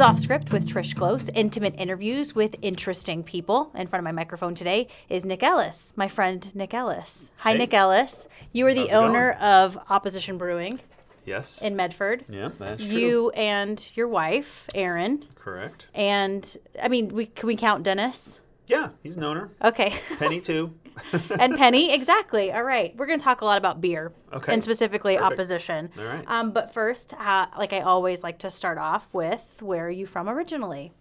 is 0.00 0.06
Off 0.06 0.18
Script 0.18 0.50
with 0.50 0.66
Trish 0.66 0.94
Glose, 0.94 1.28
intimate 1.34 1.74
interviews 1.76 2.34
with 2.34 2.56
interesting 2.62 3.22
people. 3.22 3.70
In 3.74 3.86
front 3.86 4.00
of 4.00 4.04
my 4.04 4.12
microphone 4.12 4.54
today 4.54 4.88
is 5.10 5.26
Nick 5.26 5.42
Ellis, 5.42 5.92
my 5.94 6.08
friend 6.08 6.50
Nick 6.54 6.72
Ellis. 6.72 7.32
Hi, 7.36 7.52
Hey. 7.52 7.58
Nick 7.58 7.74
Ellis. 7.74 8.26
You 8.50 8.66
are 8.66 8.72
the 8.72 8.92
owner 8.92 9.32
of 9.32 9.78
Opposition 9.90 10.38
Brewing 10.38 10.80
Yes. 11.26 11.60
in 11.60 11.76
Medford. 11.76 12.24
yeah, 12.30 12.48
that's 12.58 12.82
true. 12.86 12.98
You 12.98 13.30
and 13.32 13.90
your 13.94 14.08
wife, 14.08 14.70
Erin, 14.74 15.26
Correct. 15.34 15.88
and 15.92 16.56
I 16.82 16.88
mean, 16.88 17.08
we 17.08 17.26
can 17.26 17.46
we 17.46 17.56
count 17.56 17.82
Dennis? 17.82 18.40
Yeah, 18.68 18.90
he's 19.02 19.18
an 19.18 19.24
owner. 19.24 19.50
Okay. 19.62 19.92
Penny 20.18 20.40
too. 20.40 20.72
and 21.38 21.56
Penny, 21.56 21.92
exactly. 21.92 22.52
All 22.52 22.62
right, 22.62 22.94
we're 22.96 23.06
going 23.06 23.18
to 23.18 23.24
talk 23.24 23.40
a 23.40 23.44
lot 23.44 23.58
about 23.58 23.80
beer, 23.80 24.12
Okay. 24.32 24.52
and 24.52 24.62
specifically 24.62 25.16
Perfect. 25.16 25.32
opposition. 25.32 25.90
All 25.98 26.04
right. 26.04 26.24
Um, 26.26 26.52
but 26.52 26.72
first, 26.72 27.14
uh, 27.14 27.46
like 27.58 27.72
I 27.72 27.80
always 27.80 28.22
like 28.22 28.38
to 28.40 28.50
start 28.50 28.78
off 28.78 29.08
with, 29.12 29.42
where 29.60 29.86
are 29.86 29.90
you 29.90 30.06
from 30.06 30.28
originally? 30.28 30.92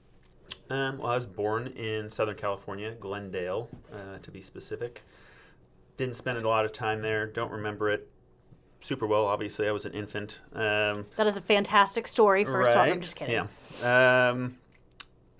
Um, 0.70 0.98
well, 0.98 1.12
I 1.12 1.16
was 1.16 1.26
born 1.26 1.68
in 1.68 2.10
Southern 2.10 2.36
California, 2.36 2.92
Glendale, 3.00 3.70
uh, 3.94 4.18
to 4.22 4.32
be 4.32 4.42
specific. 4.42 5.04
Didn't 5.98 6.16
spend 6.16 6.38
a 6.38 6.48
lot 6.48 6.66
of 6.66 6.74
time 6.74 7.02
there. 7.02 7.26
Don't 7.28 7.52
remember 7.52 7.90
it 7.90 8.08
super 8.82 9.06
well. 9.06 9.26
Obviously, 9.26 9.68
I 9.68 9.72
was 9.72 9.86
an 9.86 9.94
infant. 9.94 10.40
Um, 10.54 11.06
That 11.18 11.28
is 11.28 11.38
a 11.38 11.42
fantastic 11.42 12.08
story. 12.08 12.46
First 12.46 12.72
of 12.72 12.78
all, 12.78 12.84
I'm 12.84 13.02
just 13.02 13.16
kidding. 13.16 13.48
Yeah. 13.82 14.30
Um, 14.30 14.58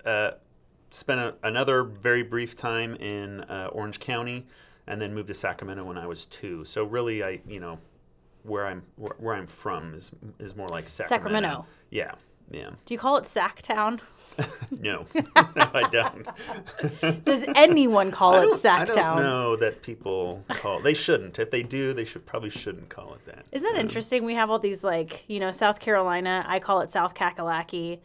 uh, 0.04 0.32
spent 0.90 1.20
a, 1.20 1.34
another 1.42 1.82
very 1.82 2.22
brief 2.22 2.56
time 2.56 2.94
in 2.96 3.40
uh, 3.42 3.68
Orange 3.72 4.00
County, 4.00 4.46
and 4.86 5.00
then 5.00 5.14
moved 5.14 5.28
to 5.28 5.34
Sacramento 5.34 5.84
when 5.84 5.98
I 5.98 6.06
was 6.06 6.26
two. 6.26 6.64
So 6.64 6.84
really, 6.84 7.22
I 7.22 7.40
you 7.46 7.60
know, 7.60 7.78
where 8.42 8.66
I'm 8.66 8.82
where, 8.96 9.14
where 9.18 9.34
I'm 9.34 9.46
from 9.46 9.94
is 9.94 10.10
is 10.38 10.54
more 10.56 10.68
like 10.68 10.88
Sacramento. 10.88 11.48
Sacramento. 11.48 11.66
Yeah. 11.90 12.12
Yeah. 12.50 12.70
Do 12.84 12.94
you 12.94 12.98
call 12.98 13.16
it 13.16 13.24
Sacktown? 13.24 14.00
No, 14.70 15.04
no, 15.14 15.22
I 15.36 15.88
don't. 15.90 17.24
Does 17.24 17.44
anyone 17.56 18.10
call 18.12 18.36
it 18.36 18.48
don't, 18.62 18.66
I 18.66 18.84
don't 18.84 18.96
Sacktown? 18.96 19.16
know 19.22 19.56
that 19.56 19.82
people 19.82 20.44
call. 20.48 20.80
They 20.80 20.94
shouldn't. 20.94 21.38
If 21.38 21.50
they 21.50 21.62
do, 21.64 21.92
they 21.92 22.04
should 22.04 22.24
probably 22.24 22.48
shouldn't 22.48 22.88
call 22.88 23.14
it 23.14 23.26
that. 23.26 23.44
Isn't 23.52 23.70
that 23.74 23.80
interesting? 23.80 24.24
We 24.24 24.34
have 24.34 24.48
all 24.48 24.60
these 24.60 24.84
like, 24.84 25.24
you 25.26 25.40
know, 25.40 25.50
South 25.50 25.80
Carolina. 25.80 26.44
I 26.46 26.60
call 26.60 26.80
it 26.80 26.90
South 26.90 27.14
Kakalaki. 27.14 27.98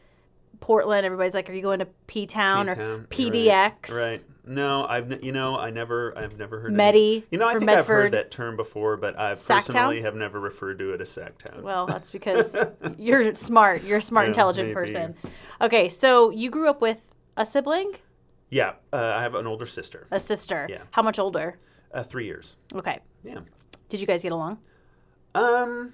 Portland. 0.60 1.06
Everybody's 1.06 1.34
like, 1.34 1.50
"Are 1.50 1.54
you 1.54 1.62
going 1.62 1.80
to 1.80 1.88
P 2.08 2.26
Town 2.26 2.70
or 2.70 3.06
PDX?" 3.10 3.90
Right. 3.90 3.90
right. 3.92 4.24
No, 4.48 4.86
I've 4.86 5.24
you 5.24 5.32
know 5.32 5.58
I 5.58 5.72
never 5.72 6.16
I've 6.18 6.38
never 6.38 6.60
heard. 6.60 6.72
Medi 6.74 7.18
Any, 7.18 7.26
you 7.32 7.38
know 7.40 7.48
I 7.48 7.58
think 7.58 7.70
I've 7.70 7.88
heard 7.88 8.12
that 8.12 8.30
term 8.30 8.56
before, 8.56 8.96
but 8.96 9.18
I 9.18 9.34
personally 9.34 10.02
have 10.02 10.16
never 10.16 10.40
referred 10.40 10.78
to 10.80 10.94
it 10.94 11.02
as 11.02 11.10
Sacktown. 11.10 11.62
Well, 11.64 11.88
that's 11.88 12.12
because 12.12 12.56
you're 12.98 13.34
smart. 13.34 13.84
You're 13.84 13.98
a 13.98 14.02
smart, 14.02 14.26
Yeah, 14.26 14.30
intelligent 14.30 14.68
maybe. 14.68 14.76
person. 14.76 15.16
Okay, 15.62 15.90
so 15.90 16.30
you 16.30 16.52
grew 16.52 16.70
up 16.70 16.80
with 16.80 17.00
a 17.38 17.46
sibling, 17.46 17.94
yeah, 18.52 18.74
uh, 18.94 19.14
I 19.18 19.22
have 19.24 19.34
an 19.36 19.48
older 19.48 19.66
sister, 19.66 20.08
a 20.12 20.20
sister. 20.20 20.68
Yeah. 20.70 20.84
How 20.92 21.02
much 21.02 21.18
older? 21.20 21.58
uh, 21.94 22.04
three 22.04 22.26
years. 22.26 22.58
Okay. 22.76 23.00
Yeah. 23.24 23.40
Did 23.90 24.00
you 24.02 24.06
guys 24.08 24.22
get 24.22 24.32
along? 24.32 24.60
Um, 25.34 25.94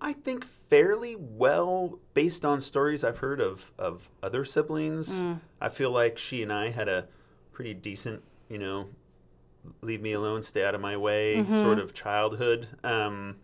I 0.00 0.12
think 0.12 0.46
fairly 0.72 1.14
well 1.18 1.98
based 2.14 2.46
on 2.46 2.58
stories 2.62 3.04
I've 3.04 3.18
heard 3.18 3.42
of 3.42 3.70
of 3.78 4.08
other 4.22 4.42
siblings. 4.42 5.10
Mm. 5.10 5.40
I 5.60 5.68
feel 5.68 5.90
like 5.90 6.16
she 6.16 6.42
and 6.42 6.50
I 6.50 6.70
had 6.70 6.88
a 6.88 7.08
pretty 7.52 7.74
decent, 7.74 8.22
you 8.48 8.56
know, 8.56 8.86
leave 9.82 10.00
me 10.00 10.12
alone, 10.14 10.42
stay 10.42 10.64
out 10.64 10.74
of 10.74 10.80
my 10.80 10.96
way 10.96 11.36
Mm-hmm. 11.36 11.60
sort 11.60 11.78
of 11.78 11.92
childhood. 11.92 12.68
Um, 12.82 13.36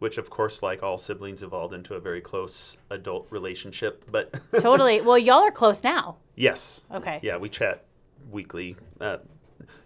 which 0.00 0.18
of 0.18 0.30
course, 0.30 0.60
like 0.62 0.82
all 0.82 0.98
siblings, 0.98 1.42
evolved 1.44 1.74
into 1.74 1.94
a 1.94 2.00
very 2.00 2.20
close 2.20 2.76
adult 2.90 3.28
relationship. 3.30 4.04
But 4.10 4.34
Totally. 4.60 5.00
well, 5.00 5.18
y'all 5.18 5.42
are 5.44 5.50
close 5.52 5.82
now. 5.84 6.16
yes, 6.34 6.80
Okay. 6.92 7.20
yeah, 7.22 7.36
we 7.36 7.48
chat 7.48 7.84
weekly. 8.32 8.76
Uh, 9.00 9.18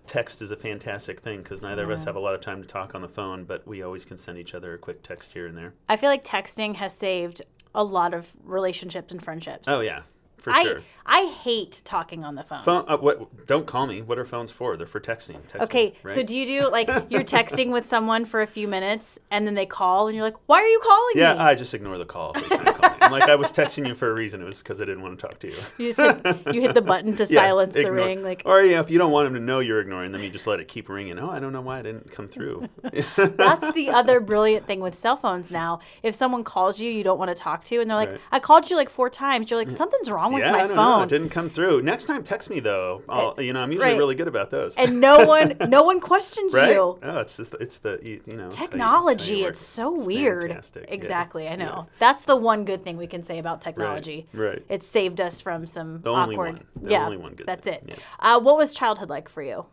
text 0.06 0.42
is 0.42 0.50
a 0.50 0.56
fantastic 0.56 1.20
thing 1.20 1.42
because 1.42 1.62
neither 1.62 1.84
of 1.84 1.90
us 1.90 2.04
have 2.04 2.16
a 2.16 2.20
lot 2.20 2.34
of 2.34 2.40
time 2.40 2.60
to 2.62 2.68
talk 2.68 2.94
on 2.94 3.02
the 3.02 3.08
phone, 3.08 3.44
but 3.44 3.66
we 3.66 3.82
always 3.82 4.04
can 4.04 4.18
send 4.18 4.38
each 4.38 4.54
other 4.54 4.74
a 4.74 4.78
quick 4.78 5.02
text 5.02 5.32
here 5.32 5.46
and 5.46 5.56
there. 5.56 5.74
I 5.88 5.96
feel 5.96 6.10
like 6.10 6.24
texting 6.24 6.76
has 6.76 6.94
saved 6.94 7.42
a 7.74 7.82
lot 7.82 8.14
of 8.14 8.28
relationships 8.44 9.12
and 9.12 9.22
friendships. 9.22 9.68
Oh 9.68 9.80
yeah, 9.80 10.02
for 10.42 10.52
I 10.52 10.62
sure. 10.64 10.82
I 11.04 11.24
hate 11.26 11.82
talking 11.84 12.22
on 12.24 12.36
the 12.36 12.44
phone. 12.44 12.62
Phone. 12.62 12.84
Uh, 12.86 12.96
what? 12.96 13.46
Don't 13.46 13.66
call 13.66 13.86
me. 13.88 14.02
What 14.02 14.18
are 14.18 14.24
phones 14.24 14.52
for? 14.52 14.76
They're 14.76 14.86
for 14.86 15.00
texting. 15.00 15.38
Text 15.48 15.62
Okay, 15.62 15.94
right? 16.04 16.14
so 16.14 16.22
do 16.22 16.36
you 16.36 16.46
do 16.46 16.70
like 16.70 16.88
you're 17.08 17.24
texting 17.24 17.70
with 17.72 17.86
someone 17.86 18.24
for 18.24 18.42
a 18.42 18.46
few 18.46 18.68
minutes 18.68 19.18
and 19.30 19.46
then 19.46 19.54
they 19.54 19.66
call 19.66 20.06
and 20.08 20.14
you're 20.16 20.24
like, 20.24 20.36
"Why 20.46 20.58
are 20.62 20.66
you 20.66 20.80
calling 20.80 21.12
Yeah, 21.16 21.32
me?" 21.32 21.38
Yeah, 21.40 21.44
I 21.46 21.54
just 21.54 21.74
ignore 21.74 21.98
the 21.98 22.04
call. 22.04 22.32
if 22.36 22.48
they're 22.48 22.58
trying 22.58 22.64
to 22.66 22.80
call. 22.80 22.96
I'm 23.00 23.10
like, 23.10 23.28
I 23.28 23.34
was 23.34 23.50
texting 23.52 23.86
you 23.88 23.94
for 23.96 24.10
a 24.10 24.14
reason. 24.14 24.40
It 24.40 24.44
was 24.44 24.58
because 24.58 24.80
I 24.80 24.84
didn't 24.84 25.02
want 25.02 25.18
to 25.18 25.26
talk 25.26 25.40
to 25.40 25.48
you. 25.48 25.56
You 25.78 25.92
just 25.92 25.98
hit, 25.98 26.54
you 26.54 26.60
hit 26.60 26.74
the 26.74 26.82
button 26.82 27.16
to 27.16 27.24
Yeah, 27.32 27.40
silence 27.40 27.74
the 27.74 27.90
ring. 27.90 28.22
Like 28.22 28.42
or 28.44 28.62
yeah, 28.62 28.80
if 28.80 28.88
you 28.90 28.98
don't 28.98 29.10
want 29.10 29.26
them 29.26 29.34
to 29.34 29.40
know 29.40 29.58
you're 29.58 29.80
ignoring 29.80 30.12
them, 30.12 30.22
you 30.22 30.30
just 30.30 30.46
let 30.46 30.60
it 30.60 30.68
keep 30.68 30.88
ringing. 30.88 31.18
Oh, 31.18 31.30
I 31.30 31.40
don't 31.40 31.52
know 31.52 31.60
why 31.60 31.80
it 31.80 31.82
didn't 31.82 32.10
come 32.12 32.28
through. 32.28 32.68
that's 33.16 33.72
the 33.74 33.90
other 33.90 34.20
brilliant 34.20 34.66
thing 34.66 34.80
with 34.80 34.96
cell 34.96 35.16
phones 35.16 35.50
now. 35.50 35.80
If 36.02 36.14
someone 36.14 36.44
calls 36.44 36.78
you, 36.80 36.90
you 36.90 37.02
don't 37.02 37.18
want 37.18 37.28
to 37.30 37.34
talk 37.34 37.64
to, 37.64 37.80
and 37.80 37.90
they're 37.90 37.96
like, 37.96 38.10
Right. 38.10 38.20
"I 38.30 38.38
called 38.38 38.70
you 38.70 38.76
like 38.76 38.88
four 38.90 39.10
times." 39.10 39.50
You're 39.50 39.58
like, 39.58 39.70
"Something's 39.70 40.10
wrong 40.10 40.31
yeah, 40.40 40.52
my 40.52 40.58
I 40.64 40.66
don't 40.66 40.76
phone." 40.76 40.98
know. 40.98 41.02
It 41.04 41.08
didn't 41.08 41.28
come 41.30 41.50
through. 41.50 41.82
Next 41.82 42.06
time, 42.06 42.22
text 42.24 42.50
me 42.50 42.60
though. 42.60 43.02
I'll, 43.08 43.34
you 43.40 43.52
know, 43.52 43.60
I'm 43.60 43.70
usually 43.72 43.92
right. 43.92 43.98
really 43.98 44.14
good 44.14 44.28
about 44.28 44.50
those. 44.50 44.76
and 44.76 45.00
no 45.00 45.24
one, 45.26 45.56
no 45.68 45.82
one 45.82 46.00
questions 46.00 46.52
right? 46.54 46.72
you. 46.72 46.98
Oh, 47.02 47.18
it's 47.20 47.36
just 47.36 47.54
it's 47.60 47.78
the 47.78 47.98
you, 48.02 48.20
you 48.26 48.36
know 48.36 48.46
it's 48.46 48.54
how 48.56 48.62
you- 48.64 48.68
it's 48.68 48.72
how 48.78 48.82
Technology, 48.82 49.44
it's 49.44 49.60
so 49.60 49.94
It's 49.96 50.06
weird. 50.06 50.42
fantastic, 50.48 50.84
yeah. 50.88 50.94
Exactly, 50.94 51.48
I 51.48 51.56
know. 51.56 51.86
Yeah. 51.86 51.94
That's 51.98 52.22
the 52.22 52.36
one 52.36 52.64
good 52.64 52.82
thing 52.84 52.96
we 52.96 53.06
can 53.06 53.22
say 53.22 53.38
about 53.38 53.60
technology. 53.60 54.26
Right. 54.32 54.64
It 54.68 54.82
saved 54.82 55.20
us 55.20 55.40
from 55.40 55.66
some 55.66 56.00
The 56.02 56.10
only 56.10 56.34
awkward. 56.36 56.54
one. 56.54 56.64
The 56.84 56.90
yeah, 56.90 57.04
only 57.04 57.16
one 57.18 57.34
good 57.34 57.46
that's 57.46 57.64
thing, 57.64 57.80
it. 57.88 57.98
yeah. 58.20 58.36
Uh, 58.36 58.40
what 58.40 58.56
was 58.56 58.72
childhood 58.74 59.08
like 59.10 59.28
for 59.28 59.42
you? 59.42 59.66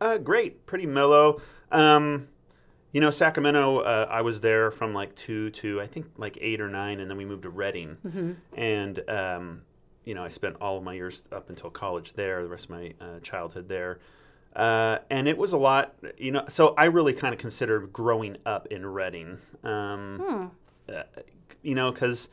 Uh, 0.00 0.18
great, 0.18 0.66
pretty 0.66 0.86
mellow. 0.86 1.40
Um, 1.70 2.28
you 2.92 3.00
know, 3.00 3.10
Sacramento. 3.10 3.78
Uh, 3.78 4.06
I 4.08 4.20
was 4.22 4.40
there 4.40 4.70
from 4.70 4.92
like 4.94 5.14
two 5.16 5.50
to 5.50 5.80
I 5.80 5.86
think 5.86 6.06
like 6.16 6.38
eight 6.40 6.60
or 6.60 6.68
nine, 6.68 7.00
and 7.00 7.10
then 7.10 7.16
we 7.16 7.24
moved 7.24 7.42
to 7.42 7.50
Redding. 7.50 7.96
Mm-hmm. 8.06 8.32
And 8.56 9.10
um, 9.10 9.62
you 10.04 10.14
know, 10.14 10.24
I 10.24 10.28
spent 10.28 10.56
all 10.60 10.76
of 10.78 10.84
my 10.84 10.94
years 10.94 11.22
up 11.32 11.48
until 11.48 11.70
college 11.70 12.12
there. 12.14 12.42
The 12.42 12.48
rest 12.48 12.64
of 12.64 12.70
my 12.70 12.94
uh, 13.00 13.20
childhood 13.20 13.68
there. 13.68 13.98
Uh, 14.54 14.98
and 15.10 15.26
it 15.26 15.36
was 15.36 15.52
a 15.52 15.58
lot, 15.58 15.94
you 16.16 16.30
know. 16.30 16.44
So 16.48 16.74
I 16.78 16.84
really 16.84 17.12
kind 17.12 17.34
of 17.34 17.40
considered 17.40 17.92
growing 17.92 18.36
up 18.46 18.66
in 18.68 18.86
Redding. 18.86 19.38
um, 19.64 20.22
Hmm. 20.88 20.92
uh, 20.94 21.02
you 21.62 21.74
know, 21.74 21.90
because 21.90 22.28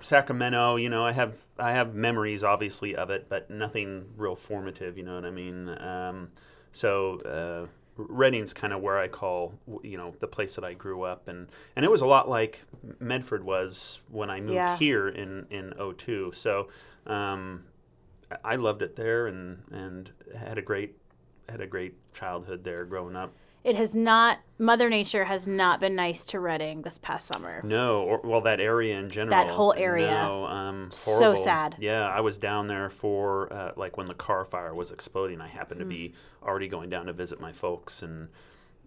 Sacramento, 0.00 0.76
you 0.76 0.88
know, 0.88 1.04
I 1.04 1.12
have 1.12 1.36
I 1.58 1.72
have 1.72 1.94
memories 1.94 2.42
obviously 2.44 2.94
of 2.96 3.10
it, 3.10 3.28
but 3.28 3.50
nothing 3.50 4.06
real 4.16 4.36
formative. 4.36 4.96
You 4.98 5.04
know 5.04 5.14
what 5.14 5.24
I 5.24 5.30
mean? 5.30 5.68
Um, 5.68 6.30
so 6.72 7.68
Redding's 7.96 8.52
kind 8.52 8.72
of 8.72 8.80
where 8.82 8.98
I 8.98 9.08
call 9.08 9.54
you 9.82 9.96
know 9.96 10.14
the 10.20 10.26
place 10.26 10.54
that 10.56 10.64
I 10.64 10.74
grew 10.74 11.02
up, 11.02 11.28
and 11.28 11.48
and 11.76 11.84
it 11.84 11.90
was 11.90 12.00
a 12.00 12.06
lot 12.06 12.28
like 12.28 12.60
Medford 12.98 13.44
was 13.44 14.00
when 14.10 14.30
I 14.30 14.40
moved 14.40 14.54
Yeah. 14.54 14.76
here 14.76 15.08
in 15.08 15.46
in 15.50 15.72
'02. 15.96 16.32
So 16.32 16.68
um, 17.06 17.64
I- 18.30 18.52
I 18.52 18.56
loved 18.56 18.82
it 18.82 18.96
there, 18.96 19.26
and 19.26 19.62
and 19.70 20.10
had 20.36 20.58
a 20.58 20.62
great 20.62 20.96
had 21.48 21.60
a 21.60 21.66
great 21.66 21.94
childhood 22.14 22.64
there 22.64 22.84
growing 22.84 23.16
up. 23.16 23.32
It 23.64 23.76
has 23.76 23.94
not. 23.94 24.38
Mother 24.58 24.88
Nature 24.90 25.24
has 25.24 25.48
not 25.48 25.80
been 25.80 25.96
nice 25.96 26.26
to 26.26 26.38
Redding 26.38 26.82
this 26.82 26.98
past 26.98 27.26
summer. 27.26 27.60
No, 27.64 28.02
or, 28.02 28.20
well, 28.22 28.42
that 28.42 28.60
area 28.60 28.98
in 28.98 29.08
general. 29.08 29.30
That 29.30 29.52
whole 29.52 29.72
area. 29.72 30.10
No, 30.10 30.44
um, 30.44 30.90
So 30.90 31.34
sad. 31.34 31.76
Yeah, 31.80 32.06
I 32.06 32.20
was 32.20 32.36
down 32.38 32.66
there 32.66 32.90
for 32.90 33.50
uh, 33.52 33.72
like 33.76 33.96
when 33.96 34.06
the 34.06 34.14
Carr 34.14 34.44
Fire 34.44 34.74
was 34.74 34.90
exploding. 34.92 35.40
I 35.40 35.48
happened 35.48 35.80
Mm. 35.80 35.84
to 35.84 35.88
be 35.88 36.14
already 36.42 36.68
going 36.68 36.90
down 36.90 37.06
to 37.06 37.12
visit 37.14 37.40
my 37.40 37.52
folks, 37.52 38.02
and 38.02 38.28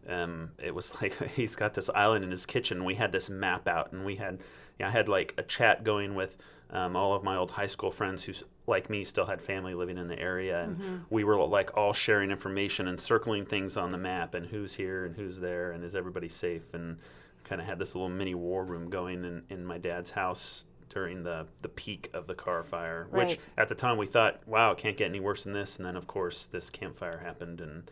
um, 0.07 0.51
it 0.63 0.73
was 0.75 0.93
like 1.01 1.21
he's 1.31 1.55
got 1.55 1.73
this 1.73 1.89
island 1.89 2.23
in 2.23 2.31
his 2.31 2.45
kitchen. 2.45 2.85
We 2.85 2.95
had 2.95 3.11
this 3.11 3.29
map 3.31 3.67
out, 3.67 3.91
and 3.91 4.05
we 4.05 4.15
had, 4.17 4.39
yeah, 4.79 4.87
I 4.87 4.91
had 4.91 5.09
like 5.09 5.33
a 5.39 5.43
chat 5.43 5.83
going 5.83 6.13
with 6.13 6.37
um, 6.69 6.95
all 6.95 7.13
of 7.15 7.23
my 7.23 7.35
old 7.35 7.51
high 7.51 7.67
school 7.67 7.91
friends 7.91 8.23
who, 8.25 8.33
like 8.67 8.89
me, 8.89 9.03
still 9.05 9.25
had 9.25 9.41
family 9.41 9.73
living 9.73 9.97
in 9.97 10.07
the 10.07 10.19
area, 10.19 10.61
and 10.63 10.77
Mm-hmm. 10.77 10.95
we 11.09 11.23
were 11.23 11.37
like 11.45 11.75
all 11.77 11.93
sharing 11.93 12.29
information 12.31 12.87
and 12.87 12.99
circling 12.99 13.45
things 13.45 13.77
on 13.77 13.91
the 13.91 13.97
map, 13.97 14.33
and 14.33 14.45
who's 14.45 14.73
here 14.73 15.05
and 15.05 15.15
who's 15.15 15.39
there, 15.39 15.71
and 15.71 15.83
is 15.83 15.95
everybody 15.95 16.29
safe, 16.29 16.73
and 16.73 16.97
kind 17.43 17.61
of 17.61 17.67
had 17.67 17.79
this 17.79 17.95
little 17.95 18.09
mini 18.09 18.35
war 18.35 18.65
room 18.65 18.89
going 18.89 19.23
in, 19.23 19.41
in 19.49 19.65
my 19.65 19.77
dad's 19.77 20.09
house 20.09 20.65
during 20.89 21.23
the, 21.23 21.45
the 21.61 21.69
peak 21.69 22.09
of 22.13 22.27
the 22.27 22.35
Carr 22.35 22.63
Fire, 22.63 23.07
which 23.11 23.39
at 23.57 23.69
the 23.69 23.75
time 23.75 23.97
we 23.97 24.05
thought, 24.05 24.45
wow, 24.45 24.71
it 24.71 24.77
can't 24.77 24.97
get 24.97 25.05
any 25.09 25.19
worse 25.21 25.43
than 25.43 25.53
this. 25.53 25.77
And 25.77 25.85
then, 25.85 25.95
of 25.95 26.07
course, 26.07 26.45
this 26.45 26.69
Camp 26.69 26.97
Fire 26.97 27.19
happened, 27.19 27.61
and 27.61 27.89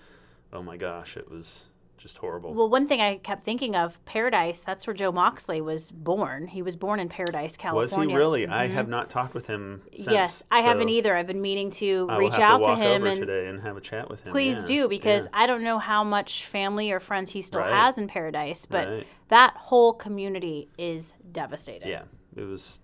oh 0.51 0.61
my 0.61 0.75
gosh, 0.77 1.15
it 1.15 1.29
was 1.31 1.65
just 1.97 2.17
horrible. 2.17 2.53
Well, 2.53 2.69
one 2.69 2.87
thing 2.87 3.01
I 3.01 3.17
kept 3.17 3.45
thinking 3.45 3.75
of, 3.75 4.03
Paradise, 4.05 4.63
that's 4.63 4.85
where 4.85 4.93
Joe 4.93 5.11
Moxley 5.11 5.61
was 5.61 5.91
born. 5.91 6.47
He 6.47 6.61
was 6.61 6.75
born 6.75 6.99
in 6.99 7.09
Paradise, 7.09 7.57
California. 7.57 7.97
was 7.97 8.11
he 8.11 8.15
really? 8.15 8.47
I 8.47 8.65
mm-hmm. 8.65 8.75
have 8.75 8.87
not 8.87 9.09
talked 9.09 9.33
with 9.33 9.47
him 9.47 9.81
since. 9.93 10.07
Yes, 10.07 10.43
I 10.51 10.61
haven't 10.61 10.89
either. 10.89 11.15
I've 11.15 11.27
been 11.27 11.41
meaning 11.41 11.69
to 11.71 12.07
I 12.09 12.17
reach 12.17 12.33
out 12.33 12.57
to 12.57 12.69
walk 12.69 12.79
him 12.79 13.05
and 13.05 13.19
today 13.19 13.47
and 13.47 13.61
have 13.61 13.77
a 13.77 13.81
chat 13.81 14.09
with 14.09 14.21
him. 14.23 14.31
please 14.31 14.57
yeah, 14.61 14.65
do 14.65 14.87
because 14.87 15.25
yeah. 15.25 15.39
I 15.41 15.47
don't 15.47 15.63
know 15.63 15.79
how 15.79 16.03
much 16.03 16.45
family 16.45 16.91
or 16.91 16.99
friends 16.99 17.31
he 17.31 17.41
still 17.41 17.61
Right. 17.61 17.73
has 17.73 17.97
in 17.97 18.07
Paradise, 18.07 18.65
but 18.65 18.87
Right. 18.87 19.07
that 19.29 19.55
whole 19.55 19.93
community 19.93 20.69
is 20.77 21.13
devastated. 21.31 21.87
Yeah, 21.87 22.03
it 22.35 22.43
was 22.43 22.79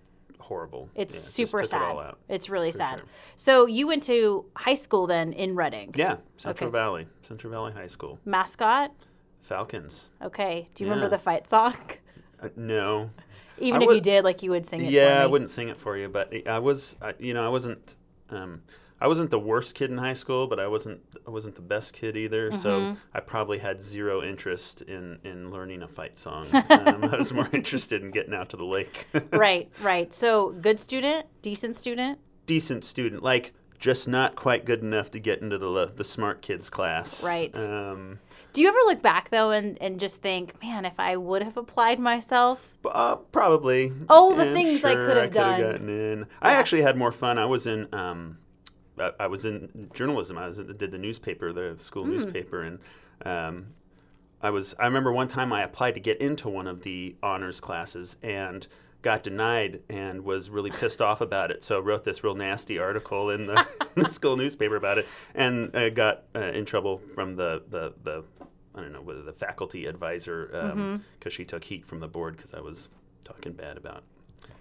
horrible. 0.52 0.88
It's 0.94 1.14
Yeah, 1.14 1.20
super 1.20 1.60
it 1.62 1.68
sad. 1.68 1.80
out. 1.82 2.18
It's 2.28 2.48
really 2.50 2.72
For 2.72 2.78
sad. 2.78 2.98
sure. 2.98 3.08
So 3.36 3.66
you 3.66 3.86
went 3.86 4.02
to 4.04 4.44
high 4.54 4.74
school 4.74 5.06
then 5.06 5.32
in 5.32 5.54
Redding. 5.54 5.92
Yeah, 5.96 6.16
Central 6.36 6.68
Okay. 6.68 6.72
Valley, 6.72 7.06
Central 7.26 7.50
Valley 7.50 7.72
High 7.72 7.86
School, 7.86 8.18
Mascot. 8.26 8.90
Falcons. 9.42 10.10
Okay. 10.22 10.68
Do 10.74 10.84
you 10.84 10.90
remember 10.90 11.08
the 11.08 11.18
fight 11.22 11.48
song? 11.48 11.74
Uh, 12.44 12.48
no, 12.56 13.08
Even 13.58 13.82
I 13.82 13.84
if 13.84 13.86
would- 13.86 13.94
you 13.94 14.00
did, 14.02 14.24
like 14.24 14.42
you 14.42 14.50
would 14.50 14.66
sing 14.66 14.84
it. 14.84 14.90
yeah, 14.90 15.22
I 15.22 15.26
wouldn't 15.26 15.48
sing 15.48 15.68
it 15.68 15.78
for 15.78 15.96
you, 15.96 16.08
but 16.08 16.32
I 16.44 16.58
was, 16.58 16.96
I, 17.00 17.14
you 17.20 17.34
know, 17.34 17.46
I 17.46 17.48
wasn't, 17.50 17.94
um, 18.30 18.62
I 19.02 19.08
wasn't 19.08 19.30
the 19.32 19.38
worst 19.38 19.74
kid 19.74 19.90
in 19.90 19.98
high 19.98 20.12
school, 20.12 20.46
but 20.46 20.60
I 20.60 20.68
wasn't, 20.68 21.00
I 21.26 21.30
wasn't 21.30 21.56
the 21.56 21.60
best 21.60 21.92
kid 21.92 22.16
either. 22.16 22.50
Mm-hmm. 22.50 22.60
So 22.60 22.96
I 23.12 23.18
probably 23.18 23.58
had 23.58 23.82
zero 23.82 24.22
interest 24.22 24.82
in 24.82 25.18
in 25.24 25.50
learning 25.50 25.82
a 25.82 25.88
fight 25.88 26.20
song. 26.20 26.46
um, 26.52 27.04
I 27.04 27.16
was 27.18 27.32
more 27.32 27.48
interested 27.52 28.02
in 28.04 28.12
getting 28.12 28.32
out 28.32 28.50
to 28.50 28.56
the 28.56 28.64
lake. 28.64 29.08
right, 29.32 29.68
right. 29.82 30.14
So 30.14 30.50
good 30.60 30.78
student, 30.78 31.26
decent 31.42 31.74
student. 31.74 32.20
Decent 32.46 32.84
student, 32.84 33.24
like 33.24 33.52
just 33.80 34.06
not 34.06 34.36
quite 34.36 34.64
good 34.64 34.82
enough 34.82 35.10
to 35.10 35.18
get 35.18 35.42
into 35.42 35.58
the 35.58 35.92
the 35.96 36.04
smart 36.04 36.40
kids 36.40 36.70
class. 36.70 37.24
Right. 37.24 37.52
Um, 37.56 38.20
Do 38.52 38.62
you 38.62 38.68
ever 38.68 38.78
look 38.86 39.02
back 39.02 39.30
though 39.30 39.50
and, 39.50 39.82
and 39.82 39.98
just 39.98 40.22
think, 40.22 40.62
man, 40.62 40.84
if 40.84 41.00
I 41.00 41.16
would 41.16 41.42
have 41.42 41.56
applied 41.56 41.98
myself? 41.98 42.64
Uh, 42.84 43.16
probably. 43.16 43.92
Oh, 44.08 44.36
the 44.36 44.46
Yeah, 44.46 44.52
things 44.52 44.84
I 44.84 44.92
sure, 44.92 45.06
could 45.08 45.16
have 45.16 45.32
done. 45.32 45.60
gotten 45.60 45.88
in. 45.88 46.26
I 46.40 46.52
actually 46.52 46.82
had 46.82 46.96
more 46.96 47.10
fun. 47.10 47.36
I 47.36 47.46
was 47.46 47.66
in. 47.66 47.92
Um, 47.92 48.38
I, 48.98 49.10
I 49.20 49.26
was 49.26 49.44
in 49.44 49.90
journalism. 49.94 50.38
I 50.38 50.48
was 50.48 50.58
did 50.58 50.90
the 50.90 50.98
newspaper, 50.98 51.52
the 51.52 51.76
school 51.78 52.04
Hmm. 52.04 52.10
newspaper, 52.12 52.62
and 52.62 52.78
um, 53.24 53.66
I 54.42 54.50
was. 54.50 54.74
I 54.78 54.84
remember 54.86 55.12
one 55.12 55.28
time 55.28 55.52
I 55.52 55.62
applied 55.62 55.94
to 55.94 56.00
get 56.00 56.20
into 56.20 56.48
one 56.48 56.66
of 56.66 56.82
the 56.82 57.14
honors 57.22 57.60
classes 57.60 58.16
and 58.22 58.66
got 59.02 59.22
denied 59.24 59.80
and 59.88 60.24
was 60.24 60.48
really 60.48 60.70
pissed 60.70 61.00
off 61.02 61.20
about 61.20 61.50
it. 61.50 61.64
So 61.64 61.78
I 61.78 61.80
wrote 61.80 62.04
this 62.04 62.22
real 62.22 62.36
nasty 62.36 62.78
article 62.78 63.30
in 63.30 63.46
the, 63.46 63.66
in 63.96 64.04
the 64.04 64.08
school 64.08 64.36
newspaper 64.36 64.76
about 64.76 64.98
it, 64.98 65.08
and 65.34 65.74
I 65.76 65.90
got 65.90 66.22
uh, 66.36 66.40
in 66.40 66.64
trouble 66.64 66.98
from 67.14 67.36
the 67.36 67.62
the 67.68 67.92
the. 68.02 68.24
I 68.74 68.80
don't 68.80 68.92
know 68.92 69.02
whether 69.02 69.20
the 69.20 69.34
faculty 69.34 69.84
advisor 69.86 70.46
because 70.46 70.78
Mm-hmm. 70.78 71.28
she 71.28 71.44
took 71.44 71.64
heat 71.64 71.84
from 71.84 72.00
the 72.00 72.08
board 72.08 72.36
because 72.38 72.54
I 72.54 72.60
was 72.60 72.88
talking 73.22 73.52
bad 73.52 73.76
about 73.76 74.02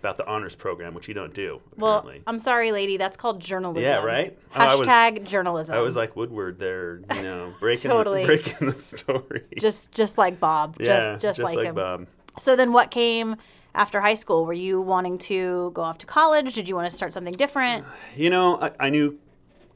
about 0.01 0.17
the 0.17 0.25
honors 0.25 0.55
program, 0.55 0.95
which 0.95 1.07
you 1.07 1.13
don't 1.13 1.33
do 1.33 1.61
Well. 1.77 2.11
I'm 2.25 2.39
sorry, 2.39 2.71
lady. 2.71 2.97
That's 2.97 3.15
called 3.15 3.39
journalism. 3.39 3.83
Yeah, 3.83 4.03
right? 4.03 4.35
Oh, 4.55 4.59
I 4.59 4.75
was- 4.75 5.29
journalism. 5.29 5.75
I 5.75 5.79
was 5.79 5.95
like 5.95 6.15
Woodward 6.15 6.57
there, 6.57 7.01
you 7.13 7.21
know, 7.21 7.53
breaking 7.59 7.91
Totally. 7.91 8.21
the, 8.21 8.25
breaking 8.25 8.69
the 8.71 8.79
story. 8.79 9.43
just 9.59 9.91
just 9.91 10.17
like 10.17 10.39
Bob. 10.39 10.77
yeah, 10.79 11.17
just 11.17 11.21
just, 11.21 11.39
like, 11.39 11.67
him. 11.67 11.75
Bob. 11.75 12.07
So 12.39 12.55
then, 12.55 12.73
what 12.73 12.89
came 12.89 13.35
after 13.75 14.01
high 14.01 14.15
school? 14.15 14.43
Were 14.45 14.53
you 14.53 14.81
wanting 14.81 15.19
to 15.19 15.69
go 15.75 15.83
off 15.83 15.99
to 15.99 16.07
college? 16.07 16.55
Did 16.55 16.67
you 16.67 16.75
want 16.75 16.89
to 16.89 16.95
start 16.95 17.13
something 17.13 17.33
different? 17.33 17.85
You 18.15 18.31
know, 18.31 18.57
I, 18.59 18.71
I 18.79 18.89
knew 18.89 19.19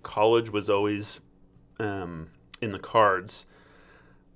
college 0.02 0.50
was 0.50 0.72
always 0.72 1.20
um, 1.80 2.30
in 2.62 2.72
the 2.72 2.80
cards. 2.80 3.46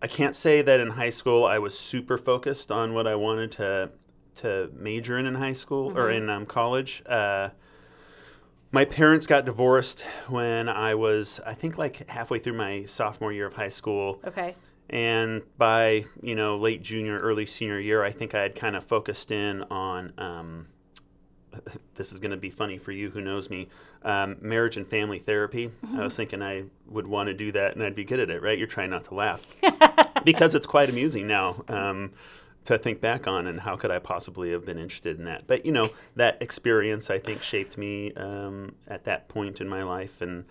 I 0.01 0.07
can't 0.07 0.35
say 0.35 0.61
that 0.61 0.79
in 0.79 0.91
high 0.91 1.09
school 1.09 1.45
I 1.45 1.57
was 1.59 1.77
super 1.77 2.17
focused 2.17 2.71
on 2.71 2.93
what 2.93 3.07
I 3.07 3.15
wanted 3.15 3.51
to 3.53 3.89
to 4.35 4.69
major 4.73 5.17
in 5.17 5.25
in 5.25 5.35
high 5.35 5.53
school 5.53 5.97
or 5.97 6.11
in 6.11 6.29
um, 6.29 6.45
college. 6.45 7.03
Uh, 7.05 7.49
my 8.71 8.85
parents 8.85 9.25
got 9.25 9.45
divorced 9.45 10.01
when 10.27 10.69
I 10.69 10.95
was, 10.95 11.39
I 11.45 11.53
think, 11.53 11.77
like 11.77 12.07
halfway 12.09 12.39
through 12.39 12.53
my 12.53 12.85
sophomore 12.85 13.33
year 13.33 13.47
of 13.47 13.53
high 13.53 13.69
school. 13.69 14.19
Okay. 14.25 14.55
And 14.89 15.41
by 15.57 16.05
you 16.21 16.35
know 16.35 16.57
late 16.57 16.81
junior, 16.81 17.17
early 17.17 17.45
senior 17.45 17.79
year, 17.79 18.03
I 18.03 18.11
think 18.11 18.33
I 18.33 18.41
had 18.41 18.55
kind 18.55 18.75
of 18.75 18.83
focused 18.83 19.31
in 19.31 19.63
on. 19.63 20.13
Um, 20.17 20.67
this 21.95 22.11
is 22.11 22.19
going 22.19 22.31
to 22.31 22.37
be 22.37 22.49
funny 22.49 22.77
for 22.77 22.91
you 22.91 23.09
who 23.09 23.21
knows 23.21 23.49
me. 23.49 23.67
Um, 24.03 24.37
marriage 24.41 24.77
and 24.77 24.87
family 24.87 25.19
therapy. 25.19 25.71
I 25.95 26.03
was 26.03 26.15
thinking 26.15 26.41
I 26.41 26.65
would 26.87 27.07
want 27.07 27.27
to 27.27 27.33
do 27.33 27.51
that 27.51 27.75
and 27.75 27.83
I'd 27.83 27.95
be 27.95 28.05
good 28.05 28.19
at 28.19 28.29
it, 28.29 28.41
right? 28.41 28.57
You're 28.57 28.67
trying 28.67 28.91
not 28.91 29.05
to 29.05 29.15
laugh 29.15 29.45
because 30.23 30.55
it's 30.55 30.67
quite 30.67 30.89
amusing 30.89 31.27
now 31.27 31.63
um, 31.67 32.11
to 32.65 32.77
think 32.77 33.01
back 33.01 33.27
on 33.27 33.47
and 33.47 33.61
how 33.61 33.75
could 33.75 33.89
I 33.91 33.99
possibly 33.99 34.51
have 34.51 34.65
been 34.65 34.77
interested 34.77 35.17
in 35.17 35.25
that. 35.25 35.47
But 35.47 35.65
you 35.65 35.71
know 35.71 35.89
that 36.15 36.41
experience 36.41 37.09
I 37.09 37.17
think 37.19 37.41
shaped 37.43 37.77
me 37.77 38.13
um, 38.13 38.75
at 38.87 39.05
that 39.05 39.27
point 39.27 39.61
in 39.61 39.67
my 39.69 39.83
life 39.83 40.21
and. 40.21 40.45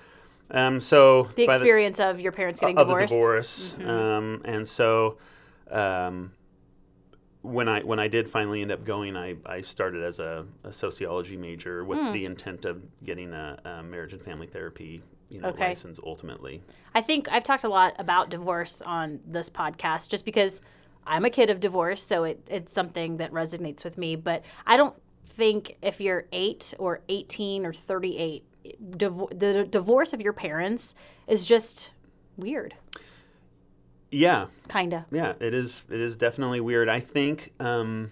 Um, 0.51 0.81
so 0.81 1.29
The 1.37 1.43
experience 1.45 2.01
of 2.01 2.21
your 2.21 2.33
parents 2.33 2.59
getting 2.59 2.79
of 2.79 2.89
divorced. 2.89 3.77
the 3.77 3.79
divorce. 3.85 3.99
Um, 4.01 4.41
and 4.47 4.67
so, 4.67 5.19
um, 5.71 6.33
when 7.43 7.69
I 7.69 7.83
when 7.83 7.99
I 7.99 8.09
did 8.09 8.29
finally 8.31 8.63
end 8.63 8.73
up 8.73 8.85
going, 8.85 9.17
I, 9.17 9.37
I 9.47 9.61
started 9.61 10.03
as 10.03 10.19
a, 10.19 10.47
a 10.65 10.73
sociology 10.73 11.37
major 11.37 11.85
with 11.85 11.99
Hmm. 11.99 12.13
the 12.13 12.25
intent 12.25 12.65
of 12.65 12.83
getting 13.05 13.33
a, 13.33 13.59
a 13.65 13.83
marriage 13.83 14.13
and 14.13 14.23
family 14.23 14.47
therapy 14.47 15.03
you 15.29 15.41
know 15.41 15.49
Okay. 15.49 15.69
license 15.69 16.01
ultimately. 16.05 16.63
I 16.95 17.01
think 17.03 17.29
I've 17.31 17.45
talked 17.45 17.65
a 17.65 17.69
lot 17.69 17.95
about 17.99 18.31
divorce 18.31 18.81
on 18.83 19.21
this 19.27 19.51
podcast 19.51 20.09
just 20.09 20.25
because 20.25 20.61
I'm 21.09 21.25
a 21.25 21.31
kid 21.31 21.51
of 21.51 21.59
divorce, 21.61 22.03
so 22.03 22.25
it, 22.25 22.47
it's 22.49 22.73
something 22.73 23.17
that 23.17 23.33
resonates 23.33 23.83
with 23.85 23.97
me. 23.99 24.15
But 24.17 24.43
I 24.67 24.77
don't 24.77 24.95
think 25.31 25.77
if 25.83 26.01
you're 26.01 26.27
eight 26.33 26.75
or 26.79 27.01
18 27.09 27.65
or 27.67 27.73
38, 27.73 28.45
div- 28.97 29.29
the 29.39 29.67
divorce 29.71 30.13
of 30.13 30.21
your 30.21 30.33
parents 30.33 30.95
is 31.27 31.47
just 31.47 31.91
weird, 32.37 32.75
Yeah, 34.11 34.47
kind 34.69 34.93
of. 34.95 35.03
yeah, 35.11 35.35
it 35.41 35.55
is. 35.55 35.83
It 35.91 36.01
is 36.01 36.17
definitely 36.17 36.61
weird. 36.61 36.89
I 36.89 37.01
think 37.01 37.53
um, 37.61 38.11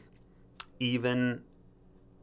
even 0.81 1.43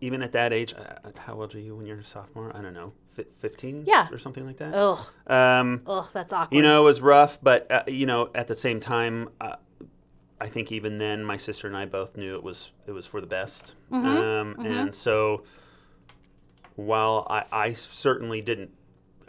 even 0.02 0.22
at 0.22 0.34
that 0.34 0.52
age, 0.52 0.74
uh, 0.74 1.10
how 1.18 1.34
old 1.36 1.56
are 1.56 1.60
you 1.60 1.76
when 1.76 1.86
you're 1.86 2.00
a 2.00 2.04
sophomore? 2.04 2.52
I 2.56 2.62
don't 2.62 2.74
know, 2.74 2.92
fi- 3.16 3.26
fifteen, 3.40 3.84
Yeah. 3.88 4.08
or 4.12 4.18
something 4.20 4.46
like 4.46 4.58
that. 4.58 4.74
Ugh, 4.74 5.00
Um, 5.28 5.82
ugh, 5.88 6.08
that's 6.14 6.34
awkward. 6.34 6.56
You 6.56 6.62
know, 6.62 6.82
it 6.82 6.86
was 6.86 7.02
rough, 7.02 7.40
but 7.42 7.72
uh, 7.72 7.84
you 7.88 8.06
know, 8.06 8.30
at 8.36 8.48
the 8.48 8.56
same 8.56 8.80
time, 8.80 9.30
uh, 9.42 9.56
I 10.44 10.50
think 10.50 10.72
even 10.72 10.98
then, 10.98 11.24
my 11.24 11.38
sister 11.38 11.68
and 11.68 11.78
I 11.78 11.86
both 11.86 12.18
knew 12.18 12.36
it 12.36 12.44
was 12.44 12.72
it 12.86 12.92
was 12.92 13.08
for 13.08 13.22
the 13.22 13.28
best. 13.28 13.76
Um, 13.92 14.56
And 14.60 14.94
so, 14.94 15.44
while 16.76 17.26
I, 17.30 17.46
I 17.68 17.74
certainly 17.74 18.42
didn't 18.42 18.72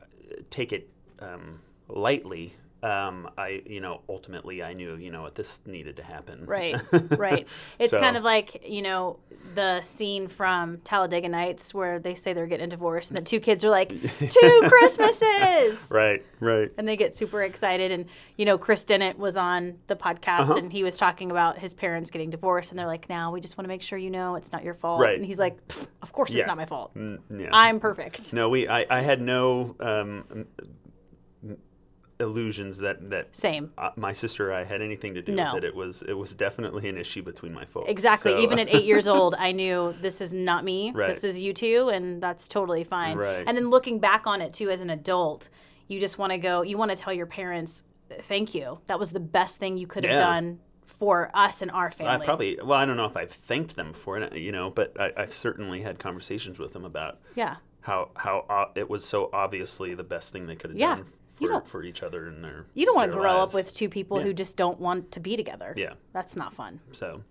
uh, 0.01 0.05
take 0.51 0.73
it 0.73 0.89
um, 1.21 1.61
lightly, 1.89 2.55
um, 2.85 3.31
I 3.39 3.63
you 3.67 3.81
know 3.81 4.03
ultimately 4.09 4.63
I 4.63 4.75
knew 4.75 4.97
you 4.97 5.11
know 5.11 5.23
what 5.23 5.35
this 5.35 5.61
needed 5.67 5.97
to 5.97 6.03
happen. 6.03 6.45
Right, 6.47 6.77
right. 7.19 7.47
It's 7.79 7.93
So- 7.93 8.01
kind 8.01 8.17
of 8.17 8.23
like, 8.25 8.63
you 8.67 8.83
know, 8.83 9.19
the 9.55 9.81
scene 9.83 10.29
from 10.29 10.79
Talladega 10.79 11.29
Nights 11.29 11.73
where 11.73 11.99
they 11.99 12.15
say 12.15 12.33
they're 12.33 12.47
getting 12.47 12.69
divorced 12.69 13.11
and 13.11 13.17
the 13.17 13.23
two 13.23 13.41
kids 13.41 13.65
are 13.65 13.71
like, 13.71 13.89
two 14.19 14.63
Christmases! 14.69 15.91
Right, 15.91 16.25
right. 16.41 16.71
And 16.79 16.87
they 16.87 16.97
get 16.97 17.15
super 17.15 17.43
excited. 17.43 17.91
And, 17.93 18.07
you 18.37 18.45
know, 18.45 18.59
Chris 18.59 18.85
Dennett 18.85 19.19
was 19.19 19.37
on 19.37 19.79
the 19.87 19.97
podcast 19.97 20.41
Uh-huh. 20.41 20.55
and 20.55 20.73
he 20.73 20.83
was 20.85 20.97
talking 20.97 21.31
about 21.31 21.59
his 21.59 21.75
parents 21.75 22.11
getting 22.11 22.31
divorced. 22.31 22.71
And 22.73 22.79
they're 22.79 22.87
like, 22.87 23.09
now 23.09 23.33
we 23.33 23.41
just 23.41 23.57
want 23.57 23.65
to 23.65 23.69
make 23.69 23.83
sure 23.83 23.99
you 23.99 24.11
know 24.11 24.35
it's 24.35 24.53
not 24.53 24.65
your 24.65 24.75
fault. 24.75 25.01
Right. 25.01 25.17
And 25.17 25.25
he's 25.25 25.39
like, 25.39 25.57
of 26.03 26.13
course 26.13 26.31
Yeah. 26.31 26.41
it's 26.41 26.47
not 26.49 26.57
my 26.57 26.67
fault. 26.67 26.95
Mm, 26.95 27.19
yeah. 27.39 27.49
I'm 27.53 27.81
perfect. 27.81 28.33
no, 28.33 28.49
we 28.49 28.69
I, 28.69 28.87
I 28.91 29.01
had 29.01 29.21
no 29.21 29.75
um, 29.81 30.47
illusions 32.21 32.79
that 32.79 33.11
that 33.11 33.35
Same. 33.35 33.73
uh, 33.77 33.91
my 33.97 34.13
sister 34.13 34.51
or 34.51 34.55
I 34.55 34.65
had 34.65 34.81
anything 34.81 35.15
to 35.15 35.23
do 35.23 35.33
No. 35.33 35.55
with 35.55 35.65
it. 35.65 35.69
It 35.69 35.75
was 35.75 36.03
it 36.03 36.13
was 36.15 36.35
definitely 36.35 36.89
an 36.89 36.97
issue 36.97 37.23
between 37.23 37.53
my 37.53 37.65
folks. 37.65 37.89
Exactly. 37.91 38.33
So- 38.33 38.39
Even 38.39 38.59
at 38.59 38.69
eight 38.73 38.85
years 38.85 39.07
old, 39.17 39.35
I 39.35 39.53
knew 39.53 39.95
this 40.01 40.21
is 40.21 40.33
not 40.33 40.65
me. 40.65 40.93
Right. 40.95 41.13
This 41.13 41.25
is 41.25 41.41
you 41.41 41.53
two, 41.53 41.89
and 41.89 42.23
that's 42.23 42.47
totally 42.49 42.85
fine. 42.85 43.17
Right. 43.17 43.45
And 43.47 43.57
then 43.57 43.71
looking 43.71 43.99
back 43.99 44.27
on 44.27 44.41
it 44.41 44.53
too 44.55 44.71
as 44.71 44.81
an 44.81 44.91
adult, 44.91 45.49
you 45.89 45.99
just 46.01 46.19
want 46.19 46.33
to 46.33 46.39
go, 46.39 46.63
you 46.63 46.79
want 46.79 46.91
to 46.91 46.97
tell 46.97 47.13
your 47.13 47.27
parents, 47.27 47.83
thank 48.23 48.55
you. 48.55 48.79
That 48.87 48.99
was 48.99 49.11
the 49.11 49.21
best 49.21 49.59
thing 49.59 49.77
you 49.77 49.87
could 49.87 50.05
have 50.05 50.13
Yeah. 50.19 50.27
done 50.27 50.61
for 50.87 51.31
us 51.35 51.61
and 51.61 51.71
our 51.73 51.91
family, 51.91 52.23
I 52.23 52.25
probably 52.25 52.59
well, 52.63 52.79
I 52.79 52.87
don't 52.87 52.97
know 52.97 53.05
if 53.07 53.17
I've 53.17 53.33
thanked 53.33 53.75
them 53.75 53.93
for 53.93 54.17
it, 54.19 54.33
you 54.37 54.53
know, 54.53 54.71
but 54.71 54.99
I, 55.01 55.13
I've 55.17 55.33
certainly 55.33 55.83
had 55.83 55.99
conversations 55.99 56.59
with 56.61 56.73
them 56.73 56.85
about 56.85 57.19
yeah. 57.35 57.57
how 57.81 58.11
how 58.15 58.45
uh, 58.49 58.67
it 58.77 58.89
was 58.89 59.05
so 59.05 59.29
obviously 59.33 59.95
the 59.95 60.05
best 60.05 60.33
thing 60.33 60.47
they 60.47 60.55
could 60.55 60.71
have 60.71 60.79
Yeah. 60.79 60.95
done 60.97 61.07
for, 61.37 61.49
don't- 61.49 61.69
for 61.69 61.83
each 61.83 62.03
other 62.03 62.27
and 62.27 62.43
their 62.45 62.67
You 62.75 62.87
don't 62.87 62.95
want 62.97 63.11
to 63.13 63.17
grow 63.17 63.39
lives. 63.39 63.53
up 63.53 63.55
with 63.55 63.75
two 63.75 63.89
people 63.89 64.19
Yeah. 64.19 64.25
who 64.25 64.33
just 64.35 64.57
don't 64.57 64.79
want 64.81 65.11
to 65.13 65.21
be 65.21 65.37
together. 65.37 65.75
yeah. 65.77 65.95
That's 66.13 66.37
not 66.37 66.55
fun. 66.55 66.81
So 66.93 67.23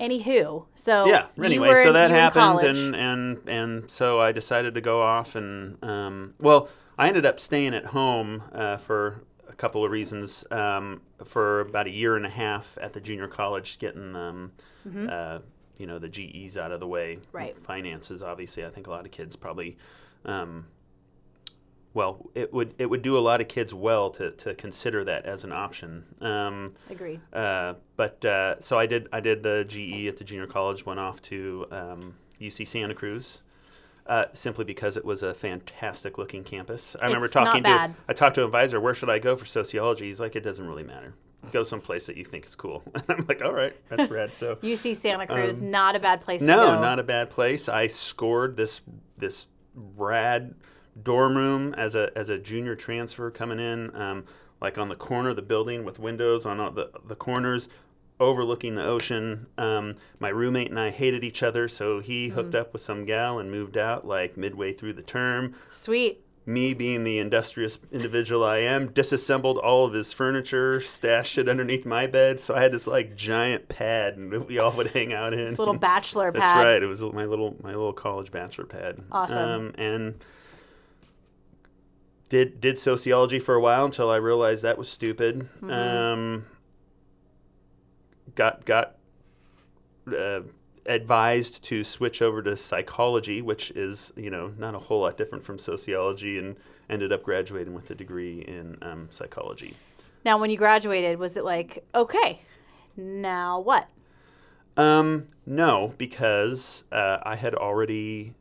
Anywho, 0.00 0.66
so 0.76 1.06
yeah. 1.06 1.26
Anyway, 1.42 1.68
were 1.68 1.82
so 1.82 1.92
that 1.92 2.08
you 2.10 2.14
were 2.14 2.18
in 2.18 2.20
happened, 2.20 2.62
and 2.62 2.94
and 2.94 3.48
and 3.48 3.90
so 3.90 4.20
I 4.20 4.30
decided 4.30 4.74
to 4.74 4.80
go 4.80 5.02
off, 5.02 5.34
and 5.34 5.82
um, 5.82 6.34
well, 6.38 6.68
I 6.96 7.08
ended 7.08 7.26
up 7.26 7.40
staying 7.40 7.74
at 7.74 7.86
home 7.86 8.44
uh, 8.52 8.76
for 8.76 9.22
a 9.48 9.54
couple 9.54 9.84
of 9.84 9.90
reasons. 9.90 10.44
Um, 10.52 11.00
for 11.24 11.60
about 11.62 11.88
a 11.88 11.90
year 11.90 12.14
and 12.16 12.24
a 12.24 12.28
half 12.30 12.78
at 12.80 12.92
the 12.92 13.00
junior 13.00 13.26
college, 13.26 13.80
getting 13.80 14.14
um, 14.14 14.52
uh, 15.10 15.40
you 15.78 15.86
know 15.88 15.98
the 15.98 16.08
GEs 16.08 16.56
out 16.56 16.70
of 16.70 16.78
the 16.78 16.86
way. 16.86 17.16
Mm-hmm. 17.16 17.36
Right. 17.36 17.64
Finances, 17.64 18.22
obviously, 18.22 18.64
I 18.64 18.70
think 18.70 18.86
a 18.86 18.90
lot 18.90 19.04
of 19.04 19.10
kids 19.10 19.34
probably. 19.34 19.76
Um, 20.24 20.66
well, 21.94 22.26
it 22.34 22.52
would 22.52 22.74
it 22.78 22.86
would 22.86 23.02
do 23.02 23.16
a 23.16 23.20
lot 23.20 23.40
of 23.40 23.48
kids 23.48 23.72
well 23.74 24.10
to, 24.10 24.30
to 24.32 24.54
consider 24.54 25.04
that 25.04 25.24
as 25.26 25.44
an 25.44 25.52
option. 25.52 26.04
Um, 26.20 26.74
Agreed. 26.90 27.20
uh, 27.32 27.74
but 27.96 28.24
uh, 28.24 28.60
so 28.60 28.78
I 28.78 28.86
did 28.86 29.08
I 29.12 29.20
did 29.20 29.42
the 29.42 29.64
GE 29.66 30.06
at 30.06 30.16
the 30.16 30.24
junior 30.24 30.46
college. 30.46 30.84
Went 30.86 31.00
off 31.00 31.20
to 31.22 31.66
um, 31.70 32.14
UC 32.40 32.68
Santa 32.68 32.94
Cruz, 32.94 33.42
Uh, 34.06 34.26
simply 34.32 34.64
because 34.64 34.96
it 34.96 35.04
was 35.04 35.22
a 35.22 35.34
fantastic 35.34 36.18
looking 36.18 36.44
campus. 36.44 36.94
I 37.00 37.06
remember 37.06 37.26
It's 37.26 37.34
talking 37.34 37.62
to 37.64 37.90
I 38.08 38.12
talked 38.12 38.36
to 38.36 38.42
an 38.42 38.46
advisor, 38.46 38.80
where 38.80 38.94
should 38.94 39.10
I 39.10 39.18
go 39.18 39.34
for 39.36 39.44
sociology? 39.46 40.06
He's 40.06 40.20
like, 40.20 40.36
it 40.36 40.42
doesn't 40.44 40.66
really 40.66 40.84
matter. 40.84 41.14
Go 41.52 41.62
someplace 41.62 42.06
that 42.06 42.16
you 42.16 42.24
think 42.24 42.44
is 42.46 42.54
cool. 42.54 42.82
I'm 43.08 43.24
like, 43.28 43.42
all 43.42 43.52
right, 43.52 43.74
that's 43.88 44.10
rad. 44.16 44.32
So 44.36 44.56
UC 44.56 44.96
Santa 44.96 45.26
Cruz, 45.26 45.60
not 45.60 45.96
a 45.96 45.98
bad 46.00 46.20
place 46.20 46.40
to 46.42 46.52
Um, 46.52 46.74
no, 46.74 46.80
not 46.80 46.98
a 46.98 47.02
bad 47.02 47.30
place. 47.30 47.68
I 47.68 47.86
scored 47.86 48.56
this 48.56 48.82
this 49.16 49.46
rad 49.96 50.54
dorm 51.02 51.36
room 51.36 51.74
as 51.74 51.94
a 51.94 52.10
as 52.16 52.28
a 52.28 52.38
junior 52.38 52.74
transfer 52.74 53.30
coming 53.30 53.58
in, 53.58 53.94
um, 53.96 54.24
like 54.60 54.78
on 54.78 54.88
the 54.88 54.96
corner 54.96 55.30
of 55.30 55.36
the 55.36 55.42
building 55.42 55.84
with 55.84 55.98
windows 55.98 56.44
on 56.46 56.60
all 56.60 56.70
the 56.70 56.90
the 57.06 57.14
corners, 57.16 57.68
overlooking 58.20 58.74
the 58.74 58.84
ocean. 58.84 59.46
Um, 59.56 59.96
my 60.18 60.28
roommate 60.30 60.70
and 60.70 60.78
I 60.80 60.90
hated 60.90 61.22
each 61.24 61.42
other, 61.42 61.68
so 61.68 62.00
he 62.00 62.28
hooked 62.28 62.48
Mm-hmm. 62.50 62.60
up 62.60 62.72
with 62.72 62.82
some 62.82 63.04
gal 63.04 63.38
and 63.38 63.50
moved 63.50 63.76
out 63.76 64.06
like 64.06 64.36
midway 64.36 64.72
through 64.72 64.94
the 64.94 65.02
term. 65.02 65.54
Sweet. 65.70 66.24
Me, 66.46 66.72
being 66.72 67.04
the 67.04 67.18
industrious 67.18 67.78
individual 67.92 68.42
I 68.42 68.60
am, 68.60 68.90
disassembled 68.92 69.58
all 69.58 69.84
of 69.84 69.92
his 69.92 70.14
furniture, 70.14 70.80
stashed 70.80 71.36
it 71.36 71.46
underneath 71.46 71.84
my 71.84 72.06
bed. 72.06 72.40
So 72.40 72.54
I 72.54 72.62
had 72.62 72.72
this 72.72 72.86
like 72.86 73.14
giant 73.14 73.68
pad, 73.68 74.16
and 74.16 74.46
we 74.46 74.58
all 74.58 74.72
would 74.72 74.86
hang 74.92 75.12
out 75.12 75.34
in. 75.34 75.44
This 75.44 75.58
little 75.58 75.74
bachelor 75.74 76.32
pad. 76.32 76.42
That's 76.42 76.56
right. 76.56 76.82
It 76.82 76.86
was 76.86 77.02
my 77.02 77.26
little 77.26 77.54
my 77.62 77.68
little 77.72 77.92
college 77.92 78.30
bachelor 78.32 78.64
pad. 78.64 78.98
Awesome. 79.12 79.38
Um, 79.38 79.74
and 79.76 80.14
did 82.28 82.60
did 82.60 82.78
sociology 82.78 83.38
for 83.38 83.54
a 83.54 83.60
while 83.60 83.84
until 83.84 84.10
I 84.10 84.16
realized 84.16 84.62
that 84.62 84.78
was 84.78 84.88
stupid. 84.88 85.48
Mm-hmm. 85.62 85.70
Um, 85.70 86.46
got 88.34 88.64
got 88.64 88.96
uh, 90.12 90.40
advised 90.86 91.62
to 91.64 91.84
switch 91.84 92.22
over 92.22 92.42
to 92.42 92.56
psychology, 92.56 93.42
which 93.42 93.70
is 93.72 94.12
you 94.16 94.30
know 94.30 94.52
not 94.58 94.74
a 94.74 94.78
whole 94.78 95.02
lot 95.02 95.16
different 95.16 95.44
from 95.44 95.58
sociology, 95.58 96.38
and 96.38 96.56
ended 96.90 97.12
up 97.12 97.22
graduating 97.22 97.74
with 97.74 97.90
a 97.90 97.94
degree 97.94 98.40
in 98.40 98.76
um, 98.82 99.08
psychology. 99.10 99.76
Now, 100.24 100.38
when 100.38 100.50
you 100.50 100.56
graduated, 100.56 101.18
was 101.18 101.36
it 101.36 101.44
like, 101.44 101.84
okay, 101.94 102.42
now 102.96 103.60
what? 103.60 103.88
Um, 104.76 105.28
no, 105.46 105.94
because 105.98 106.84
uh, 106.92 107.18
I 107.22 107.36
had 107.36 107.54
already 107.54 108.34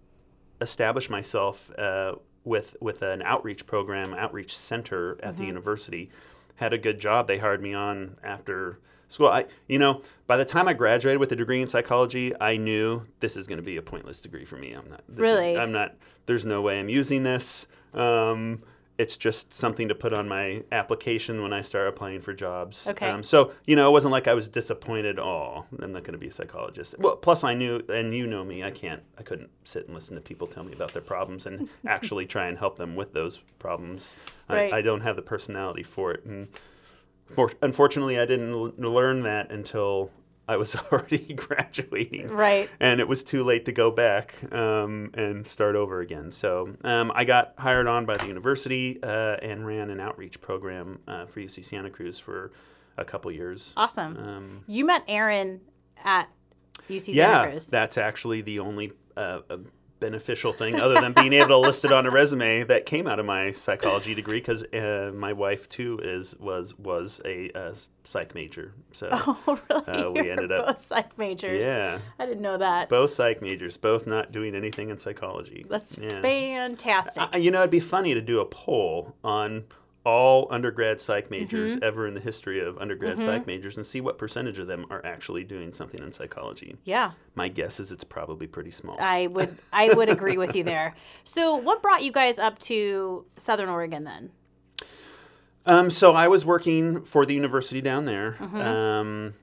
established 0.60 1.10
myself 1.10 1.72
uh, 1.78 2.14
with 2.48 2.76
with 2.82 3.02
an 3.02 3.22
outreach 3.22 3.66
program, 3.68 4.14
outreach 4.14 4.58
center 4.58 5.18
at 5.22 5.38
the 5.38 5.46
university. 5.46 6.10
Had 6.56 6.74
a 6.74 6.78
good 6.78 7.00
job. 7.00 7.28
They 7.28 7.38
hired 7.38 7.62
me 7.62 7.74
on 7.76 8.18
after 8.24 8.80
school. 9.10 9.28
I, 9.28 9.46
you 9.68 9.78
know, 9.78 10.02
by 10.26 10.38
the 10.38 10.46
time 10.46 10.68
I 10.68 10.74
graduated 10.74 11.20
with 11.20 11.32
a 11.32 11.36
degree 11.36 11.62
in 11.62 11.68
psychology, 11.68 12.34
I 12.42 12.58
knew 12.58 13.04
this 13.20 13.38
is 13.38 13.46
going 13.46 13.58
to 13.60 13.64
be 13.64 13.78
a 13.78 13.82
pointless 13.82 14.20
degree 14.22 14.44
for 14.46 14.56
me. 14.58 14.74
I'm 14.74 14.90
not. 14.90 15.04
This 15.08 15.16
is- 15.18 15.20
Really? 15.20 15.58
I'm 15.58 15.72
not. 15.72 15.96
There's 16.26 16.46
no 16.46 16.62
way 16.62 16.80
I'm 16.80 16.90
using 16.90 17.24
this. 17.24 17.68
Um, 17.94 18.60
it's 18.98 19.16
just 19.16 19.54
something 19.54 19.88
to 19.88 19.96
put 19.96 20.12
on 20.14 20.28
my 20.28 20.64
application 20.72 21.44
when 21.44 21.54
I 21.54 21.62
start 21.62 21.88
applying 21.88 22.20
for 22.22 22.34
jobs. 22.34 22.88
Okay. 22.88 23.08
Um, 23.08 23.24
so 23.24 23.52
you 23.66 23.76
know, 23.76 23.88
it 23.88 23.92
wasn't 23.92 24.12
like 24.12 24.28
I 24.28 24.34
was 24.34 24.50
disappointed. 24.50 25.20
Oh, 25.20 25.66
I'm 25.82 25.92
not 25.92 26.04
going 26.04 26.14
to 26.14 26.18
be 26.20 26.28
a 26.28 26.32
psychologist. 26.32 26.96
Well, 26.98 27.16
plus 27.16 27.44
I 27.44 27.54
knew, 27.54 27.82
and 27.90 28.14
you 28.16 28.26
know 28.26 28.44
me, 28.44 28.64
I 28.64 28.72
can't, 28.72 29.04
I 29.18 29.24
couldn't 29.24 29.50
sit 29.64 29.86
and 29.86 29.94
listen 29.96 30.16
to 30.16 30.22
people 30.22 30.48
tell 30.48 30.64
me 30.64 30.74
about 30.74 30.94
their 30.94 31.02
problems 31.02 31.46
and 31.46 31.70
actually 31.88 32.26
try 32.26 32.48
and 32.48 32.58
help 32.58 32.78
them 32.78 32.96
with 32.96 33.14
those 33.14 33.40
problems. 33.60 34.16
Right. 34.50 34.74
I, 34.74 34.78
I 34.78 34.82
don't 34.82 35.02
have 35.02 35.16
the 35.16 35.22
personality 35.22 35.84
for 35.84 36.12
it, 36.12 36.26
and 36.26 36.48
for, 37.34 37.52
unfortunately, 37.62 38.20
I 38.20 38.26
didn't 38.26 38.52
l- 38.52 38.74
learn 38.78 39.22
that 39.22 39.52
until 39.52 40.10
I 40.48 40.58
was 40.58 40.76
already 40.92 41.18
graduating 41.36 42.28
Right. 42.28 42.70
and 42.80 43.00
it 43.00 43.08
was 43.08 43.24
too 43.24 43.44
late 43.44 43.66
to 43.66 43.72
go 43.72 43.92
back 43.92 44.36
um, 44.54 45.12
and 45.14 45.46
start 45.46 45.76
over 45.76 46.00
again. 46.02 46.32
So 46.32 46.76
um, 46.84 47.12
I 47.14 47.26
got 47.26 47.54
hired 47.58 47.88
on 47.88 48.06
by 48.06 48.18
the 48.18 48.26
university 48.28 49.00
uh, 49.04 49.36
and 49.42 49.66
ran 49.66 49.90
an 49.90 50.00
outreach 50.00 50.40
program 50.42 51.00
uh, 51.08 51.26
for 51.26 51.40
UC 51.42 51.66
Santa 51.66 51.90
Cruz 51.90 52.18
for 52.20 52.52
a 52.98 53.06
couple 53.06 53.32
years. 53.32 53.74
Awesome. 53.78 54.18
Um, 54.18 54.64
you 54.68 54.86
met 54.86 55.04
Erin 55.08 55.60
at 56.04 56.30
UC 56.90 57.14
yeah, 57.14 57.34
Santa 57.42 57.50
Cruz. 57.52 57.68
that's 57.68 57.98
actually 57.98 58.42
the 58.42 58.60
only 58.60 58.92
uh, 59.18 59.40
uh, 59.50 59.58
beneficial 60.00 60.54
thing, 60.54 60.80
other 60.80 61.00
than 61.02 61.14
being 61.14 61.34
able 61.34 61.48
to 61.48 61.58
list 61.58 61.86
it 61.86 61.92
on 61.92 62.06
a 62.06 62.12
resume, 62.12 62.64
that 62.64 62.86
came 62.86 63.08
out 63.08 63.20
of 63.20 63.26
my 63.26 63.52
psychology 63.52 64.14
degree. 64.14 64.40
Because 64.40 64.64
uh, 64.74 65.12
my 65.14 65.34
wife 65.34 65.68
too 65.70 66.00
is 66.04 66.36
was 66.40 66.78
was 66.78 67.22
a 67.26 67.52
uh, 67.52 67.74
psych 68.04 68.36
major. 68.36 68.74
So 68.94 69.10
oh, 69.14 69.60
really? 69.70 69.86
Uh, 69.86 70.12
we 70.12 70.22
You're 70.24 70.32
ended 70.32 70.52
up- 70.52 70.68
both 70.68 70.86
psych 70.86 71.18
majors. 71.18 71.64
yeah, 71.64 72.00
I 72.20 72.26
didn't 72.26 72.42
know 72.42 72.58
that. 72.58 72.90
both 72.90 73.12
psych 73.12 73.42
majors, 73.42 73.78
both 73.78 74.08
not 74.08 74.32
doing 74.32 74.56
anything 74.56 74.90
in 74.90 74.98
psychology. 74.98 75.66
That's 75.70 75.98
yeah. 75.98 76.22
fantastic. 76.22 77.36
You 77.36 77.52
know, 77.52 77.60
it'd 77.60 77.72
be 77.72 77.80
funny 77.80 78.14
to 78.14 78.22
do 78.22 78.40
a 78.40 78.46
poll 78.46 79.16
on 79.24 79.66
all 80.08 80.48
undergrad 80.52 81.02
psych 81.02 81.30
majors 81.30 81.74
Mm-hmm. 81.76 81.84
ever 81.84 82.08
in 82.08 82.14
the 82.14 82.20
history 82.22 82.62
of 82.62 82.78
undergrad 82.78 83.20
psych 83.20 83.46
majors 83.46 83.76
and 83.76 83.86
see 83.86 84.00
what 84.00 84.18
percentage 84.18 84.58
of 84.58 84.66
them 84.68 84.86
are 84.90 85.06
actually 85.06 85.44
doing 85.44 85.74
something 85.74 86.02
in 86.02 86.14
psychology. 86.14 86.78
yeah. 86.86 87.12
My 87.36 87.50
guess 87.50 87.80
is 87.82 87.92
it's 87.92 88.06
probably 88.06 88.48
pretty 88.48 88.72
small. 88.72 88.98
I 89.02 89.28
would 89.28 89.58
I 89.74 89.94
would 89.94 90.08
agree 90.10 90.38
with 90.38 90.56
you 90.56 90.64
there. 90.64 90.96
So, 91.26 91.56
what 91.58 91.82
brought 91.82 92.04
you 92.04 92.12
guys 92.14 92.40
up 92.40 92.58
to 92.60 93.26
Southern 93.38 93.68
Oregon 93.68 94.06
then? 94.06 94.30
Um, 95.66 95.92
so 95.92 96.14
I 96.14 96.30
was 96.30 96.46
working 96.46 97.04
for 97.04 97.26
the 97.26 97.34
university 97.34 97.82
down 97.82 98.06
there, 98.06 98.38
Mm-hmm. 98.40 98.62
um, 98.62 99.34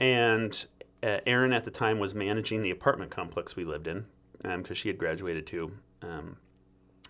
and 0.00 0.66
uh, 1.02 1.18
Erin 1.26 1.52
at 1.52 1.64
the 1.64 1.70
time 1.70 1.98
was 1.98 2.14
managing 2.14 2.62
the 2.62 2.70
apartment 2.70 3.10
complex 3.10 3.56
we 3.56 3.64
lived 3.64 3.86
in 3.88 4.06
because 4.42 4.78
she 4.78 4.88
had 4.88 4.98
graduated 4.98 5.46
too. 5.46 5.72
Um, 6.02 6.36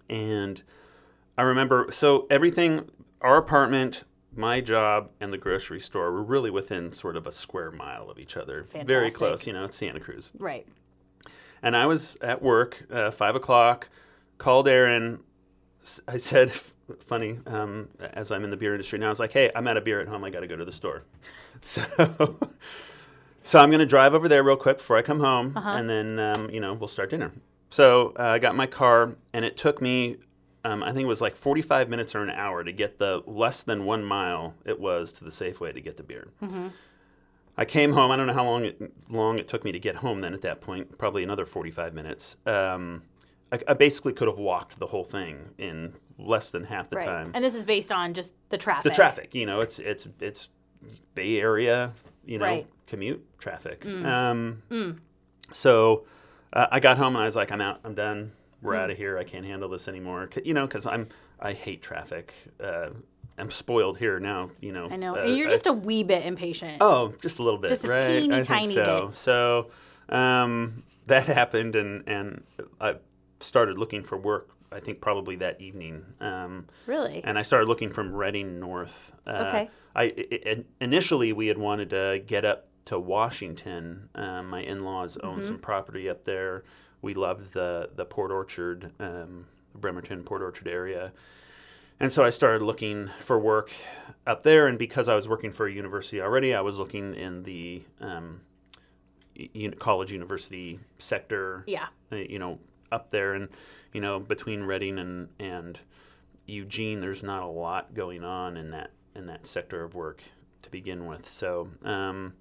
and 0.08 0.62
I 1.36 1.42
remember, 1.42 1.88
so 1.90 2.26
everything, 2.30 2.90
our 3.20 3.36
apartment, 3.36 4.04
my 4.34 4.60
job, 4.60 5.10
and 5.20 5.32
the 5.32 5.38
grocery 5.38 5.80
store 5.80 6.12
were 6.12 6.22
really 6.22 6.50
within 6.50 6.92
sort 6.92 7.16
of 7.16 7.26
a 7.26 7.32
square 7.32 7.70
mile 7.70 8.10
of 8.10 8.18
each 8.18 8.36
other. 8.36 8.64
Fantastic. 8.64 8.88
Very 8.88 9.10
close, 9.10 9.46
you 9.46 9.52
know, 9.52 9.64
it's 9.64 9.76
Santa 9.76 10.00
Cruz. 10.00 10.30
Right. 10.38 10.66
And 11.62 11.76
I 11.76 11.86
was 11.86 12.16
at 12.20 12.42
work, 12.42 12.84
uh, 12.90 13.10
five 13.10 13.34
o'clock, 13.36 13.88
called 14.38 14.68
Erin. 14.68 15.20
I 16.06 16.18
said, 16.18 16.52
funny, 17.06 17.38
um, 17.46 17.88
as 18.12 18.30
I'm 18.30 18.44
in 18.44 18.50
the 18.50 18.56
beer 18.56 18.74
industry 18.74 18.98
now, 18.98 19.06
I 19.06 19.08
was 19.10 19.20
like, 19.20 19.32
hey, 19.32 19.50
I'm 19.54 19.66
out 19.66 19.76
of 19.76 19.84
beer 19.84 20.00
at 20.00 20.08
home. 20.08 20.24
I 20.24 20.30
got 20.30 20.40
to 20.40 20.46
go 20.46 20.56
to 20.56 20.64
the 20.64 20.72
store. 20.72 21.04
So, 21.62 21.82
so 23.42 23.58
I'm 23.58 23.70
going 23.70 23.78
to 23.78 23.86
drive 23.86 24.12
over 24.12 24.28
there 24.28 24.42
real 24.42 24.56
quick 24.56 24.78
before 24.78 24.96
I 24.96 25.02
come 25.02 25.20
home, 25.20 25.52
and 25.56 25.88
then, 25.88 26.18
um, 26.18 26.50
you 26.50 26.60
know, 26.60 26.74
we'll 26.74 26.88
start 26.88 27.10
dinner. 27.10 27.30
So 27.70 28.12
uh, 28.18 28.22
I 28.24 28.38
got 28.38 28.54
my 28.56 28.66
car, 28.66 29.16
and 29.32 29.44
it 29.44 29.56
took 29.56 29.80
me, 29.80 30.16
um, 30.64 30.82
I 30.82 30.92
think 30.92 31.04
it 31.04 31.08
was 31.08 31.20
like 31.20 31.36
45 31.36 31.88
minutes 31.88 32.14
or 32.14 32.22
an 32.22 32.30
hour 32.30 32.64
to 32.64 32.72
get 32.72 32.98
the 32.98 33.22
less 33.26 33.62
than 33.62 33.84
one 33.84 34.04
mile 34.04 34.54
it 34.64 34.80
was 34.80 35.12
to 35.14 35.24
the 35.24 35.30
Safeway 35.30 35.72
to 35.74 35.80
get 35.80 35.96
the 35.96 36.02
beer. 36.02 36.28
I 37.56 37.64
came 37.64 37.92
home. 37.92 38.10
I 38.10 38.16
don't 38.16 38.26
know 38.26 38.32
how 38.32 38.44
long 38.44 38.64
it 38.64 38.92
long 39.08 39.38
it 39.38 39.46
took 39.46 39.62
me 39.64 39.70
to 39.72 39.78
get 39.78 39.96
home. 39.96 40.18
Then 40.18 40.34
at 40.34 40.42
that 40.42 40.60
point, 40.60 40.98
probably 40.98 41.22
another 41.22 41.46
forty 41.46 41.70
five 41.70 41.94
minutes. 41.94 42.36
Um, 42.46 43.02
I, 43.52 43.60
I 43.68 43.74
basically 43.74 44.12
could 44.12 44.26
have 44.26 44.38
walked 44.38 44.78
the 44.80 44.86
whole 44.86 45.04
thing 45.04 45.50
in 45.58 45.92
less 46.18 46.50
than 46.50 46.64
half 46.64 46.90
the 46.90 46.96
Right. 46.96 47.06
time. 47.06 47.30
And 47.34 47.44
this 47.44 47.54
is 47.54 47.64
based 47.64 47.92
on 47.92 48.12
just 48.14 48.32
the 48.48 48.58
traffic. 48.58 48.84
the 48.84 48.90
traffic, 48.96 49.34
you 49.34 49.46
know, 49.46 49.60
it's 49.60 49.78
it's 49.78 50.08
it's 50.20 50.48
Bay 51.14 51.38
Area, 51.40 51.92
you 52.24 52.38
know, 52.38 52.44
Right. 52.44 52.66
commute 52.88 53.24
traffic. 53.38 53.86
Um, 53.86 54.62
So 55.52 56.04
uh, 56.52 56.66
I 56.72 56.80
got 56.80 56.96
home 56.96 57.14
and 57.14 57.22
I 57.22 57.26
was 57.26 57.36
like, 57.36 57.52
I'm 57.52 57.60
out. 57.60 57.78
I'm 57.84 57.94
done. 57.94 58.32
We're 58.64 58.74
out 58.76 58.90
of 58.90 58.96
here. 58.96 59.18
I 59.18 59.24
can't 59.24 59.44
handle 59.44 59.68
this 59.68 59.86
anymore. 59.88 60.28
You 60.44 60.54
know, 60.54 60.66
because 60.66 60.86
I'm 60.86 61.08
I 61.38 61.52
hate 61.52 61.82
traffic. 61.82 62.34
Uh, 62.62 62.88
I'm 63.38 63.50
spoiled 63.50 63.98
here 63.98 64.18
now. 64.18 64.50
You 64.60 64.72
know, 64.72 64.88
I 64.90 64.96
know. 64.96 65.14
Uh, 65.16 65.24
and 65.24 65.36
you're 65.36 65.50
just 65.50 65.66
a 65.66 65.72
wee 65.72 66.02
bit 66.02 66.24
impatient. 66.24 66.78
Oh, 66.80 67.12
just 67.20 67.38
a 67.38 67.42
little 67.42 67.58
bit, 67.60 67.68
Just 67.68 67.84
a 67.84 67.88
right? 67.88 68.00
teeny 68.20 68.32
I 68.34 68.36
think 68.38 68.46
tiny 68.46 68.74
so. 68.74 69.06
bit. 69.08 69.16
So 69.16 69.66
um, 70.08 70.82
that 71.06 71.26
happened, 71.38 71.76
and 71.76 72.02
and 72.08 72.42
I 72.80 72.94
started 73.40 73.78
looking 73.78 74.02
for 74.02 74.16
work. 74.16 74.48
I 74.72 74.80
think 74.80 75.00
probably 75.00 75.36
that 75.36 75.60
evening, 75.60 76.04
um, 76.20 76.66
Really? 76.86 77.22
and 77.22 77.38
I 77.38 77.42
started 77.42 77.68
looking 77.68 77.90
from 77.90 78.12
Redding 78.12 78.58
north. 78.58 79.12
Uh, 79.26 79.44
Okay. 79.48 79.70
I 79.94 80.02
i 80.04 80.38
i 80.50 80.64
initially 80.80 81.32
we 81.32 81.46
had 81.46 81.58
wanted 81.58 81.90
to 81.90 82.20
get 82.26 82.44
up 82.44 82.66
to 82.86 82.98
Washington. 82.98 84.08
Um, 84.16 84.48
my 84.50 84.60
in-laws 84.62 85.16
own 85.18 85.38
Mm-hmm. 85.38 85.46
some 85.46 85.58
property 85.58 86.08
up 86.08 86.24
there. 86.24 86.64
We 87.04 87.14
loved 87.14 87.52
the 87.52 87.90
the 87.94 88.04
Port 88.04 88.30
Orchard, 88.32 88.92
um, 88.98 89.46
Bremerton 89.74 90.24
Port 90.24 90.42
Orchard 90.42 90.66
area. 90.66 91.12
And 92.00 92.12
so 92.12 92.24
I 92.24 92.30
started 92.30 92.64
looking 92.64 93.10
for 93.20 93.38
work 93.38 93.70
up 94.26 94.42
there, 94.42 94.66
and 94.66 94.78
because 94.78 95.08
I 95.08 95.14
was 95.14 95.28
working 95.28 95.52
for 95.52 95.66
a 95.66 95.72
university 95.72 96.20
already, 96.20 96.52
I 96.52 96.60
was 96.60 96.76
looking 96.76 97.14
in 97.14 97.44
the 97.44 97.82
um, 98.00 98.40
college 99.78 100.10
university 100.10 100.80
sector. 100.98 101.62
yeah. 101.66 101.86
uh, 102.10 102.16
You 102.16 102.38
know, 102.38 102.58
up 102.90 103.10
there, 103.10 103.34
and 103.34 103.48
you 103.92 104.00
know, 104.00 104.18
between 104.18 104.64
Redding 104.64 104.98
and 104.98 105.28
and 105.38 105.78
Eugene, 106.46 107.00
there's 107.00 107.22
not 107.22 107.42
a 107.42 107.46
lot 107.46 107.94
going 107.94 108.24
on 108.24 108.56
in 108.56 108.70
that 108.70 108.90
in 109.14 109.26
that 109.26 109.46
sector 109.46 109.84
of 109.84 109.94
work 109.94 110.22
to 110.62 110.70
begin 110.70 111.06
with. 111.06 111.28
So 111.28 111.68
um, 111.84 112.32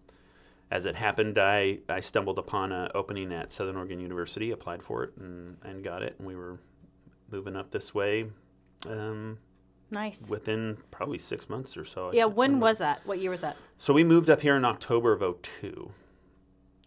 as 0.74 0.88
it 0.88 0.96
happened, 0.96 1.38
I, 1.38 1.77
I 1.88 2.00
stumbled 2.00 2.39
upon 2.39 2.72
an 2.72 2.89
opening 2.96 3.32
at 3.32 3.53
Southern 3.53 3.77
Oregon 3.77 4.00
University, 4.00 4.50
applied 4.50 4.82
for 4.82 5.03
it, 5.03 5.12
and, 5.20 5.56
and 5.62 5.84
got 5.84 6.01
it. 6.01 6.15
And 6.18 6.27
we 6.27 6.36
were 6.36 6.58
moving 7.30 7.56
up 7.56 7.70
this 7.70 7.94
way 7.94 8.25
um, 8.89 9.38
Nice. 9.92 10.27
within 10.32 10.77
probably 10.89 11.20
six 11.20 11.48
months 11.48 11.77
or 11.77 11.86
so. 11.86 12.12
Yeah, 12.12 12.25
when 12.25 12.50
remember. 12.53 12.63
was 12.65 12.80
that? 12.80 13.06
What 13.06 13.20
year 13.20 13.30
was 13.30 13.42
that? 13.42 13.56
So 13.77 13.94
we 13.94 14.03
moved 14.03 14.32
up 14.32 14.42
here 14.42 14.56
in 14.56 14.65
October 14.65 15.13
of 15.13 15.22
02. 15.44 15.92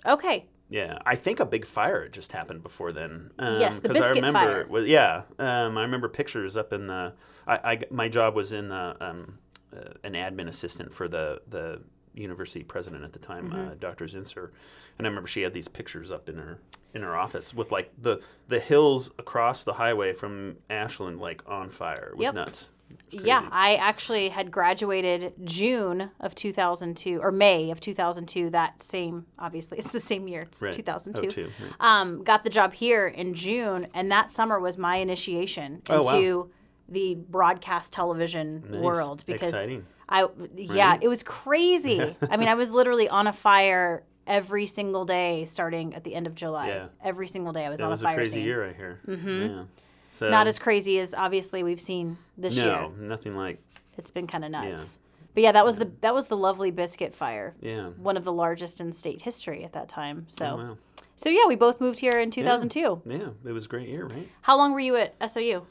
Okay. 0.04 0.46
Yeah, 0.68 0.98
I 1.06 1.14
think 1.14 1.38
a 1.38 1.44
big 1.44 1.64
fire 1.64 2.02
had 2.02 2.12
just 2.12 2.32
happened 2.32 2.64
before 2.64 2.90
then. 2.90 3.30
Um, 3.38 3.60
Yes, 3.60 3.78
the 3.78 3.86
'cause 3.86 3.98
I 3.98 4.00
biscuit 4.00 4.16
remember, 4.16 4.38
fire. 4.40 4.66
Was, 4.66 4.86
yeah, 4.88 5.22
um, 5.38 5.78
I 5.78 5.82
remember 5.82 6.08
pictures 6.08 6.56
up 6.56 6.72
in 6.72 6.88
the. 6.88 7.12
I, 7.46 7.72
I 7.72 7.80
my 7.92 8.08
job 8.08 8.34
was 8.34 8.52
in 8.52 8.70
the 8.70 8.96
um, 9.00 9.38
uh, 9.72 9.90
an 10.02 10.14
admin 10.14 10.48
assistant 10.48 10.92
for 10.92 11.06
the 11.06 11.40
the 11.48 11.82
university 12.16 12.64
president 12.64 13.04
at 13.04 13.12
the 13.12 13.18
time, 13.18 13.50
Mm-hmm. 13.50 13.68
uh, 13.68 13.74
Dr. 13.78 14.06
Zinser, 14.06 14.50
and 14.98 15.06
I 15.06 15.08
remember 15.10 15.28
she 15.28 15.42
had 15.42 15.52
these 15.52 15.68
pictures 15.68 16.10
up 16.10 16.28
in 16.28 16.36
her 16.36 16.58
in 16.94 17.02
her 17.02 17.14
office 17.16 17.52
with 17.52 17.70
like 17.70 17.92
the 18.00 18.20
the 18.48 18.58
hills 18.58 19.10
across 19.18 19.64
the 19.64 19.74
highway 19.74 20.12
from 20.14 20.56
Ashland 20.70 21.20
like 21.20 21.42
on 21.46 21.68
fire. 21.70 22.10
It 22.12 22.16
was 22.16 22.24
Yep. 22.24 22.34
nuts. 22.34 22.70
Was 23.12 23.24
Yeah. 23.24 23.48
I 23.52 23.74
actually 23.74 24.28
had 24.30 24.50
graduated 24.50 25.32
June 25.44 26.10
of 26.20 26.34
2002 26.36 27.20
or 27.20 27.32
May 27.32 27.70
of 27.72 27.80
2002. 27.80 28.48
That 28.50 28.80
same, 28.82 29.26
obviously, 29.38 29.76
it's 29.78 29.90
the 29.90 30.00
same 30.00 30.26
year. 30.28 30.42
It's 30.42 30.62
Right. 30.62 30.72
2002. 30.72 31.28
02, 31.30 31.42
right. 31.62 31.72
Um, 31.80 32.22
got 32.22 32.44
the 32.44 32.50
job 32.50 32.72
here 32.72 33.08
in 33.08 33.34
June, 33.34 33.88
and 33.92 34.10
that 34.12 34.30
summer 34.30 34.58
was 34.60 34.78
my 34.78 34.96
initiation 34.96 35.82
Oh, 35.90 36.00
wow. 36.02 36.14
into 36.16 36.50
the 36.88 37.16
broadcast 37.16 37.92
television 37.92 38.62
Nice. 38.70 38.80
world 38.80 39.24
because 39.26 39.48
Exciting. 39.48 39.84
I, 40.08 40.26
yeah, 40.54 40.98
it 41.00 41.08
was 41.08 41.22
crazy. 41.22 42.16
I 42.30 42.36
mean, 42.36 42.48
I 42.48 42.54
was 42.54 42.70
literally 42.70 43.08
on 43.08 43.26
a 43.26 43.32
fire 43.32 44.04
every 44.26 44.66
single 44.66 45.04
day 45.04 45.44
starting 45.44 45.94
at 45.94 46.04
the 46.04 46.14
end 46.14 46.26
of 46.26 46.34
July. 46.34 46.68
Yeah. 46.68 46.86
Every 47.04 47.28
single 47.28 47.52
day 47.52 47.64
I 47.66 47.70
was 47.70 47.78
That 47.78 47.84
on 47.86 47.90
was 47.90 48.02
a 48.02 48.04
a 48.04 48.08
fire 48.08 48.16
crazy 48.16 48.32
scene. 48.34 48.44
year, 48.44 48.68
I 48.68 48.72
hear. 48.72 49.00
Mm-hmm. 49.06 49.40
Yeah. 49.58 49.64
So, 50.10 50.30
Not 50.30 50.46
as 50.46 50.58
crazy 50.58 50.98
as 51.00 51.12
obviously 51.14 51.62
we've 51.62 51.80
seen 51.80 52.16
this 52.38 52.56
no, 52.56 52.64
year. 52.96 53.08
nothing 53.08 53.36
like 53.36 53.60
It's 53.98 54.10
been 54.10 54.26
kind 54.26 54.44
of 54.44 54.50
nuts. 54.50 54.98
But 55.34 55.42
yeah, 55.42 55.52
that 55.52 55.64
was 55.66 55.76
the 55.76 55.90
that 56.00 56.14
was 56.14 56.26
the 56.26 56.36
lovely 56.36 56.70
biscuit 56.70 57.14
fire. 57.14 57.54
yeah. 57.60 57.88
One 57.98 58.16
of 58.16 58.24
the 58.24 58.32
largest 58.32 58.80
in 58.80 58.92
state 58.92 59.20
history 59.22 59.64
at 59.64 59.72
that 59.74 59.88
time. 59.88 60.24
So 60.28 60.46
Oh, 60.46 60.56
wow. 60.56 60.76
so 61.16 61.28
yeah, 61.28 61.46
we 61.46 61.56
both 61.56 61.80
moved 61.80 61.98
here 61.98 62.18
in 62.18 62.30
2002. 62.30 63.02
Yeah, 63.04 63.28
it 63.44 63.52
was 63.52 63.66
a 63.66 63.68
great 63.68 63.88
year, 63.88 64.06
right? 64.06 64.28
How 64.42 64.56
long 64.56 64.72
were 64.72 64.80
you 64.80 64.96
at 64.96 65.14
SOU? 65.30 65.66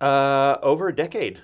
Uh, 0.00 0.56
over 0.62 0.88
a 0.88 0.94
decade. 0.96 1.40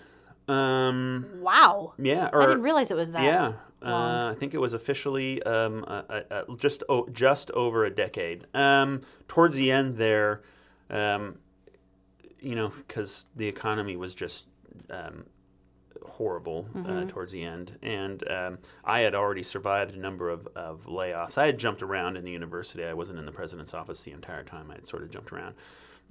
Um, 0.48 1.26
Wow. 1.40 1.94
yeah, 1.98 2.30
I 2.32 2.40
didn't 2.46 2.62
realize 2.62 2.90
it 2.90 2.96
was 2.96 3.10
that. 3.12 3.22
yeah. 3.24 3.52
Uh, 3.82 4.30
I 4.32 4.36
think 4.38 4.54
it 4.54 4.58
was 4.58 4.72
officially 4.72 5.42
um, 5.44 5.84
uh, 5.86 6.02
uh, 6.08 6.20
uh, 6.30 6.42
just 6.56 6.82
oh, 6.88 7.06
just 7.12 7.50
over 7.52 7.84
a 7.84 7.90
decade. 7.90 8.46
Um, 8.54 9.02
towards 9.28 9.54
the 9.54 9.70
end 9.70 9.96
there, 9.96 10.42
um, 10.90 11.36
you 12.40 12.54
know, 12.54 12.68
because 12.68 13.26
the 13.36 13.46
economy 13.46 13.96
was 13.96 14.14
just 14.14 14.44
um, 14.90 15.24
horrible 16.04 16.66
uh, 16.74 16.78
Mm-hmm. 16.78 17.08
towards 17.08 17.32
the 17.32 17.44
end, 17.44 17.78
and 17.82 18.26
um, 18.30 18.58
I 18.84 19.00
had 19.00 19.14
already 19.14 19.42
survived 19.42 19.94
a 19.94 19.98
number 19.98 20.30
of, 20.30 20.48
of 20.56 20.86
layoffs. 20.86 21.36
I 21.38 21.46
had 21.46 21.58
jumped 21.58 21.82
around 21.82 22.16
in 22.16 22.24
the 22.24 22.32
university. 22.32 22.82
I 22.84 22.94
wasn't 22.94 23.18
in 23.18 23.26
the 23.26 23.32
president's 23.32 23.74
office 23.74 24.02
the 24.02 24.12
entire 24.12 24.42
time. 24.42 24.70
I 24.70 24.76
had 24.76 24.86
sort 24.86 25.02
of 25.02 25.10
jumped 25.10 25.32
around. 25.32 25.54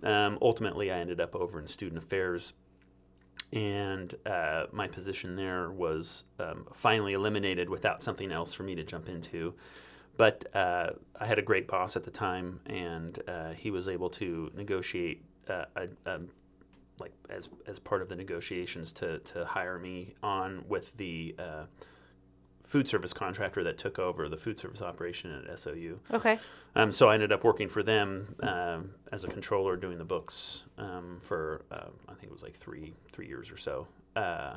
Um, 0.04 0.38
ultimately, 0.42 0.92
I 0.92 1.00
ended 1.00 1.20
up 1.20 1.36
over 1.36 1.60
in 1.60 1.68
student 1.68 1.98
affairs 2.01 2.54
and 3.54 4.16
uh, 4.25 4.66
my 4.72 4.88
position 4.88 5.36
there 5.36 5.72
was 5.72 6.24
um, 6.40 6.68
finally 6.74 7.14
eliminated 7.14 7.70
without 7.70 8.02
something 8.02 8.32
else 8.32 8.54
for 8.54 8.64
me 8.64 8.75
to 8.75 8.84
jump 8.84 9.08
into. 9.10 9.54
But 10.18 10.46
uh, 10.56 10.92
I 11.20 11.25
had 11.25 11.40
a 11.40 11.42
great 11.42 11.68
boss 11.68 11.96
at 11.96 12.04
the 12.04 12.12
time, 12.12 12.60
and 12.66 13.22
uh, 13.28 13.52
he 13.52 13.70
was 13.72 13.88
able 13.88 14.10
to 14.12 14.50
negotiate 14.55 15.22
uh, 15.50 15.66
a, 15.75 15.88
a, 16.05 16.20
like 17.00 17.12
as 17.29 17.50
as 17.68 17.79
part 17.79 18.01
of 18.01 18.08
the 18.08 18.16
negotiations 18.16 18.94
to 18.94 19.20
to 19.20 19.46
hire 19.46 19.77
me 19.77 20.16
on 20.24 20.64
with 20.68 20.96
the 20.98 21.36
uh, 21.38 21.66
food 22.75 22.90
service 22.90 23.14
contractor 23.14 23.64
that 23.64 23.77
took 23.77 23.98
over 24.00 24.27
the 24.27 24.35
food 24.35 24.59
service 24.59 24.81
operation 24.81 25.31
at 25.50 25.57
SOU. 25.57 25.98
Okay. 26.11 26.38
Um, 26.75 26.92
so 26.92 27.07
I 27.07 27.14
ended 27.14 27.31
up 27.31 27.46
working 27.46 27.70
for 27.70 27.81
them 27.83 28.35
um, 28.44 28.90
as 29.14 29.24
a 29.24 29.29
controller, 29.29 29.77
doing 29.77 29.98
the 29.98 30.03
books 30.03 30.64
um, 30.77 31.20
for 31.22 31.64
uh, 31.72 31.85
I 32.09 32.14
think 32.16 32.24
it 32.25 32.33
was 32.33 32.44
like 32.44 32.57
three 32.59 32.94
three 33.14 33.27
years 33.27 33.50
or 33.50 33.55
so. 33.55 33.88
Uh, 34.18 34.55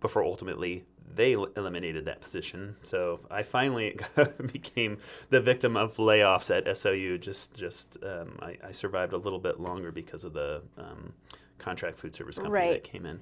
before 0.00 0.24
ultimately 0.24 0.84
they 1.14 1.34
el- 1.34 1.50
eliminated 1.58 2.06
that 2.06 2.22
position, 2.22 2.76
so 2.82 3.20
I 3.30 3.42
finally 3.42 3.98
became 4.50 4.96
the 5.28 5.40
victim 5.42 5.76
of 5.76 5.94
layoffs 5.98 6.48
at 6.56 6.74
SOU. 6.78 7.18
Just 7.18 7.52
just 7.52 7.98
um, 8.02 8.38
I, 8.40 8.56
I 8.68 8.72
survived 8.72 9.12
a 9.12 9.18
little 9.18 9.38
bit 9.38 9.60
longer 9.60 9.92
because 9.92 10.24
of 10.24 10.32
the 10.32 10.62
um, 10.78 11.12
contract 11.58 11.98
food 11.98 12.14
service 12.14 12.36
company 12.36 12.54
Right. 12.54 12.72
that 12.72 12.84
came 12.84 13.04
in. 13.04 13.20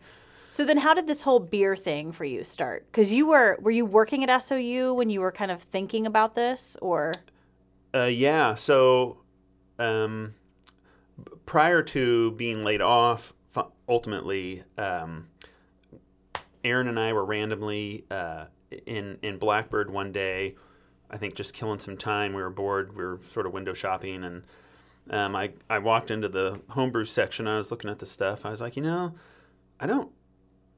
So 0.50 0.64
then 0.64 0.78
how 0.78 0.94
did 0.94 1.06
this 1.06 1.22
whole 1.22 1.38
beer 1.38 1.76
thing 1.76 2.10
for 2.10 2.24
you 2.24 2.42
start? 2.42 2.90
Cuz 2.90 3.12
you 3.12 3.26
were 3.26 3.56
were 3.60 3.70
you 3.70 3.86
working 3.86 4.24
at 4.24 4.42
SOU 4.42 4.92
when 4.94 5.08
you 5.08 5.20
were 5.20 5.30
kind 5.30 5.52
of 5.52 5.62
thinking 5.62 6.06
about 6.06 6.34
this 6.34 6.76
or 6.82 7.12
Uh, 7.94 8.04
yeah. 8.04 8.54
So, 8.56 9.18
um, 9.78 10.34
prior 11.46 11.82
to 11.82 12.32
being 12.32 12.64
laid 12.64 12.80
off, 12.80 13.32
ultimately, 13.88 14.64
um, 14.76 15.28
Erin 16.64 16.88
and 16.88 16.98
I 16.98 17.12
were 17.12 17.24
randomly 17.24 18.04
uh, 18.10 18.46
in 18.86 19.18
in 19.22 19.38
Blackbird 19.38 19.90
one 19.90 20.10
day. 20.10 20.56
I 21.10 21.16
think 21.16 21.34
just 21.34 21.54
killing 21.54 21.78
some 21.78 21.96
time. 21.96 22.32
We 22.32 22.42
were 22.42 22.50
bored. 22.50 22.96
We 22.96 23.04
were 23.04 23.20
sort 23.32 23.46
of 23.46 23.52
window 23.52 23.72
shopping, 23.72 24.24
and 24.24 24.42
um, 25.10 25.34
I 25.36 25.52
I 25.68 25.78
walked 25.78 26.10
into 26.10 26.28
the 26.28 26.60
homebrew 26.70 27.04
section. 27.04 27.46
I 27.46 27.56
was 27.56 27.70
looking 27.70 27.90
at 27.90 28.00
the 28.00 28.06
stuff. 28.06 28.44
I 28.44 28.50
was 28.50 28.60
like, 28.60 28.76
you 28.76 28.82
know, 28.82 29.14
I 29.80 29.86
don't 29.86 30.10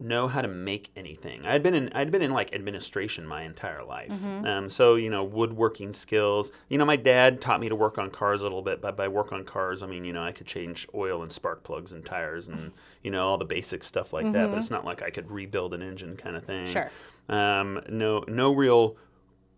know 0.00 0.26
how 0.26 0.42
to 0.42 0.48
make 0.48 0.90
anything. 0.96 1.46
I'd 1.46 1.62
been 1.62 1.74
in 1.74 1.90
I'd 1.94 2.10
been 2.10 2.22
in 2.22 2.32
like 2.32 2.52
administration 2.52 3.24
my 3.26 3.42
entire 3.42 3.84
life. 3.84 4.10
Um, 4.44 4.68
so 4.68 4.96
you 4.96 5.08
know 5.10 5.22
woodworking 5.22 5.92
skills. 5.92 6.50
You 6.68 6.78
know 6.78 6.84
my 6.84 6.96
dad 6.96 7.40
taught 7.40 7.60
me 7.60 7.68
to 7.68 7.76
work 7.76 7.98
on 7.98 8.10
cars 8.10 8.40
a 8.40 8.44
little 8.44 8.62
bit. 8.62 8.80
But 8.80 8.96
by 8.96 9.06
work 9.08 9.32
on 9.32 9.44
cars, 9.44 9.82
I 9.82 9.86
mean 9.86 10.04
you 10.04 10.12
know 10.12 10.22
I 10.24 10.32
could 10.32 10.46
change 10.48 10.88
oil 10.94 11.22
and 11.22 11.30
spark 11.30 11.62
plugs 11.62 11.92
and 11.92 12.04
tires 12.04 12.48
and 12.48 12.72
you 13.02 13.10
know 13.12 13.28
all 13.28 13.38
the 13.38 13.44
basic 13.44 13.84
stuff 13.84 14.12
like 14.12 14.32
that. 14.32 14.50
But 14.50 14.58
it's 14.58 14.70
not 14.70 14.84
like 14.84 15.02
I 15.02 15.10
could 15.10 15.30
rebuild 15.30 15.72
an 15.74 15.82
engine 15.82 16.16
kind 16.16 16.34
of 16.36 16.44
thing. 16.44 16.66
Sure. 16.66 16.90
Um, 17.28 17.80
no 17.88 18.24
no 18.26 18.52
real 18.52 18.96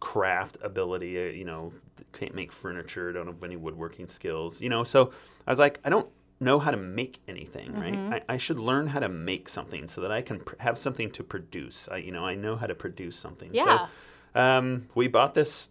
craft 0.00 0.58
ability. 0.62 1.16
uh, 1.18 1.30
You 1.32 1.44
know 1.44 1.72
can't 2.12 2.34
make 2.34 2.52
furniture. 2.52 3.12
Don't 3.12 3.26
have 3.26 3.42
any 3.42 3.56
woodworking 3.56 4.08
skills. 4.08 4.60
You 4.60 4.68
know 4.68 4.84
so 4.84 5.10
I 5.46 5.50
was 5.52 5.58
like 5.58 5.78
I 5.84 5.88
don't 5.88 6.08
know 6.44 6.58
how 6.58 6.70
to 6.70 6.76
make 6.76 7.20
anything, 7.26 7.72
right? 7.74 8.22
I, 8.28 8.34
I 8.34 8.38
should 8.38 8.58
learn 8.58 8.86
how 8.88 9.00
to 9.00 9.08
make 9.08 9.48
something 9.48 9.88
so 9.88 10.00
that 10.00 10.12
I 10.12 10.22
can 10.22 10.40
pr- 10.40 10.54
have 10.58 10.78
something 10.78 11.10
to 11.12 11.24
produce. 11.24 11.88
I, 11.90 11.96
you 11.96 12.12
know, 12.12 12.24
I 12.24 12.34
know 12.34 12.56
how 12.56 12.66
to 12.66 12.74
produce 12.74 13.16
something. 13.16 13.50
Yeah. 13.52 13.88
So, 14.34 14.40
um, 14.40 14.88
we 14.94 15.08
bought 15.08 15.34
this 15.34 15.68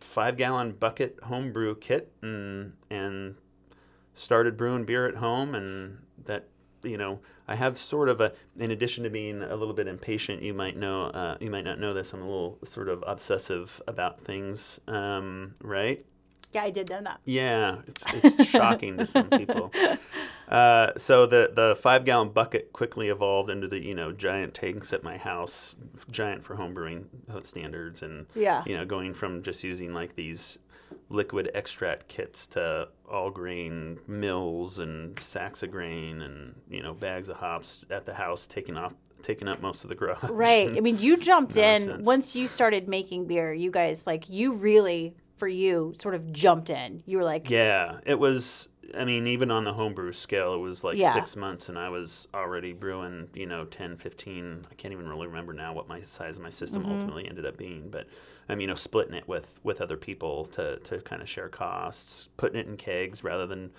five 0.00 0.36
gallon 0.36 0.72
bucket 0.72 1.18
homebrew 1.24 1.76
kit 1.76 2.12
and 2.22 2.74
and 2.90 3.36
started 4.14 4.56
brewing 4.56 4.84
beer 4.84 5.06
at 5.06 5.16
home, 5.16 5.54
and 5.54 5.98
that 6.24 6.48
you 6.82 6.96
know 6.96 7.20
I 7.48 7.56
have 7.56 7.78
sort 7.78 8.08
of 8.08 8.20
a 8.20 8.32
in 8.58 8.70
addition 8.70 9.04
to 9.04 9.10
being 9.10 9.42
a 9.42 9.54
little 9.56 9.74
bit 9.74 9.86
impatient, 9.86 10.42
you 10.42 10.54
might 10.54 10.76
know 10.76 11.04
uh, 11.06 11.36
you 11.40 11.50
might 11.50 11.64
not 11.64 11.78
know 11.78 11.94
this. 11.94 12.12
I'm 12.12 12.22
a 12.22 12.24
little 12.24 12.58
sort 12.64 12.88
of 12.88 13.04
obsessive 13.06 13.80
about 13.86 14.24
things, 14.24 14.80
um, 14.88 15.54
right? 15.60 16.04
Yeah, 16.56 16.62
I 16.64 16.70
did 16.70 16.88
know 16.90 17.02
that. 17.02 17.20
Yeah, 17.24 17.78
it's, 17.86 18.04
it's 18.22 18.44
shocking 18.50 18.96
to 18.98 19.06
some 19.06 19.28
people. 19.28 19.70
Uh, 20.48 20.92
so 20.96 21.26
the 21.26 21.50
the 21.54 21.76
five 21.80 22.04
gallon 22.04 22.30
bucket 22.30 22.72
quickly 22.72 23.08
evolved 23.08 23.50
into 23.50 23.68
the 23.68 23.78
you 23.82 23.94
know 23.94 24.12
giant 24.12 24.54
tanks 24.54 24.92
at 24.92 25.02
my 25.02 25.16
house, 25.18 25.74
giant 26.10 26.44
for 26.44 26.54
home 26.56 26.72
brewing 26.72 27.08
standards, 27.42 28.02
and 28.02 28.26
Yeah. 28.34 28.62
you 28.66 28.76
know 28.76 28.84
going 28.84 29.12
from 29.12 29.42
just 29.42 29.62
using 29.64 29.92
like 29.92 30.14
these 30.16 30.58
liquid 31.08 31.50
extract 31.54 32.08
kits 32.08 32.46
to 32.46 32.88
all 33.10 33.30
grain 33.30 33.98
mills 34.06 34.78
and 34.78 35.18
sacks 35.20 35.62
of 35.62 35.70
grain 35.70 36.22
and 36.22 36.54
you 36.70 36.82
know 36.82 36.94
bags 36.94 37.28
of 37.28 37.36
hops 37.36 37.84
at 37.90 38.06
the 38.06 38.14
house 38.14 38.46
taking 38.46 38.76
off 38.76 38.94
taking 39.22 39.48
up 39.48 39.60
most 39.60 39.82
of 39.82 39.88
the 39.90 39.96
garage. 39.96 40.22
Right. 40.30 40.76
I 40.76 40.80
mean, 40.80 40.98
you 40.98 41.16
jumped 41.16 41.56
in 41.68 42.02
once 42.04 42.36
you 42.36 42.46
started 42.46 42.86
making 42.88 43.26
beer. 43.26 43.52
You 43.52 43.72
guys 43.72 44.06
like 44.06 44.28
you 44.30 44.52
really 44.52 45.14
for 45.36 45.48
you 45.48 45.94
sort 46.00 46.14
of 46.14 46.32
jumped 46.32 46.70
in. 46.70 47.02
You 47.06 47.18
were 47.18 47.24
like, 47.24 47.50
Yeah, 47.50 47.98
it 48.06 48.18
was. 48.18 48.68
I 48.96 49.04
mean, 49.04 49.26
even 49.26 49.50
on 49.50 49.64
the 49.64 49.72
homebrew 49.72 50.12
scale, 50.12 50.54
it 50.54 50.58
was 50.58 50.84
like 50.84 50.96
Yeah. 50.96 51.12
six 51.12 51.34
months, 51.34 51.68
and 51.68 51.76
I 51.76 51.88
was 51.88 52.28
already 52.32 52.72
brewing, 52.72 53.28
you 53.34 53.44
know, 53.46 53.64
10, 53.64 53.96
15. 53.96 54.66
I 54.70 54.74
can't 54.76 54.92
even 54.92 55.08
really 55.08 55.26
remember 55.26 55.52
now 55.52 55.74
what 55.74 55.88
my 55.88 56.00
size 56.02 56.36
of 56.36 56.42
my 56.44 56.50
system 56.50 56.82
Mm-hmm. 56.82 56.92
ultimately 56.92 57.28
ended 57.28 57.44
up 57.46 57.56
being. 57.56 57.88
But, 57.90 58.06
I 58.48 58.54
mean, 58.54 58.60
you 58.62 58.66
know, 58.68 58.74
splitting 58.76 59.14
it 59.14 59.26
with, 59.26 59.58
with 59.64 59.80
other 59.80 59.96
people 59.96 60.44
to, 60.46 60.76
to 60.78 61.00
kind 61.00 61.20
of 61.20 61.28
share 61.28 61.48
costs, 61.48 62.28
putting 62.36 62.60
it 62.60 62.68
in 62.68 62.76
kegs 62.76 63.24
rather 63.24 63.44
than 63.46 63.72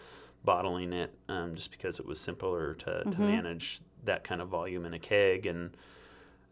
bottling 0.44 0.92
it, 0.92 1.14
um, 1.30 1.56
just 1.56 1.72
because 1.72 2.00
it 2.00 2.06
was 2.06 2.20
simpler 2.20 2.74
to, 2.76 2.90
Mm-hmm. 2.90 3.12
to 3.12 3.20
manage 3.20 3.80
that 4.04 4.26
kind 4.26 4.42
of 4.42 4.50
volume 4.50 4.86
in 4.86 4.94
a 4.94 5.00
keg. 5.00 5.46
And, 5.46 5.72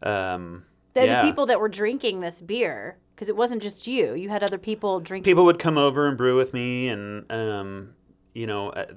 um, 0.02 0.64
the, 0.94 1.04
yeah. 1.04 1.20
the 1.22 1.28
people 1.28 1.44
that 1.46 1.60
were 1.60 1.68
drinking 1.68 2.20
this 2.20 2.40
beer, 2.40 2.96
Because 3.16 3.30
it 3.30 3.36
wasn't 3.36 3.62
just 3.62 3.86
you; 3.86 4.14
you 4.14 4.28
had 4.28 4.44
other 4.44 4.58
people 4.58 5.00
drinking. 5.00 5.28
People 5.28 5.46
would 5.46 5.58
come 5.58 5.78
over 5.78 6.06
and 6.06 6.16
brew 6.18 6.36
with 6.36 6.52
me, 6.52 6.88
and 6.88 7.24
um, 7.32 7.94
you 8.34 8.46
know, 8.46 8.68
uh, 8.70 8.92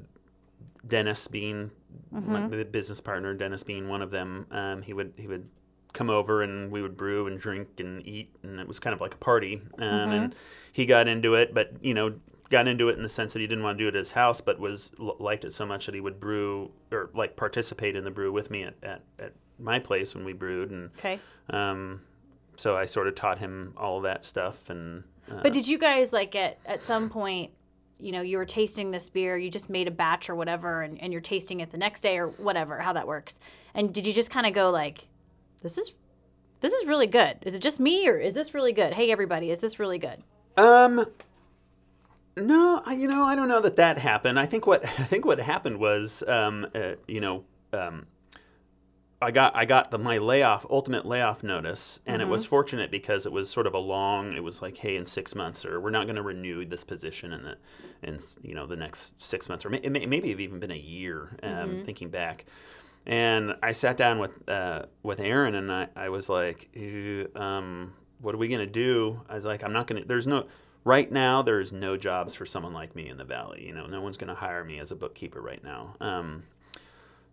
Dennis 0.85 1.27
being 1.27 1.71
my 2.11 2.47
business 2.65 2.99
partner, 2.99 3.33
Dennis 3.33 3.63
being 3.63 3.87
one 3.87 4.01
of 4.01 4.11
them. 4.11 4.45
Um, 4.51 4.81
he 4.81 4.93
would 4.93 5.13
he 5.15 5.27
would 5.27 5.47
come 5.93 6.09
over 6.09 6.43
and 6.43 6.71
we 6.71 6.81
would 6.81 6.95
brew 6.95 7.27
and 7.27 7.39
drink 7.39 7.67
and 7.79 8.05
eat, 8.05 8.29
and 8.43 8.59
it 8.59 8.67
was 8.67 8.79
kind 8.79 8.93
of 8.93 9.01
like 9.01 9.13
a 9.13 9.17
party. 9.17 9.61
Um, 9.77 10.11
And 10.11 10.35
he 10.71 10.85
got 10.85 11.07
into 11.07 11.35
it, 11.35 11.53
but 11.53 11.73
you 11.81 11.93
know, 11.93 12.13
got 12.49 12.67
into 12.67 12.89
it 12.89 12.97
in 12.97 13.03
the 13.03 13.09
sense 13.09 13.33
that 13.33 13.39
he 13.39 13.47
didn't 13.47 13.63
want 13.63 13.77
to 13.77 13.83
do 13.83 13.87
it 13.87 13.95
at 13.95 13.99
his 13.99 14.11
house, 14.11 14.41
but 14.41 14.59
was 14.59 14.91
liked 14.97 15.45
it 15.45 15.53
so 15.53 15.65
much 15.65 15.85
that 15.85 15.95
he 15.95 16.01
would 16.01 16.19
brew 16.19 16.71
or 16.91 17.09
like 17.13 17.35
participate 17.35 17.95
in 17.95 18.03
the 18.03 18.11
brew 18.11 18.31
with 18.31 18.51
me 18.51 18.63
at, 18.63 18.75
at, 18.83 19.01
at 19.17 19.33
my 19.57 19.79
place 19.79 20.13
when 20.13 20.25
we 20.25 20.33
brewed, 20.33 20.71
and 20.71 20.89
okay. 20.99 21.19
um, 21.49 22.01
so 22.59 22.75
I 22.75 22.85
sort 22.85 23.07
of 23.07 23.15
taught 23.15 23.39
him 23.39 23.73
all 23.77 24.01
that 24.01 24.25
stuff. 24.25 24.69
And 24.69 25.03
uh, 25.31 25.39
But 25.41 25.53
did 25.53 25.65
you 25.67 25.77
guys 25.77 26.11
like 26.11 26.35
at 26.35 26.57
at 26.65 26.83
some 26.83 27.09
point, 27.09 27.51
you 27.99 28.11
know, 28.11 28.21
you 28.21 28.37
were 28.37 28.45
tasting 28.45 28.91
this 28.91 29.07
beer, 29.09 29.37
you 29.37 29.49
just 29.49 29.69
made 29.69 29.87
a 29.87 29.91
batch 29.91 30.29
or 30.29 30.35
whatever, 30.35 30.81
and, 30.81 31.01
and 31.01 31.13
you're 31.13 31.21
tasting 31.21 31.61
it 31.61 31.71
the 31.71 31.77
next 31.77 32.01
day 32.01 32.17
or 32.17 32.27
whatever, 32.27 32.79
how 32.79 32.93
that 32.93 33.07
works. 33.07 33.39
And 33.73 33.93
did 33.93 34.05
you 34.05 34.13
just 34.13 34.29
kind 34.29 34.45
of 34.45 34.53
go 34.53 34.71
like, 34.71 35.07
this 35.61 35.77
is 35.77 35.93
this 36.59 36.73
is 36.73 36.85
really 36.85 37.07
good. 37.07 37.37
Is 37.43 37.53
it 37.53 37.61
just 37.61 37.79
me 37.79 38.07
or 38.09 38.17
is 38.17 38.33
this 38.33 38.53
really 38.53 38.73
good? 38.73 38.93
Hey 38.93 39.09
everybody, 39.11 39.51
is 39.51 39.59
this 39.59 39.79
really 39.79 39.97
good? 39.97 40.21
Um, 40.57 41.05
no, 42.35 42.81
I- 42.85 42.93
you 42.93 43.07
know, 43.07 43.23
I 43.23 43.35
don't 43.35 43.47
know 43.47 43.61
that 43.61 43.77
that 43.77 43.97
happened. 43.99 44.37
I 44.37 44.45
think 44.45 44.67
what 44.67 44.83
I 44.99 45.03
think 45.05 45.23
what 45.25 45.39
happened 45.39 45.79
was, 45.79 46.23
um, 46.27 46.67
uh, 46.75 46.95
you 47.07 47.21
know, 47.21 47.45
um, 47.71 48.05
I 49.21 49.31
got 49.31 49.53
I 49.53 49.65
got 49.65 49.91
the 49.91 49.97
my 49.97 50.17
layoff 50.17 50.65
ultimate 50.69 51.05
layoff 51.05 51.43
notice, 51.43 51.99
and 52.05 52.21
it 52.21 52.27
was 52.29 52.45
fortunate 52.45 52.89
because 52.89 53.25
it 53.25 53.33
was 53.33 53.49
sort 53.49 53.67
of 53.67 53.73
a 53.73 53.79
long. 53.79 54.33
It 54.33 54.43
was 54.43 54.61
like, 54.61 54.77
hey, 54.77 54.95
in 54.95 55.05
six 55.05 55.35
months, 55.35 55.65
or 55.65 55.81
we're 55.81 55.89
not 55.89 56.05
going 56.05 56.15
to 56.15 56.21
renew 56.21 56.63
this 56.65 56.85
position 56.85 57.33
in 57.33 57.43
the 57.43 57.57
in 58.01 58.17
you 58.41 58.55
know 58.55 58.65
the 58.65 58.77
next 58.77 59.21
six 59.21 59.49
months, 59.49 59.65
or 59.65 59.69
may, 59.69 59.79
it 59.79 59.91
may, 59.91 60.05
maybe 60.05 60.29
have 60.29 60.39
even 60.39 60.59
been 60.59 60.71
a 60.71 60.75
year. 60.75 61.37
Um, 61.43 61.77
Thinking 61.79 62.09
back. 62.09 62.45
And 63.05 63.55
I 63.61 63.71
sat 63.73 63.97
down 63.97 64.19
with 64.19 64.47
uh, 64.47 64.83
with 65.03 65.19
Erin, 65.19 65.55
and 65.55 65.71
I, 65.71 65.87
I 65.95 66.09
was 66.09 66.29
like, 66.29 66.69
um, 67.35 67.93
"What 68.21 68.35
are 68.35 68.37
we 68.37 68.47
gonna 68.47 68.65
do?" 68.65 69.21
I 69.27 69.35
was 69.35 69.45
like, 69.45 69.63
"I'm 69.63 69.73
not 69.73 69.87
gonna." 69.87 70.05
There's 70.05 70.27
no 70.27 70.47
right 70.85 71.11
now. 71.11 71.41
There's 71.41 71.73
no 71.73 71.97
jobs 71.97 72.35
for 72.35 72.45
someone 72.45 72.73
like 72.73 72.95
me 72.95 73.09
in 73.09 73.17
the 73.17 73.25
valley. 73.25 73.65
You 73.65 73.73
know, 73.73 73.85
no 73.87 73.99
one's 73.99 74.17
gonna 74.17 74.35
hire 74.35 74.63
me 74.63 74.79
as 74.79 74.91
a 74.91 74.95
bookkeeper 74.95 75.41
right 75.41 75.63
now. 75.63 75.95
Um, 75.99 76.43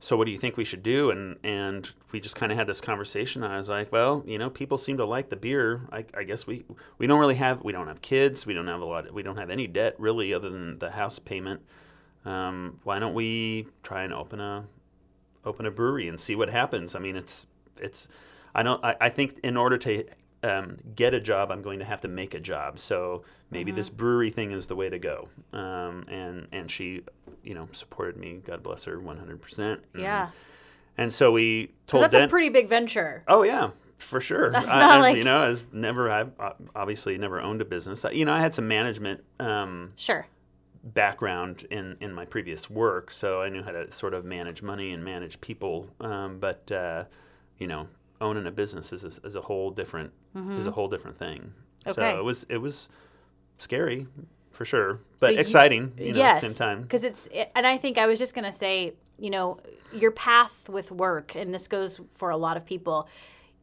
so 0.07 0.17
what 0.17 0.27
do 0.27 0.31
you 0.31 0.39
think 0.39 0.57
we 0.57 0.65
should 0.65 0.85
do? 0.85 1.11
And 1.11 1.37
and 1.43 1.91
we 2.13 2.21
just 2.21 2.37
kind 2.37 2.53
of 2.53 2.57
had 2.57 2.69
this 2.69 2.81
conversation. 2.81 3.43
I 3.43 3.57
was 3.57 3.69
like, 3.69 3.91
well, 3.91 4.23
you 4.25 4.39
know, 4.39 4.49
people 4.49 4.79
seem 4.79 4.99
to 4.99 5.05
like 5.05 5.31
the 5.31 5.37
beer. 5.37 5.89
I, 5.91 6.05
I 6.17 6.23
guess 6.23 6.47
we 6.47 6.65
we 6.97 7.09
don't 7.09 7.19
really 7.19 7.35
have 7.35 7.65
we 7.65 7.73
don't 7.73 7.89
have 7.89 8.03
kids. 8.03 8.47
We 8.47 8.55
don't 8.55 8.69
have 8.69 8.81
a 8.81 8.85
lot. 8.85 9.13
we 9.13 9.25
don't 9.25 9.37
have 9.37 9.51
any 9.51 9.67
debt 9.67 9.97
really, 9.99 10.33
other 10.33 10.49
than 10.49 10.79
the 10.79 10.93
house 10.93 11.19
payment. 11.19 11.61
Um, 12.25 12.79
why 12.85 13.01
don't 13.01 13.15
we 13.15 13.67
try 13.83 14.05
and 14.05 14.15
open 14.15 14.39
a 14.39 14.67
open 15.45 15.67
a 15.67 15.73
brewery 15.73 16.07
and 16.07 16.21
see 16.21 16.37
what 16.37 16.51
happens? 16.51 16.95
I 16.95 17.01
mean, 17.01 17.17
it's 17.17 17.45
it's. 17.77 18.07
I 18.55 18.63
don't. 18.63 18.85
I, 18.85 18.95
I 19.01 19.09
think 19.09 19.41
in 19.43 19.57
order 19.57 19.77
to 19.77 20.05
um, 20.47 20.79
get 20.95 21.13
a 21.13 21.21
job, 21.21 21.51
I'm 21.51 21.61
going 21.63 21.79
to 21.81 21.85
have 21.85 22.01
to 22.03 22.09
make 22.09 22.33
a 22.35 22.41
job. 22.41 22.79
So 22.79 23.25
maybe 23.51 23.73
this 23.73 23.91
brewery 23.91 24.31
thing 24.31 24.53
is 24.53 24.67
the 24.67 24.77
way 24.77 24.89
to 24.89 24.99
go. 24.99 25.29
Um, 25.53 26.05
and 26.09 26.47
and 26.53 26.71
she, 26.71 27.03
you 27.45 27.55
know, 27.55 27.69
supported 27.73 28.17
me. 28.17 28.41
God 28.45 28.63
bless 28.63 28.85
her, 28.85 28.99
100. 28.99 29.43
percent 29.43 29.85
Yeah. 29.95 30.31
And 30.99 31.13
so 31.13 31.31
we 31.33 31.73
told 31.87 32.05
that's 32.05 32.13
Den- 32.15 32.23
a 32.23 32.29
pretty 32.29 32.49
big 32.49 32.69
venture. 32.71 33.23
Oh 33.29 33.43
yeah, 33.43 33.71
for 33.99 34.19
sure. 34.21 34.51
That's 34.53 34.67
I- 34.69 34.79
not 34.81 34.91
I- 34.93 35.01
like- 35.01 35.17
you 35.19 35.25
know, 35.25 35.39
I've 35.39 35.67
never, 35.75 36.11
I've 36.11 36.31
uh, 36.41 36.53
obviously 36.75 37.19
never 37.19 37.41
owned 37.41 37.61
a 37.61 37.67
business. 37.67 38.05
You 38.13 38.25
know, 38.25 38.33
I 38.33 38.41
had 38.41 38.55
some 38.55 38.67
management 38.67 39.23
um, 39.39 39.93
Sure. 39.97 40.27
background 40.83 41.67
in 41.71 41.97
in 42.01 42.13
my 42.15 42.25
previous 42.25 42.71
work, 42.71 43.11
so 43.11 43.43
I 43.43 43.49
knew 43.49 43.63
how 43.63 43.73
to 43.73 43.91
sort 43.93 44.15
of 44.15 44.25
manage 44.25 44.63
money 44.63 44.93
and 44.93 45.05
manage 45.05 45.41
people. 45.41 45.89
Um, 46.01 46.39
but 46.39 46.71
uh, 46.73 47.05
you 47.59 47.67
know, 47.67 47.89
owning 48.21 48.47
a 48.47 48.51
business 48.51 48.93
is 48.93 49.05
a, 49.05 49.27
is 49.27 49.35
a 49.35 49.41
whole 49.41 49.71
different 49.71 50.13
is 50.59 50.67
a 50.67 50.71
whole 50.71 50.89
different 50.89 51.19
thing. 51.19 51.41
Mm-hmm. 51.85 51.91
Okay. 51.91 52.11
So 52.13 52.19
it 52.19 52.25
was 52.25 52.47
it 52.49 52.59
was 52.59 52.89
scary 53.59 54.07
for 54.53 54.65
sure, 54.65 55.01
but 55.21 55.35
you- 55.35 55.41
exciting. 55.41 55.93
You 55.99 56.13
know, 56.13 56.19
yes, 56.19 56.37
at 56.37 56.43
the 56.43 56.49
same 56.49 56.57
time. 56.57 56.83
because 56.83 57.05
it's 57.05 57.27
it, 57.29 57.51
and 57.55 57.67
I 57.67 57.79
think 57.79 57.99
I 57.99 58.07
was 58.07 58.19
just 58.19 58.35
gonna 58.35 58.53
say, 58.53 58.95
you 59.19 59.31
know, 59.31 59.59
your 59.93 60.11
path 60.13 60.69
with 60.69 60.91
work, 60.91 61.35
and 61.37 61.53
this 61.53 61.69
goes 61.69 62.01
for 62.15 62.31
a 62.31 62.37
lot 62.37 62.57
of 62.57 62.65
people. 62.65 63.09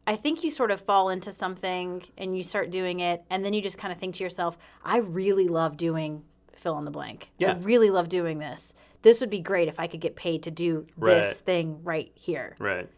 I 0.06 0.18
think 0.18 0.44
you 0.44 0.52
sort 0.52 0.70
of 0.72 0.82
fall 0.82 1.10
into 1.10 1.32
something 1.32 2.04
and 2.18 2.38
you 2.38 2.44
start 2.44 2.72
doing 2.72 3.00
it, 3.00 3.24
and 3.30 3.44
then 3.44 3.54
you 3.54 3.62
just 3.62 3.78
kind 3.78 3.94
of 3.94 3.98
think 4.00 4.16
to 4.16 4.24
yourself, 4.24 4.58
I 4.84 4.98
really 4.98 5.48
love 5.48 5.78
doing 5.78 6.24
fill 6.56 6.78
in 6.78 6.86
the 6.86 6.92
blank. 6.92 7.32
Yeah. 7.38 7.52
I 7.52 7.56
really 7.60 7.90
love 7.90 8.10
doing 8.10 8.38
this. 8.38 8.74
This 9.02 9.20
would 9.22 9.30
be 9.30 9.40
great 9.40 9.68
if 9.68 9.80
I 9.80 9.88
could 9.88 10.00
get 10.00 10.16
paid 10.16 10.44
to 10.44 10.52
do 10.52 10.86
this 10.98 11.40
thing 11.42 11.80
right 11.84 12.12
here. 12.16 12.56
Right. 12.60 12.90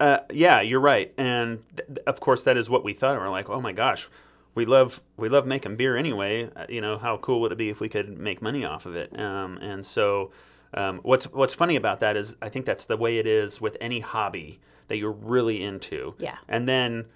Uh, 0.00 0.18
yeah, 0.32 0.60
you're 0.60 0.80
right, 0.80 1.12
and 1.16 1.62
th- 1.76 2.00
of 2.06 2.20
course 2.20 2.42
that 2.42 2.56
is 2.56 2.68
what 2.68 2.82
we 2.84 2.92
thought. 2.92 3.18
We're 3.18 3.30
like, 3.30 3.48
oh 3.48 3.60
my 3.60 3.72
gosh, 3.72 4.08
we 4.54 4.64
love 4.66 5.00
we 5.16 5.28
love 5.28 5.46
making 5.46 5.76
beer 5.76 5.96
anyway. 5.96 6.50
Uh, 6.56 6.66
you 6.68 6.80
know, 6.80 6.98
how 6.98 7.16
cool 7.18 7.40
would 7.42 7.52
it 7.52 7.58
be 7.58 7.68
if 7.70 7.80
we 7.80 7.88
could 7.88 8.18
make 8.18 8.42
money 8.42 8.64
off 8.64 8.86
of 8.86 8.96
it? 8.96 9.16
Um, 9.18 9.56
and 9.58 9.86
so, 9.86 10.32
um, 10.74 10.98
what's 11.04 11.26
what's 11.26 11.54
funny 11.54 11.76
about 11.76 12.00
that 12.00 12.16
is 12.16 12.34
I 12.42 12.48
think 12.48 12.66
that's 12.66 12.86
the 12.86 12.96
way 12.96 13.18
it 13.18 13.26
is 13.26 13.60
with 13.60 13.76
any 13.80 14.00
hobby 14.00 14.58
that 14.88 14.96
you're 14.96 15.12
really 15.12 15.62
into. 15.62 16.14
Yeah. 16.18 16.36
And 16.48 16.68
then 16.68 17.06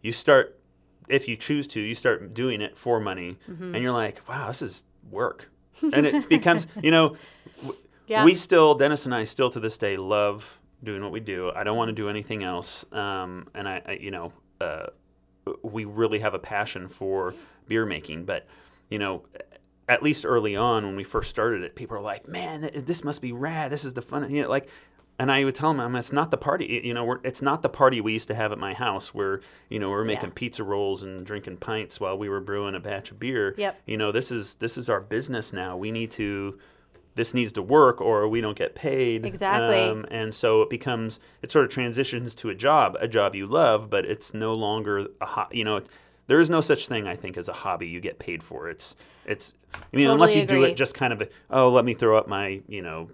you 0.00 0.12
start, 0.12 0.58
if 1.08 1.26
you 1.28 1.36
choose 1.36 1.66
to, 1.68 1.80
you 1.80 1.94
start 1.96 2.32
doing 2.32 2.60
it 2.62 2.76
for 2.78 3.00
money, 3.00 3.38
Mm-hmm. 3.50 3.74
and 3.74 3.82
you're 3.82 3.92
like, 3.92 4.26
wow, 4.28 4.46
this 4.48 4.62
is 4.62 4.82
work, 5.10 5.50
and 5.92 6.06
it 6.06 6.28
becomes, 6.28 6.66
you 6.80 6.90
know, 6.92 7.16
Yeah. 8.06 8.24
we 8.24 8.34
still 8.36 8.74
Dennis 8.76 9.04
and 9.04 9.14
I 9.14 9.24
still 9.24 9.50
to 9.50 9.60
this 9.60 9.76
day 9.78 9.96
love 9.96 10.58
doing 10.84 11.02
what 11.02 11.12
we 11.12 11.20
do. 11.20 11.50
I 11.54 11.64
don't 11.64 11.76
want 11.76 11.88
to 11.88 11.94
do 11.94 12.08
anything 12.08 12.42
else. 12.44 12.84
Um, 12.92 13.48
and 13.54 13.68
I, 13.68 13.82
I 13.86 13.92
you 13.92 14.10
know, 14.10 14.32
uh, 14.60 14.86
we 15.62 15.84
really 15.84 16.20
have 16.20 16.34
a 16.34 16.38
passion 16.38 16.88
for 16.88 17.34
beer 17.68 17.84
making. 17.86 18.24
But 18.24 18.46
you 18.90 18.98
know, 18.98 19.24
at 19.88 20.02
least 20.02 20.24
early 20.24 20.56
on 20.56 20.86
when 20.86 20.96
we 20.96 21.04
first 21.04 21.30
started 21.30 21.62
it, 21.62 21.74
people 21.74 21.96
are 21.96 22.00
like, 22.02 22.28
"Man, 22.28 22.70
this 22.74 23.02
must 23.04 23.20
be 23.22 23.32
rad. 23.32 23.72
This 23.72 23.84
is 23.84 23.94
the 23.94 24.02
fun." 24.02 24.30
You 24.30 24.42
know, 24.42 24.48
like. 24.48 24.68
And 25.16 25.30
I 25.30 25.44
would 25.44 25.54
tell 25.54 25.72
them, 25.72 25.94
it's 25.94 26.10
not 26.12 26.32
the 26.32 26.36
party. 26.36 26.80
You 26.82 26.92
know, 26.92 27.04
we're, 27.04 27.20
it's 27.22 27.40
not 27.40 27.62
the 27.62 27.68
party 27.68 28.00
we 28.00 28.14
used 28.14 28.26
to 28.26 28.34
have 28.34 28.50
at 28.50 28.58
my 28.58 28.74
house, 28.74 29.14
where 29.14 29.42
you 29.68 29.78
know 29.78 29.88
we're 29.88 30.02
making 30.02 30.30
Yeah. 30.30 30.34
pizza 30.34 30.64
rolls 30.64 31.04
and 31.04 31.24
drinking 31.24 31.58
pints 31.58 32.00
while 32.00 32.18
we 32.18 32.28
were 32.28 32.40
brewing 32.40 32.74
a 32.74 32.80
batch 32.80 33.12
of 33.12 33.20
beer. 33.20 33.54
Yep. 33.56 33.80
You 33.86 33.96
know, 33.96 34.10
this 34.10 34.32
is 34.32 34.54
this 34.54 34.76
is 34.76 34.88
our 34.88 35.00
business 35.00 35.52
now. 35.52 35.76
We 35.76 35.92
need 35.92 36.10
to 36.12 36.58
this 37.16 37.32
needs 37.32 37.52
to 37.52 37.62
work 37.62 38.00
or 38.00 38.26
we 38.28 38.40
don't 38.40 38.56
get 38.58 38.74
paid. 38.74 39.24
Exactly. 39.24 39.80
Um, 39.80 40.04
and 40.10 40.34
so 40.34 40.62
it 40.62 40.70
becomes, 40.70 41.20
it 41.42 41.50
sort 41.52 41.64
of 41.64 41.70
transitions 41.70 42.34
to 42.36 42.50
a 42.50 42.54
job, 42.54 42.96
a 43.00 43.06
job 43.06 43.34
you 43.34 43.46
love, 43.46 43.88
but 43.88 44.04
it's 44.04 44.34
no 44.34 44.52
longer 44.52 45.06
a 45.20 45.26
ho- 45.26 45.46
you 45.52 45.62
know, 45.64 45.80
there 46.26 46.40
is 46.40 46.50
no 46.50 46.60
such 46.60 46.88
thing, 46.88 47.06
I 47.06 47.14
think, 47.16 47.36
as 47.36 47.48
a 47.48 47.52
hobby 47.52 47.86
you 47.86 48.00
get 48.00 48.18
paid 48.18 48.42
for. 48.42 48.68
It's, 48.68 48.96
it's, 49.26 49.54
I 49.74 49.78
mean, 49.92 50.06
unless 50.06 50.30
Totally 50.30 50.40
you 50.40 50.46
do 50.46 50.64
it 50.64 50.74
just 50.74 50.94
kind 50.94 51.12
of, 51.12 51.22
oh, 51.50 51.68
let 51.70 51.84
me 51.84 51.94
throw 51.94 52.16
up 52.18 52.26
my, 52.28 52.62
you 52.66 52.82
know, 52.82 53.10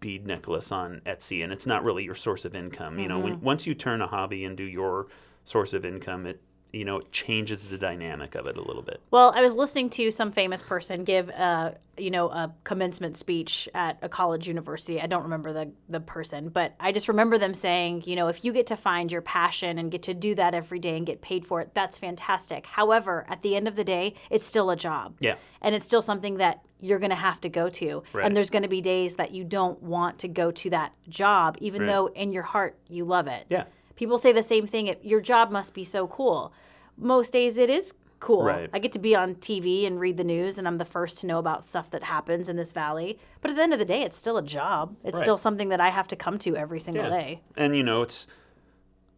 bead 0.00 0.26
necklace 0.26 0.70
on 0.70 1.00
Etsy 1.06 1.42
and 1.42 1.50
it's 1.52 1.66
not 1.66 1.82
really 1.82 2.04
your 2.04 2.14
source 2.14 2.44
of 2.44 2.54
income. 2.54 2.98
You 2.98 3.08
know, 3.08 3.18
when, 3.20 3.36
Mm-hmm. 3.36 3.44
once 3.44 3.66
you 3.66 3.74
turn 3.74 4.02
a 4.02 4.06
hobby 4.06 4.44
into 4.44 4.64
your 4.64 5.06
source 5.44 5.72
of 5.72 5.84
income, 5.84 6.26
it, 6.26 6.42
you 6.74 6.84
know, 6.84 6.96
it 6.98 7.12
changes 7.12 7.68
the 7.68 7.78
dynamic 7.78 8.34
of 8.34 8.46
it 8.46 8.56
a 8.56 8.60
little 8.62 8.82
bit. 8.82 9.00
Well, 9.10 9.32
I 9.36 9.40
was 9.42 9.54
listening 9.54 9.90
to 9.90 10.10
some 10.10 10.32
famous 10.32 10.60
person 10.60 11.04
give, 11.04 11.30
uh, 11.30 11.72
you 11.96 12.10
know, 12.10 12.28
a 12.30 12.52
commencement 12.64 13.16
speech 13.16 13.68
at 13.74 13.96
a 14.02 14.08
college 14.08 14.48
university. 14.48 15.00
I 15.00 15.06
don't 15.06 15.22
remember 15.22 15.52
the 15.52 15.70
the 15.88 16.00
person, 16.00 16.48
but 16.48 16.74
I 16.80 16.90
just 16.90 17.06
remember 17.06 17.38
them 17.38 17.54
saying, 17.54 18.02
you 18.06 18.16
know, 18.16 18.26
if 18.26 18.44
you 18.44 18.52
get 18.52 18.66
to 18.68 18.76
find 18.76 19.12
your 19.12 19.22
passion 19.22 19.78
and 19.78 19.90
get 19.90 20.02
to 20.02 20.14
do 20.14 20.34
that 20.34 20.52
every 20.54 20.80
day 20.80 20.96
and 20.96 21.06
get 21.06 21.20
paid 21.22 21.46
for 21.46 21.60
it, 21.60 21.70
that's 21.74 21.96
fantastic. 21.96 22.66
However, 22.66 23.24
at 23.28 23.42
the 23.42 23.54
end 23.54 23.68
of 23.68 23.76
the 23.76 23.84
day, 23.84 24.14
it's 24.30 24.44
still 24.44 24.70
a 24.70 24.76
job. 24.76 25.14
Yeah. 25.20 25.36
And 25.62 25.74
it's 25.74 25.84
still 25.86 26.02
something 26.02 26.38
that 26.38 26.64
you're 26.80 26.98
going 26.98 27.10
to 27.10 27.16
have 27.16 27.40
to 27.42 27.48
go 27.48 27.68
to. 27.70 28.02
Right. 28.12 28.26
And 28.26 28.34
there's 28.36 28.50
going 28.50 28.64
to 28.64 28.68
be 28.68 28.80
days 28.80 29.14
that 29.14 29.30
you 29.30 29.44
don't 29.44 29.80
want 29.82 30.18
to 30.18 30.28
go 30.28 30.50
to 30.50 30.70
that 30.70 30.92
job, 31.08 31.56
even 31.60 31.82
Right. 31.82 31.90
though 31.92 32.06
in 32.08 32.32
your 32.32 32.42
heart 32.42 32.76
you 32.88 33.04
love 33.04 33.28
it. 33.28 33.46
Yeah. 33.48 33.64
People 33.96 34.18
say 34.18 34.32
the 34.32 34.42
same 34.42 34.66
thing. 34.66 34.88
"It- 34.88 35.04
Your 35.04 35.20
job 35.20 35.52
must 35.52 35.72
be 35.72 35.84
so 35.84 36.08
cool. 36.08 36.52
Most 36.96 37.32
days 37.32 37.56
it 37.58 37.70
is 37.70 37.94
cool. 38.20 38.42
Right. 38.44 38.70
I 38.72 38.78
get 38.78 38.92
to 38.92 38.98
be 38.98 39.14
on 39.14 39.34
TV 39.36 39.86
and 39.86 40.00
read 40.00 40.16
the 40.16 40.24
news, 40.24 40.56
and 40.58 40.66
I'm 40.66 40.78
the 40.78 40.84
first 40.84 41.18
to 41.18 41.26
know 41.26 41.38
about 41.38 41.68
stuff 41.68 41.90
that 41.90 42.02
happens 42.04 42.48
in 42.48 42.56
this 42.56 42.72
valley. 42.72 43.18
But 43.42 43.50
at 43.50 43.56
the 43.56 43.62
end 43.62 43.72
of 43.72 43.78
the 43.78 43.84
day, 43.84 44.02
it's 44.02 44.16
still 44.16 44.36
a 44.38 44.42
job. 44.42 44.96
It's 45.04 45.16
Right. 45.16 45.22
still 45.22 45.36
something 45.38 45.68
that 45.68 45.80
I 45.80 45.90
have 45.90 46.08
to 46.08 46.16
come 46.16 46.38
to 46.40 46.56
every 46.56 46.80
single 46.80 47.10
day. 47.10 47.42
And 47.56 47.76
you 47.76 47.82
know, 47.82 48.02
it's 48.02 48.26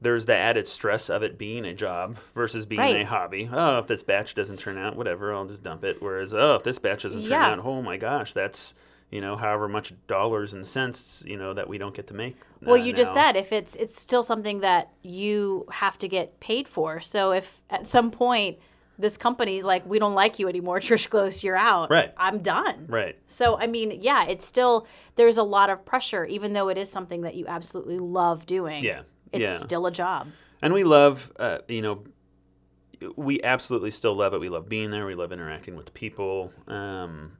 there's 0.01 0.27
the 0.27 0.37
added 0.37 0.69
stress 0.69 1.09
of 1.09 1.23
it 1.23 1.39
being 1.39 1.65
a 1.65 1.73
job 1.73 2.19
versus 2.35 2.67
being 2.67 2.81
Right. 2.81 2.97
a 3.01 3.07
hobby. 3.07 3.49
Oh, 3.51 3.79
if 3.79 3.87
this 3.87 4.03
batch 4.03 4.35
doesn't 4.35 4.59
turn 4.59 4.77
out, 4.77 4.95
whatever, 4.95 5.33
I'll 5.33 5.47
just 5.47 5.63
dump 5.63 5.85
it. 5.85 6.03
Whereas, 6.03 6.35
oh, 6.35 6.57
if 6.57 6.65
this 6.65 6.79
batch 6.79 7.05
doesn't 7.05 7.23
turn 7.23 7.31
Yeah. 7.31 7.53
out, 7.53 7.61
oh 7.65 7.81
my 7.81 7.97
gosh, 7.97 8.33
that's 8.35 8.75
you 9.11 9.21
know, 9.21 9.37
however 9.37 9.69
much 9.69 9.95
dollars 10.09 10.53
and 10.55 10.67
cents, 10.67 11.23
you 11.27 11.37
know, 11.37 11.55
that 11.55 11.69
we 11.69 11.79
don't 11.79 11.95
get 11.95 12.07
to 12.09 12.15
make. 12.15 12.37
Well, 12.63 12.81
uh, 12.81 12.85
you 12.85 12.93
just 12.93 13.15
said 13.15 13.37
if 13.37 13.53
it's 13.53 13.77
it's 13.77 14.01
still 14.01 14.23
something 14.23 14.61
that 14.61 14.91
you 15.03 15.67
have 15.71 15.99
to 15.99 16.09
get 16.09 16.41
paid 16.41 16.67
for. 16.69 17.01
So 17.01 17.33
if 17.33 17.61
at 17.71 17.87
some 17.87 18.11
point 18.11 18.59
this 18.99 19.17
company's 19.17 19.63
like, 19.63 19.87
we 19.87 19.99
don't 19.99 20.15
like 20.15 20.39
you 20.39 20.49
anymore, 20.49 20.81
Trish 20.81 21.09
Glose, 21.09 21.43
you're 21.43 21.57
out. 21.57 21.91
Right. 21.91 22.13
I'm 22.17 22.39
done. 22.39 22.87
Right. 22.89 23.17
So, 23.27 23.59
I 23.59 23.67
mean, 23.67 23.99
yeah, 24.01 24.25
it's 24.27 24.45
still, 24.47 24.87
there's 25.17 25.37
a 25.37 25.43
lot 25.43 25.69
of 25.69 25.85
pressure, 25.85 26.25
even 26.25 26.55
though 26.55 26.69
it 26.69 26.79
is 26.79 26.91
something 26.91 27.21
that 27.21 27.35
you 27.35 27.47
absolutely 27.47 27.99
love 27.99 28.47
doing. 28.47 28.83
Yeah. 28.83 29.03
It's 29.33 29.43
yeah. 29.43 29.59
still 29.59 29.87
a 29.87 29.91
job. 29.91 30.29
and 30.63 30.73
we 30.73 30.85
love 30.85 31.31
uh, 31.39 31.59
you 31.69 31.83
know 31.83 32.05
we 33.17 33.43
absolutely 33.43 33.91
still 33.91 34.15
love 34.15 34.33
it 34.33 34.41
we 34.41 34.49
love 34.49 34.69
being 34.69 34.91
there 34.91 35.05
we 35.05 35.15
love 35.15 35.33
interacting 35.33 35.77
with 35.77 35.93
people 35.93 36.51
um, 36.69 37.37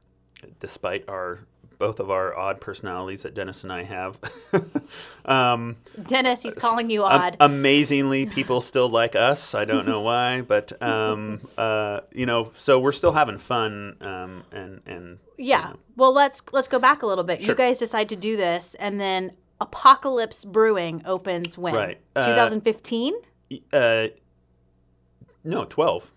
despite 0.59 1.07
our 1.09 1.39
both 1.77 1.99
of 1.99 2.09
our 2.09 2.35
odd 2.37 2.59
personalities 2.59 3.23
that 3.23 3.33
dennis 3.33 3.63
and 3.63 3.71
i 3.71 3.83
have 3.83 4.19
um, 5.25 5.75
Dennis, 6.05 6.43
he's 6.43 6.55
calling 6.55 6.89
you 6.89 7.03
odd. 7.03 7.37
amazingly 7.39 8.25
people 8.25 8.61
still 8.61 8.89
like 8.89 9.15
us 9.15 9.53
i 9.55 9.65
don't 9.65 9.87
know 9.87 10.01
why 10.11 10.41
but 10.41 10.79
um, 10.81 11.41
uh, 11.57 12.01
you 12.11 12.25
know 12.25 12.51
so 12.55 12.79
we're 12.79 12.91
still 12.91 13.11
having 13.11 13.37
fun 13.37 13.95
um, 14.01 14.43
and 14.51 14.81
and 14.85 15.19
yeah. 15.37 15.67
you 15.67 15.73
know, 15.73 15.79
Well, 15.95 16.13
let's 16.13 16.41
let's 16.51 16.67
go 16.67 16.79
back 16.79 17.03
a 17.03 17.05
little 17.05 17.23
bit. 17.23 17.41
Sure. 17.43 17.51
You 17.53 17.55
guys 17.57 17.77
decide 17.77 18.09
to 18.09 18.15
do 18.15 18.35
this, 18.35 18.75
and 18.79 18.99
then 18.99 19.33
Apocalypse 19.61 20.45
Brewing 20.45 21.03
opens 21.05 21.57
when? 21.57 21.75
Right. 21.75 21.99
Uh, 22.15 22.25
2015. 22.25 23.13
uh, 23.71 24.07
no 25.43 25.63
12 25.65 26.11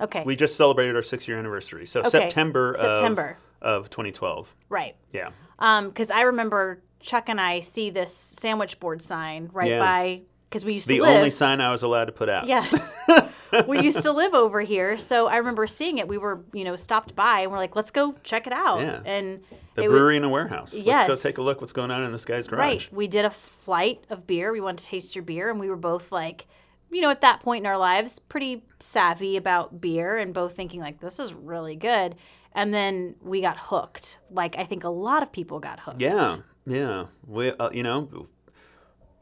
okay. 0.00 0.22
we 0.24 0.34
just 0.36 0.56
celebrated 0.56 0.96
our 0.96 1.02
six 1.02 1.28
year 1.28 1.38
anniversary 1.38 1.86
so 1.86 2.00
Okay. 2.00 2.10
september 2.10 2.74
September. 2.78 3.38
of, 3.38 3.49
of 3.62 3.90
2012 3.90 4.54
right. 4.68 4.96
yeah 5.12 5.30
Um, 5.58 5.88
because 5.88 6.10
I 6.10 6.22
remember 6.22 6.82
Chuck 7.00 7.28
and 7.28 7.40
I 7.40 7.60
see 7.60 7.90
this 7.90 8.14
sandwich 8.14 8.78
board 8.80 9.02
sign 9.02 9.48
right 9.52 9.68
Yeah. 9.70 9.78
by 9.78 10.22
because 10.48 10.64
we 10.64 10.72
used 10.74 10.86
to 10.86 10.94
the 10.94 11.00
live. 11.00 11.16
only 11.16 11.30
sign 11.30 11.60
I 11.60 11.70
was 11.70 11.82
allowed 11.84 12.06
to 12.06 12.12
put 12.12 12.28
out. 12.28 12.48
Yes. 12.48 12.92
we 13.68 13.80
used 13.82 14.02
to 14.02 14.10
live 14.10 14.34
over 14.34 14.60
here, 14.60 14.98
so 14.98 15.28
I 15.28 15.36
remember 15.36 15.66
seeing 15.68 15.98
it. 15.98 16.08
We 16.08 16.18
were, 16.18 16.42
you 16.52 16.64
know, 16.64 16.74
stopped 16.74 17.14
by 17.14 17.40
and 17.42 17.52
we're 17.52 17.58
like, 17.58 17.76
let's 17.76 17.92
go 17.92 18.16
check 18.24 18.48
it 18.48 18.52
out. 18.52 18.80
Yeah. 18.80 19.00
And 19.04 19.44
the 19.76 19.82
it 19.84 19.88
was- 19.88 19.96
brewery 19.96 20.16
in 20.16 20.24
a 20.24 20.28
warehouse. 20.28 20.74
Yes. 20.74 21.08
Let's 21.08 21.22
go 21.22 21.28
take 21.28 21.38
a 21.38 21.42
look 21.42 21.60
what's 21.60 21.72
going 21.72 21.92
on 21.92 22.02
in 22.02 22.10
this 22.10 22.24
guy's 22.24 22.48
garage. 22.48 22.60
right. 22.86 22.88
We 22.92 23.06
did 23.06 23.24
a 23.24 23.30
flight 23.30 24.02
of 24.10 24.26
beer. 24.26 24.50
We 24.52 24.60
wanted 24.60 24.78
to 24.82 24.86
taste 24.86 25.14
your 25.14 25.22
beer, 25.22 25.50
and 25.50 25.60
we 25.60 25.70
were 25.70 25.76
both 25.76 26.10
like, 26.10 26.46
you 26.90 27.00
know, 27.00 27.10
at 27.10 27.20
that 27.20 27.40
point 27.40 27.62
in 27.62 27.66
our 27.66 27.78
lives, 27.78 28.18
pretty 28.18 28.64
savvy 28.80 29.36
about 29.36 29.80
beer, 29.80 30.16
and 30.16 30.34
both 30.34 30.56
thinking 30.56 30.80
like, 30.80 31.00
this 31.00 31.20
is 31.20 31.32
really 31.32 31.76
good. 31.76 32.16
And 32.52 32.74
then 32.74 33.14
we 33.22 33.40
got 33.40 33.56
hooked. 33.58 34.18
Like 34.30 34.56
I 34.58 34.64
think 34.64 34.84
a 34.84 34.88
lot 34.88 35.22
of 35.22 35.30
people 35.32 35.60
got 35.60 35.80
hooked. 35.80 36.00
Yeah, 36.00 36.38
yeah. 36.66 37.06
We, 37.26 37.50
uh, 37.52 37.70
you 37.72 37.82
know, 37.82 38.26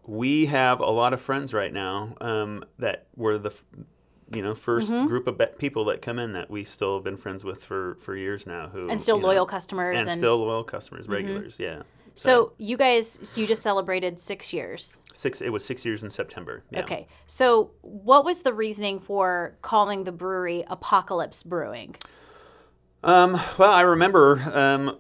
we 0.07 0.47
have 0.47 0.81
a 0.81 0.87
lot 0.91 1.13
of 1.13 1.21
friends 1.21 1.53
right 1.53 1.73
now 1.73 2.15
um, 2.21 2.65
that 2.79 3.07
were 3.17 3.37
the, 3.39 3.53
you 4.33 4.43
know, 4.43 4.55
1st 4.55 4.91
Mm-hmm. 4.91 5.07
group 5.07 5.27
of 5.27 5.37
be- 5.37 5.47
people 5.59 5.85
that 5.87 6.01
come 6.01 6.19
in 6.19 6.33
that 6.33 6.51
we 6.51 6.65
still 6.65 6.95
have 6.97 7.05
been 7.05 7.17
friends 7.19 7.45
with 7.45 7.63
for 7.63 7.97
for 8.01 8.17
years 8.17 8.47
now. 8.47 8.69
Who 8.69 8.89
And 8.89 9.01
still 9.01 9.17
you 9.17 9.23
know, 9.23 9.29
loyal 9.29 9.47
customers. 9.47 10.01
and, 10.01 10.03
And, 10.03 10.11
Mm-hmm. 10.11 10.21
still 10.21 10.39
loyal 10.39 10.65
customers, 10.65 11.07
regulars. 11.09 11.57
Yeah. 11.59 11.83
so 12.15 12.53
you 12.59 12.77
guys, 12.79 13.19
so 13.23 13.41
you 13.41 13.47
just 13.47 13.63
celebrated 13.63 14.19
six 14.19 14.53
years. 14.53 15.03
six. 15.13 15.41
It 15.43 15.51
was 15.51 15.65
six 15.65 15.85
years 15.85 16.03
in 16.03 16.11
September. 16.11 16.65
Yeah. 16.71 16.81
Okay. 16.81 17.07
So, 17.27 17.71
what 17.83 18.25
was 18.25 18.43
the 18.43 18.53
reasoning 18.55 18.99
for 19.01 19.57
calling 19.63 20.05
the 20.05 20.13
brewery 20.13 20.65
Apocalypse 20.69 21.43
Brewing? 21.43 21.95
Um, 23.03 23.41
well, 23.57 23.73
I 23.73 23.83
remember 23.83 24.41
um, 24.53 24.99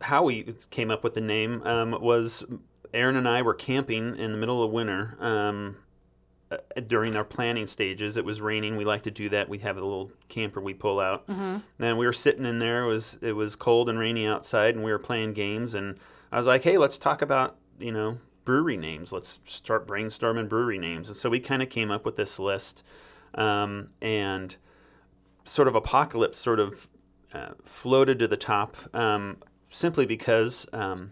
how 0.00 0.24
we 0.24 0.54
came 0.70 0.90
up 0.90 1.04
with 1.04 1.14
the 1.14 1.20
name 1.20 1.62
um, 1.62 1.96
was 2.00 2.44
Erin 2.94 3.16
and 3.16 3.28
I 3.28 3.42
were 3.42 3.54
camping 3.54 4.16
in 4.16 4.32
the 4.32 4.38
middle 4.38 4.62
of 4.62 4.70
winter 4.70 5.16
um, 5.20 5.76
uh, 6.50 6.56
during 6.86 7.14
our 7.16 7.24
planning 7.24 7.66
stages. 7.66 8.16
It 8.16 8.24
was 8.24 8.40
raining. 8.40 8.76
We 8.76 8.84
like 8.84 9.02
to 9.02 9.10
do 9.10 9.28
that. 9.30 9.48
We 9.48 9.58
have 9.58 9.76
a 9.76 9.80
little 9.80 10.10
camper 10.28 10.60
we 10.60 10.74
pull 10.74 10.98
out, 11.00 11.24
and 11.78 11.98
we 11.98 12.06
were 12.06 12.12
sitting 12.12 12.46
in 12.46 12.58
there. 12.58 12.84
It 12.84 12.88
was 12.88 13.18
it 13.20 13.32
was 13.32 13.56
cold 13.56 13.88
and 13.90 13.98
rainy 13.98 14.26
outside, 14.26 14.74
and 14.74 14.84
we 14.84 14.90
were 14.90 14.98
playing 14.98 15.34
games. 15.34 15.74
And 15.74 15.98
I 16.32 16.38
was 16.38 16.46
like, 16.46 16.62
"Hey, 16.62 16.78
let's 16.78 16.98
talk 16.98 17.20
about 17.20 17.56
you 17.78 17.92
know 17.92 18.18
brewery 18.44 18.76
names. 18.76 19.12
Let's 19.12 19.40
start 19.44 19.86
brainstorming 19.86 20.48
brewery 20.48 20.78
names." 20.78 21.08
And 21.08 21.16
so 21.16 21.28
we 21.28 21.40
kind 21.40 21.62
of 21.62 21.68
came 21.68 21.90
up 21.90 22.04
with 22.06 22.16
this 22.16 22.38
list, 22.38 22.82
um, 23.34 23.88
and 24.00 24.56
sort 25.44 25.68
of 25.68 25.74
apocalypse 25.74 26.38
sort 26.38 26.60
of 26.60 26.88
uh, 27.36 27.52
floated 27.64 28.18
to 28.18 28.28
the 28.28 28.36
top 28.36 28.76
um, 28.94 29.36
simply 29.70 30.06
because, 30.06 30.66
um, 30.72 31.10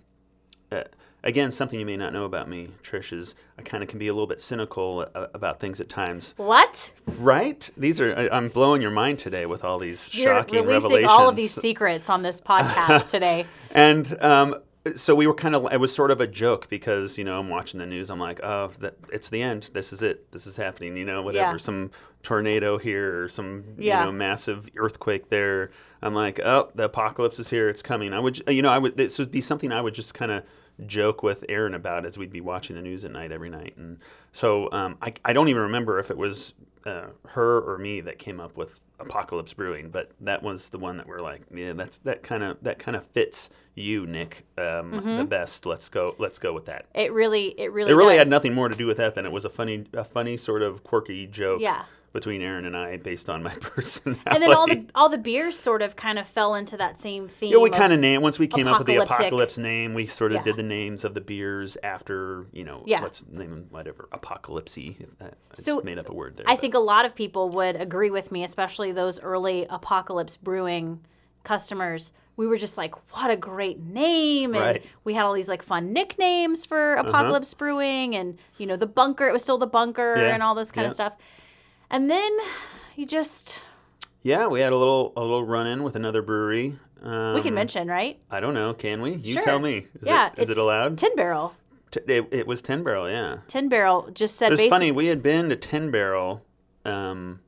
uh, 0.73 0.83
again, 1.23 1.53
something 1.53 1.79
you 1.79 1.85
may 1.85 1.97
not 1.97 2.13
know 2.13 2.25
about 2.25 2.49
me, 2.49 2.71
Trish, 2.83 3.13
is 3.13 3.35
I 3.59 3.63
kind 3.63 3.83
of 3.83 3.89
can 3.89 3.99
be 3.99 4.09
a 4.09 4.13
little 4.15 4.27
bit 4.27 4.41
cynical 4.41 5.07
uh, 5.15 5.27
about 5.35 5.61
things 5.61 5.81
at 5.81 5.89
times. 5.89 6.35
What? 6.37 6.93
Right? 7.19 7.69
These 7.77 8.01
are 8.01 8.15
I, 8.17 8.29
I'm 8.31 8.49
blowing 8.49 8.81
your 8.81 8.91
mind 8.91 9.19
today 9.19 9.45
with 9.47 9.65
all 9.65 9.79
these 9.79 10.09
You're 10.13 10.35
shocking 10.37 10.65
releasing 10.65 10.91
revelations. 10.91 11.11
all 11.11 11.29
of 11.29 11.37
these 11.37 11.53
secrets 11.53 12.09
on 12.09 12.23
this 12.23 12.41
podcast 12.41 13.11
today. 13.17 13.45
And 13.71 14.17
um, 14.23 14.57
so 14.97 15.15
we 15.15 15.27
were 15.27 15.35
kind 15.35 15.55
of, 15.55 15.73
it 15.73 15.79
was 15.79 15.95
sort 15.95 16.11
of 16.11 16.21
a 16.21 16.27
joke 16.27 16.69
because, 16.69 17.17
you 17.17 17.25
know, 17.25 17.39
I'm 17.39 17.49
watching 17.49 17.81
the 17.81 17.87
news. 17.87 18.11
I'm 18.11 18.19
like, 18.19 18.41
oh, 18.43 18.71
that, 18.81 18.97
it's 19.13 19.31
the 19.31 19.41
end. 19.43 19.71
This 19.73 19.93
is 19.93 20.03
it. 20.03 20.31
This 20.33 20.47
is 20.47 20.57
happening. 20.57 20.97
You 20.97 21.05
know, 21.05 21.23
whatever. 21.23 21.53
Yeah. 21.53 21.57
Some 21.57 21.91
tornado 22.23 22.79
here 22.79 23.23
or 23.25 23.29
some, 23.29 23.65
Yeah. 23.79 24.01
you 24.01 24.07
know, 24.07 24.13
massive 24.13 24.69
earthquake 24.77 25.31
there. 25.31 25.71
I'm 26.03 26.15
like, 26.15 26.39
oh, 26.41 26.71
the 26.75 26.85
apocalypse 26.85 27.39
is 27.39 27.49
here. 27.51 27.69
It's 27.69 27.83
coming. 27.83 28.13
I 28.13 28.21
would, 28.21 28.43
you 28.49 28.63
know, 28.63 28.71
I 28.71 28.79
would, 28.79 28.97
this 28.97 29.19
would 29.19 29.31
be 29.31 29.41
something 29.41 29.73
I 29.73 29.81
would 29.81 29.95
just 29.95 30.13
kind 30.15 30.31
of 30.31 30.45
joke 30.87 31.23
with 31.23 31.45
Erin 31.49 31.75
about 31.75 32.05
as 32.05 32.19
we'd 32.19 32.33
be 32.33 32.41
watching 32.41 32.77
the 32.77 32.83
news 32.83 33.05
at 33.05 33.13
night 33.13 33.33
every 33.33 33.49
night. 33.51 33.75
And 33.77 33.99
so 34.33 34.71
um, 34.73 34.99
I, 35.01 35.15
I 35.25 35.33
don't 35.33 35.49
even 35.49 35.63
remember 35.63 35.99
if 35.99 36.11
it 36.11 36.17
was 36.19 36.53
uh, 36.85 37.07
her 37.29 37.61
or 37.61 37.79
me 37.79 38.01
that 38.03 38.19
came 38.19 38.41
up 38.41 38.57
with 38.57 38.81
Apocalypse 39.01 39.53
Brewing, 39.53 39.91
but 39.91 40.11
that 40.21 40.43
was 40.43 40.69
the 40.69 40.79
one 40.79 40.97
that 40.99 41.07
we're 41.07 41.21
like, 41.21 41.43
yeah, 41.55 41.73
that's 41.73 41.99
that 41.99 42.23
kind 42.23 42.43
of 42.43 42.57
that 42.63 42.79
kind 42.79 42.97
of 42.97 43.05
fits 43.09 43.51
you, 43.75 44.07
Nick, 44.07 44.45
um, 44.57 44.93
Mm-hmm. 44.93 45.17
the 45.19 45.25
best. 45.25 45.67
Let's 45.67 45.89
go. 45.89 46.15
Let's 46.19 46.39
go 46.39 46.53
with 46.53 46.67
that. 46.67 46.87
It 46.95 47.13
really, 47.13 47.49
it 47.59 47.73
really, 47.73 47.91
It 47.91 47.95
really 47.95 48.15
does. 48.15 48.27
had 48.27 48.31
nothing 48.31 48.55
more 48.55 48.69
to 48.69 48.77
do 48.77 48.87
with 48.87 48.99
that 48.99 49.15
than 49.17 49.27
it 49.27 49.33
was 49.33 49.45
a 49.45 49.51
funny, 49.51 49.85
a 49.93 50.05
funny 50.05 50.37
sort 50.37 50.63
of 50.63 50.85
quirky 50.85 51.27
joke 51.27 51.61
Yeah. 51.61 51.85
Between 52.15 52.41
Erin 52.43 52.65
and 52.65 52.77
I 52.77 52.97
based 52.97 53.29
on 53.29 53.43
my 53.43 53.51
personality. 53.61 54.23
And 54.27 54.41
then 54.41 54.55
all 54.55 54.69
the 54.69 54.87
all 54.95 55.09
the 55.09 55.19
beers 55.19 55.59
sort 55.59 55.83
of 55.83 55.97
kind 55.97 56.17
of 56.19 56.27
fell 56.29 56.55
into 56.55 56.77
that 56.77 56.97
same 56.97 57.27
theme. 57.27 57.51
Yeah, 57.53 57.59
we 57.59 57.71
kind 57.71 57.93
of 57.93 57.99
named 57.99 58.23
once 58.23 58.39
we 58.39 58.47
came 58.47 58.69
up 58.69 58.79
with 58.79 58.87
the 58.87 58.97
apocalypse 59.03 59.59
name. 59.59 59.95
We 59.95 60.07
sort 60.07 60.31
of 60.31 60.37
Yeah. 60.37 60.43
did 60.45 60.57
the 60.57 60.63
names 60.63 61.05
of 61.05 61.15
the 61.15 61.21
beers 61.21 61.77
after 61.83 62.47
you 62.53 62.63
know. 62.63 62.85
Yeah. 62.87 63.03
Let's 63.03 63.25
name 63.29 63.51
them 63.51 63.67
whatever 63.71 64.09
that- 64.13 65.35
I 65.51 65.55
So, 65.55 65.75
just 65.75 65.85
made 65.85 65.99
up 65.99 66.09
a 66.09 66.15
word 66.15 66.37
there. 66.37 66.49
I 66.49 66.55
but- 66.55 66.61
think 66.61 66.75
a 66.75 66.79
lot 66.79 67.05
of 67.05 67.17
people 67.17 67.49
would 67.51 67.75
agree 67.77 68.11
with 68.11 68.31
me, 68.31 68.45
especially 68.45 68.93
those 68.93 69.21
early 69.21 69.67
Apocalypse 69.69 70.37
Brewing 70.37 71.01
customers. 71.43 72.13
We 72.37 72.47
were 72.47 72.57
just 72.57 72.77
like, 72.77 72.95
what 73.13 73.31
a 73.31 73.37
great 73.37 73.81
name. 73.81 74.55
And 74.55 74.61
Right. 74.65 74.77
Uh-huh. 74.81 74.89
we 75.05 75.15
had 75.15 75.25
all 75.25 75.35
these 75.35 75.49
like 75.49 75.63
fun 75.63 75.93
nicknames 75.93 76.65
for 76.67 76.95
Apocalypse 76.95 77.53
Brewing 77.55 78.17
and, 78.17 78.39
you 78.57 78.67
know, 78.67 78.77
the 78.77 78.87
bunker, 78.87 79.29
it 79.29 79.33
was 79.33 79.43
still 79.43 79.59
the 79.59 79.67
bunker 79.67 80.15
Yeah, 80.17 80.35
and 80.35 80.43
all 80.43 80.55
this 80.55 80.71
kind 80.73 80.87
of 80.87 80.93
stuff. 80.93 81.15
And 81.91 82.11
then 82.11 82.37
you 82.97 83.07
just, 83.07 83.61
Yeah, 84.23 84.47
we 84.47 84.61
had 84.61 84.73
a 84.73 84.77
little 84.77 85.13
a 85.17 85.21
little 85.21 85.45
run 85.45 85.67
in 85.67 85.83
with 85.83 85.97
another 85.97 86.23
brewery. 86.23 86.79
Um, 87.03 87.35
we 87.35 87.43
can 87.43 87.55
mention, 87.55 87.89
right? 87.89 88.19
I 88.31 88.41
don't 88.41 88.55
know. 88.55 88.73
Can 88.73 89.03
we? 89.03 89.15
You 89.17 89.35
Sure. 89.35 89.43
tell 89.43 89.59
me. 89.59 89.87
Is 90.01 90.07
yeah. 90.07 90.31
it, 90.37 90.43
is 90.45 90.49
it 90.49 90.57
allowed? 90.57 90.97
Tin 90.97 91.15
Barrel. 91.17 91.55
T- 91.91 92.01
it, 92.07 92.27
it 92.33 92.47
was 92.47 92.63
Ten 92.63 92.83
Barrel. 92.83 93.11
Yeah. 93.11 93.39
Tin 93.47 93.69
Barrel 93.69 94.09
just 94.13 94.37
said 94.37 94.53
It 94.53 94.59
was 94.59 94.67
funny. 94.69 94.91
We 94.91 95.07
had 95.07 95.23
been 95.23 95.51
to 95.51 95.57
Ten 95.57 95.91
Barrel 95.91 96.45
um, 96.85 97.41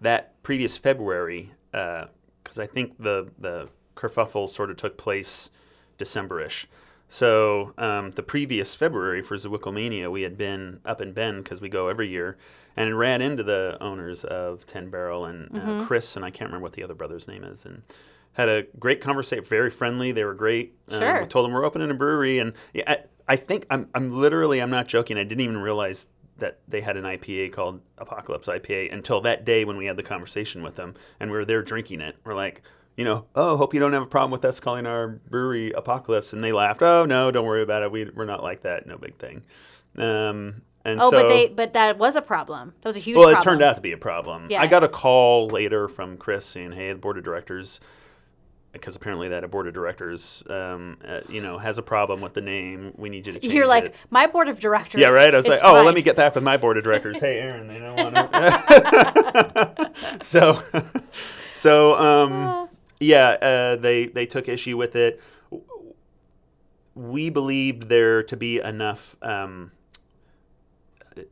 that 0.00 0.40
previous 0.42 0.76
February 0.76 1.52
because 1.72 2.58
I 2.58 2.66
think 2.66 2.98
the 2.98 3.28
the 3.38 3.68
kerfuffle 3.96 4.48
sort 4.48 4.70
of 4.70 4.76
took 4.76 4.96
place 4.96 5.50
December-ish. 5.98 6.66
So 7.08 7.74
um, 7.76 8.12
the 8.12 8.22
previous 8.22 8.74
February 8.74 9.20
for 9.22 9.36
Zwickelmania, 9.36 10.10
we 10.10 10.22
had 10.22 10.38
been 10.38 10.80
up 10.84 11.00
in 11.00 11.12
Bend 11.12 11.42
because 11.44 11.60
we 11.60 11.68
go 11.68 11.88
every 11.88 12.08
year, 12.08 12.38
and 12.76 12.98
ran 12.98 13.20
into 13.22 13.42
the 13.42 13.76
owners 13.80 14.24
of 14.24 14.66
Ten 14.66 14.90
Barrel 14.90 15.24
and 15.24 15.50
Mm-hmm. 15.50 15.80
uh, 15.80 15.84
Chris 15.84 16.16
and 16.16 16.24
I 16.24 16.30
can't 16.30 16.48
remember 16.50 16.64
what 16.64 16.72
the 16.74 16.82
other 16.84 16.94
brother's 16.94 17.26
name 17.28 17.44
is, 17.44 17.64
and 17.66 17.82
had 18.34 18.48
a 18.48 18.62
great 18.78 19.00
conversation. 19.00 19.44
Very 19.44 19.70
friendly. 19.70 20.12
They 20.12 20.24
were 20.24 20.34
great. 20.34 20.74
Um, 20.88 21.00
Sure. 21.00 21.20
we 21.22 21.26
told 21.26 21.44
them 21.44 21.52
we're 21.52 21.64
opening 21.64 21.90
a 21.90 21.94
brewery, 21.94 22.38
and 22.38 22.52
yeah, 22.72 22.84
I, 22.86 22.98
I 23.28 23.36
think 23.36 23.66
I'm 23.70 23.88
I'm 23.94 24.10
literally 24.16 24.60
I'm 24.60 24.70
not 24.70 24.86
joking. 24.88 25.16
I 25.18 25.24
didn't 25.24 25.40
even 25.42 25.58
realize 25.58 26.06
that 26.38 26.58
they 26.66 26.80
had 26.80 26.96
an 26.96 27.04
IPA 27.04 27.52
called 27.52 27.80
Apocalypse 27.98 28.48
IPA 28.48 28.92
until 28.94 29.20
that 29.20 29.44
day 29.44 29.64
when 29.66 29.76
we 29.76 29.84
had 29.84 29.96
the 29.96 30.02
conversation 30.02 30.62
with 30.62 30.74
them 30.76 30.94
and 31.20 31.30
we 31.30 31.36
were 31.36 31.44
there 31.44 31.60
drinking 31.62 32.00
it. 32.00 32.16
We're 32.24 32.34
like, 32.34 32.62
you 32.96 33.04
know, 33.04 33.26
oh, 33.34 33.58
hope 33.58 33.74
you 33.74 33.80
don't 33.80 33.92
have 33.92 34.00
a 34.04 34.06
problem 34.06 34.30
with 34.30 34.42
us 34.46 34.58
calling 34.58 34.86
our 34.86 35.08
brewery 35.08 35.70
Apocalypse. 35.72 36.32
And 36.32 36.42
they 36.42 36.52
laughed. 36.52 36.80
Oh 36.82 37.04
no, 37.04 37.30
don't 37.30 37.44
worry 37.44 37.62
about 37.62 37.82
it. 37.82 37.92
We 37.92 38.08
we're 38.14 38.24
not 38.24 38.42
like 38.42 38.62
that. 38.62 38.86
No 38.86 38.96
big 38.96 39.16
thing. 39.18 39.42
Um, 39.98 40.62
and 40.84 41.00
Oh, 41.00 41.10
so, 41.10 41.22
but 41.22 41.28
they 41.28 41.48
but 41.48 41.72
that 41.74 41.98
was 41.98 42.16
a 42.16 42.22
problem. 42.22 42.74
That 42.80 42.88
was 42.88 42.96
a 42.96 43.00
huge 43.00 43.16
well, 43.16 43.26
problem. 43.26 43.40
it 43.40 43.44
turned 43.44 43.62
out 43.62 43.76
to 43.76 43.82
be 43.82 43.92
a 43.92 43.98
problem. 43.98 44.46
Yeah. 44.50 44.62
I 44.62 44.66
got 44.66 44.84
a 44.84 44.88
call 44.88 45.48
later 45.48 45.88
from 45.88 46.16
Chris 46.16 46.46
saying, 46.46 46.72
"Hey, 46.72 46.92
the 46.92 46.98
board 46.98 47.18
of 47.18 47.24
directors 47.24 47.80
because 48.72 48.94
apparently 48.94 49.28
that 49.28 49.48
board 49.50 49.66
of 49.66 49.74
directors, 49.74 50.42
um, 50.48 50.96
uh, 51.06 51.20
you 51.28 51.40
know, 51.40 51.58
has 51.58 51.78
a 51.78 51.82
problem 51.82 52.20
with 52.20 52.34
the 52.34 52.40
name. 52.40 52.92
We 52.96 53.08
need 53.08 53.26
you 53.26 53.32
to 53.32 53.40
change 53.40 53.52
it. 53.52 53.56
You're 53.56 53.66
like 53.66 53.86
it. 53.86 53.94
my 54.10 54.26
board 54.26 54.48
of 54.48 54.60
directors. 54.60 55.00
Yeah, 55.00 55.10
right. 55.10 55.32
I 55.32 55.36
was 55.36 55.48
like, 55.48 55.60
oh, 55.62 55.74
fine." 55.74 55.84
let 55.84 55.94
me 55.94 56.02
get 56.02 56.16
back 56.16 56.34
with 56.34 56.44
my 56.44 56.56
board 56.56 56.76
of 56.76 56.84
directors. 56.84 57.18
hey, 57.20 57.38
Erin, 57.40 57.66
they 57.66 57.78
don't 57.78 57.96
want 57.96 58.14
to. 58.14 59.90
so, 60.22 60.62
so 61.54 61.96
um, 61.96 62.68
yeah, 63.00 63.30
uh, 63.30 63.76
they 63.76 64.06
they 64.06 64.26
took 64.26 64.48
issue 64.48 64.76
with 64.76 64.94
it. 64.94 65.20
We 66.94 67.30
believed 67.30 67.88
there 67.88 68.22
to 68.24 68.36
be 68.36 68.60
enough 68.60 69.16
um, 69.22 69.72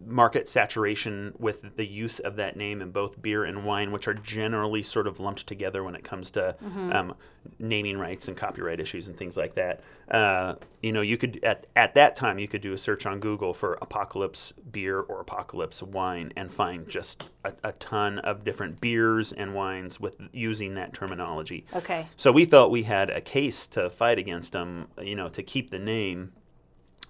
market 0.05 0.49
saturation 0.49 1.35
with 1.39 1.77
the 1.77 1.87
use 1.87 2.19
of 2.21 2.37
that 2.37 2.57
name 2.57 2.83
in 2.83 2.91
both 2.91 3.21
beer 3.23 3.45
and 3.45 3.65
wine, 3.65 3.93
which 3.93 4.09
are 4.09 4.15
generally 4.15 4.83
sort 4.83 5.07
of 5.07 5.21
lumped 5.21 5.47
together 5.47 5.85
when 5.85 5.95
it 5.95 6.05
comes 6.05 6.31
to 6.33 6.57
um, 6.93 7.15
naming 7.59 7.99
rights 7.99 8.29
and 8.29 8.37
copyright 8.37 8.81
issues 8.81 9.09
and 9.09 9.17
things 9.17 9.37
like 9.37 9.55
that. 9.55 9.81
Uh, 10.11 10.55
you 10.83 10.93
know, 10.93 11.01
you 11.01 11.17
could 11.17 11.43
at 11.45 11.67
at 11.77 11.95
that 11.95 12.17
time 12.17 12.39
you 12.39 12.49
could 12.49 12.61
do 12.61 12.73
a 12.73 12.79
search 12.79 13.07
on 13.07 13.21
Google 13.21 13.55
for 13.55 13.79
apocalypse 13.81 14.53
beer 14.73 15.01
or 15.01 15.21
apocalypse 15.21 15.83
wine 15.83 16.33
and 16.37 16.53
find 16.53 16.89
just 16.89 17.25
a, 17.45 17.53
a 17.65 17.73
ton 17.73 18.19
of 18.21 18.45
different 18.45 18.81
beers 18.81 19.33
and 19.33 19.55
wines 19.55 20.01
with 20.01 20.17
using 20.33 20.75
that 20.75 20.93
terminology. 20.93 21.67
Okay. 21.75 22.07
So 22.17 22.33
we 22.33 22.45
felt 22.45 22.71
we 22.71 22.83
had 22.83 23.11
a 23.11 23.21
case 23.21 23.67
to 23.69 23.91
fight 23.91 24.19
against 24.19 24.53
them, 24.53 24.89
you 25.01 25.15
know, 25.15 25.29
to 25.29 25.43
keep 25.43 25.71
the 25.71 25.79
name. 25.79 26.33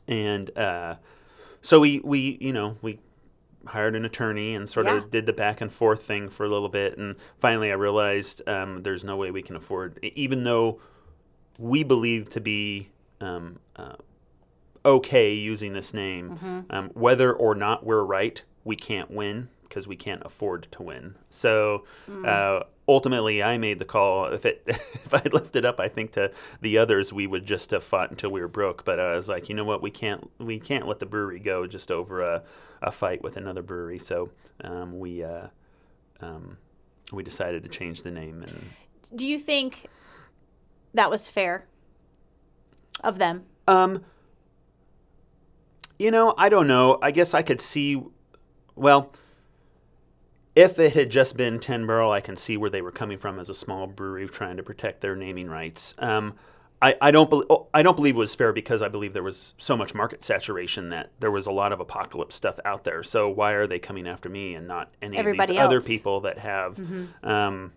And 0.07 0.57
uh, 0.57 0.97
so 1.63 1.81
we, 1.81 2.01
we, 2.05 2.39
you 2.41 2.53
know, 2.53 2.77
we 2.83 2.99
hired 3.67 3.95
an 3.97 4.05
attorney 4.05 4.55
and 4.55 4.69
sort 4.69 4.87
Yeah. 4.87 4.99
of 4.99 5.11
did 5.11 5.27
the 5.27 5.33
back 5.33 5.61
and 5.61 5.71
forth 5.71 6.03
thing 6.05 6.29
for 6.29 6.45
a 6.45 6.49
little 6.49 6.69
bit. 6.69 6.97
And 6.97 7.17
finally, 7.39 7.71
I 7.71 7.75
realized 7.75 8.47
um, 8.49 8.83
there's 8.83 9.05
no 9.05 9.17
way 9.17 9.31
we 9.31 9.43
can 9.43 9.57
afford, 9.57 9.99
even 10.03 10.45
though 10.45 10.81
we 11.59 11.83
believe 11.83 12.31
to 12.31 12.41
be 12.41 12.89
um, 13.21 13.59
uh, 13.77 13.97
okay 14.85 15.33
using 15.35 15.73
this 15.73 15.93
name, 15.93 16.65
um, 16.71 16.91
whether 16.95 17.33
or 17.33 17.55
not 17.55 17.85
we're 17.85 18.05
right, 18.05 18.43
we 18.65 18.77
can't 18.77 19.11
win 19.11 19.49
because 19.63 19.87
we 19.87 19.97
can't 19.97 20.23
afford 20.25 20.67
to 20.73 20.83
win. 20.83 21.15
So 21.31 21.85
uh, 22.25 22.61
ultimately, 22.89 23.43
I 23.43 23.59
made 23.59 23.79
the 23.79 23.85
call. 23.85 24.27
If 24.27 24.47
it 24.47 24.63
if 24.67 25.13
I 25.13 25.23
left 25.31 25.55
it 25.55 25.65
up, 25.65 25.79
I 25.79 25.89
think 25.89 26.13
to 26.13 26.33
the 26.61 26.79
others, 26.79 27.13
we 27.13 27.27
would 27.27 27.47
just 27.47 27.71
have 27.71 27.85
fought 27.85 28.11
until 28.11 28.31
we 28.31 28.41
were 28.41 28.49
broke. 28.49 28.85
But 28.85 28.99
I 28.99 29.15
was 29.15 29.29
like, 29.29 29.49
you 29.49 29.55
know 29.55 29.65
what, 29.65 29.83
we 29.83 29.91
can't 29.91 30.29
we 30.39 30.59
can't 30.59 30.89
let 30.89 30.99
the 30.99 31.07
brewery 31.07 31.39
go 31.39 31.67
just 31.67 31.91
over 31.91 32.23
a, 32.23 32.43
a 32.83 32.91
fight 32.91 33.23
with 33.23 33.37
another 33.37 33.63
brewery. 33.63 33.99
So 33.99 34.31
um, 34.65 34.99
we 34.99 35.23
uh, 35.23 35.49
um, 36.21 36.57
we 37.13 37.23
decided 37.23 37.63
to 37.63 37.69
change 37.69 38.03
the 38.03 38.11
name 38.11 38.43
and. 38.43 38.71
Do 39.15 39.27
you 39.27 39.39
think 39.39 39.87
that 40.93 41.09
was 41.09 41.29
fair 41.29 41.65
of 43.03 43.17
them? 43.17 43.45
Um, 43.67 44.05
you 45.99 46.11
know, 46.11 46.35
I 46.37 46.51
don't 46.51 46.67
know. 46.67 46.99
I 47.01 47.11
guess 47.11 47.33
I 47.33 47.41
could 47.43 47.61
see. 47.61 48.03
Well, 48.77 49.13
if 50.59 50.81
it 50.81 50.95
had 50.95 51.09
just 51.09 51.37
been 51.37 51.61
Ten 51.61 51.87
Barrel, 51.87 52.11
I 52.11 52.21
can 52.21 52.37
see 52.37 52.57
where 52.57 52.69
they 52.69 52.83
were 52.83 52.91
coming 52.91 53.17
from 53.17 53.39
as 53.39 53.49
a 53.49 53.55
small 53.55 53.87
brewery 53.87 54.29
trying 54.29 54.57
to 54.57 54.63
protect 54.65 55.01
their 55.01 55.15
naming 55.15 55.49
rights. 55.49 55.95
Um, 55.99 56.35
I, 56.83 56.97
I 57.01 57.11
don't 57.13 57.31
bel 57.31 57.45
oh, 57.49 57.69
I 57.73 57.85
don't 57.85 57.95
believe 57.95 58.17
it 58.17 58.19
was 58.19 58.35
fair 58.35 58.53
because 58.53 58.83
I 58.83 58.89
believe 58.89 59.13
there 59.13 59.23
was 59.23 59.55
so 59.57 59.77
much 59.77 59.95
market 59.95 60.25
saturation 60.25 60.89
that 60.89 61.11
there 61.21 61.31
was 61.31 61.47
a 61.47 61.53
lot 61.53 61.73
of 61.73 61.79
apocalypse 61.79 62.35
stuff 62.35 62.59
out 62.65 62.83
there. 62.83 63.05
So 63.05 63.29
why 63.29 63.53
are 63.53 63.69
they 63.69 63.79
coming 63.79 64.09
after 64.09 64.29
me 64.29 64.57
and 64.57 64.67
not 64.67 64.91
any 65.01 65.17
Everybody 65.17 65.53
of 65.53 65.57
these 65.57 65.65
other 65.65 65.81
people 65.81 66.23
that 66.23 66.39
have? 66.39 66.77
Um, 67.23 67.73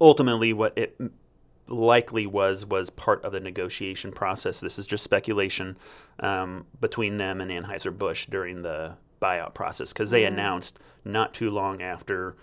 ultimately, 0.00 0.52
what 0.52 0.76
it 0.76 1.00
likely 1.68 2.26
was 2.26 2.66
was 2.66 2.90
part 2.90 3.24
of 3.24 3.30
the 3.30 3.40
negotiation 3.40 4.10
process. 4.10 4.58
This 4.58 4.76
is 4.76 4.88
just 4.88 5.04
speculation 5.04 5.76
um, 6.18 6.66
between 6.80 7.16
them 7.16 7.40
and 7.40 7.48
Anheuser 7.48 7.96
Busch 7.96 8.26
during 8.26 8.62
the 8.62 8.96
buyout 9.22 9.54
process 9.54 9.92
because 9.92 10.10
they 10.10 10.24
announced 10.24 10.78
not 11.04 11.32
too 11.32 11.50
long 11.50 11.80
after 11.80 12.36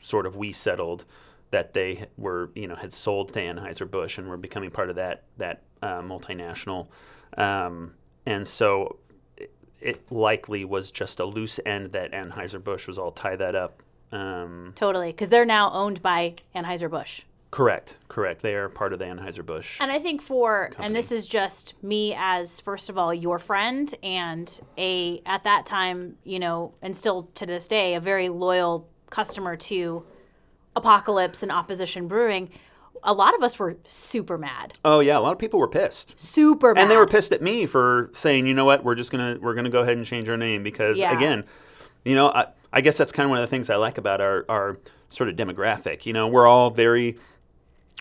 sort 0.00 0.26
of 0.26 0.36
we 0.36 0.52
settled 0.52 1.04
that 1.50 1.72
they 1.72 2.06
were 2.16 2.50
you 2.54 2.66
know 2.66 2.74
had 2.74 2.92
sold 2.92 3.32
to 3.32 3.40
Anheuser 3.40 3.90
Busch 3.90 4.18
and 4.18 4.28
were 4.28 4.36
becoming 4.36 4.70
part 4.70 4.90
of 4.90 4.96
that 4.96 5.24
that 5.38 5.62
uh, 5.82 6.00
multinational, 6.00 6.88
um, 7.36 7.94
and 8.26 8.46
so 8.46 8.98
it, 9.36 9.52
it 9.80 10.12
likely 10.12 10.64
was 10.64 10.90
just 10.90 11.20
a 11.20 11.24
loose 11.24 11.58
end 11.64 11.92
that 11.92 12.12
Anheuser 12.12 12.62
Busch 12.62 12.86
was 12.86 12.98
all 12.98 13.12
tie 13.12 13.36
that 13.36 13.54
up. 13.54 13.82
Um, 14.12 14.72
Totally, 14.74 15.12
because 15.12 15.28
they're 15.28 15.44
now 15.44 15.70
owned 15.72 16.02
by 16.02 16.36
Anheuser 16.54 16.90
Busch. 16.90 17.22
Correct, 17.50 17.96
correct. 18.08 18.42
They 18.42 18.54
are 18.54 18.68
part 18.68 18.92
of 18.92 18.98
the 18.98 19.06
Anheuser 19.06 19.44
Busch. 19.44 19.76
And 19.80 19.90
I 19.90 19.98
think 19.98 20.20
for 20.22 20.66
Company. 20.66 20.86
and 20.86 20.96
this 20.96 21.10
is 21.12 21.26
just 21.26 21.74
me 21.82 22.14
as 22.16 22.60
first 22.60 22.88
of 22.90 22.98
all 22.98 23.12
your 23.14 23.38
friend 23.38 23.94
and 24.02 24.60
a 24.76 25.22
at 25.26 25.44
that 25.44 25.66
time, 25.66 26.16
you 26.24 26.38
know, 26.38 26.74
and 26.82 26.94
still 26.96 27.28
to 27.36 27.46
this 27.46 27.66
day 27.68 27.94
a 27.94 28.00
very 28.00 28.28
loyal 28.28 28.88
customer 29.10 29.56
to 29.56 30.04
Apocalypse 30.76 31.42
and 31.42 31.50
Opposition 31.50 32.06
Brewing. 32.08 32.50
A 33.04 33.12
lot 33.12 33.34
of 33.34 33.42
us 33.42 33.58
were 33.58 33.76
super 33.84 34.36
mad. 34.36 34.76
Oh 34.84 35.00
yeah, 35.00 35.16
a 35.18 35.20
lot 35.20 35.32
of 35.32 35.38
people 35.38 35.60
were 35.60 35.68
pissed. 35.68 36.18
Super 36.18 36.74
mad. 36.74 36.82
and 36.82 36.90
they 36.90 36.96
were 36.96 37.06
pissed 37.06 37.32
at 37.32 37.40
me 37.40 37.64
for 37.66 38.10
saying, 38.12 38.46
you 38.46 38.54
know 38.54 38.64
what, 38.64 38.84
we're 38.84 38.94
just 38.96 39.10
gonna 39.12 39.38
we're 39.40 39.54
gonna 39.54 39.70
go 39.70 39.80
ahead 39.80 39.96
and 39.96 40.04
change 40.04 40.28
our 40.28 40.36
name 40.36 40.62
because 40.62 40.98
Yeah. 40.98 41.16
again, 41.16 41.44
you 42.04 42.14
know, 42.14 42.28
I, 42.28 42.46
I 42.72 42.80
guess 42.80 42.96
that's 42.98 43.12
kind 43.12 43.24
of 43.24 43.30
one 43.30 43.38
of 43.38 43.42
the 43.42 43.50
things 43.50 43.70
I 43.70 43.76
like 43.76 43.98
about 43.98 44.20
our 44.20 44.44
our 44.48 44.78
sort 45.10 45.28
of 45.28 45.36
demographic. 45.36 46.06
You 46.06 46.12
know, 46.12 46.26
we're 46.28 46.46
all 46.46 46.70
very 46.70 47.16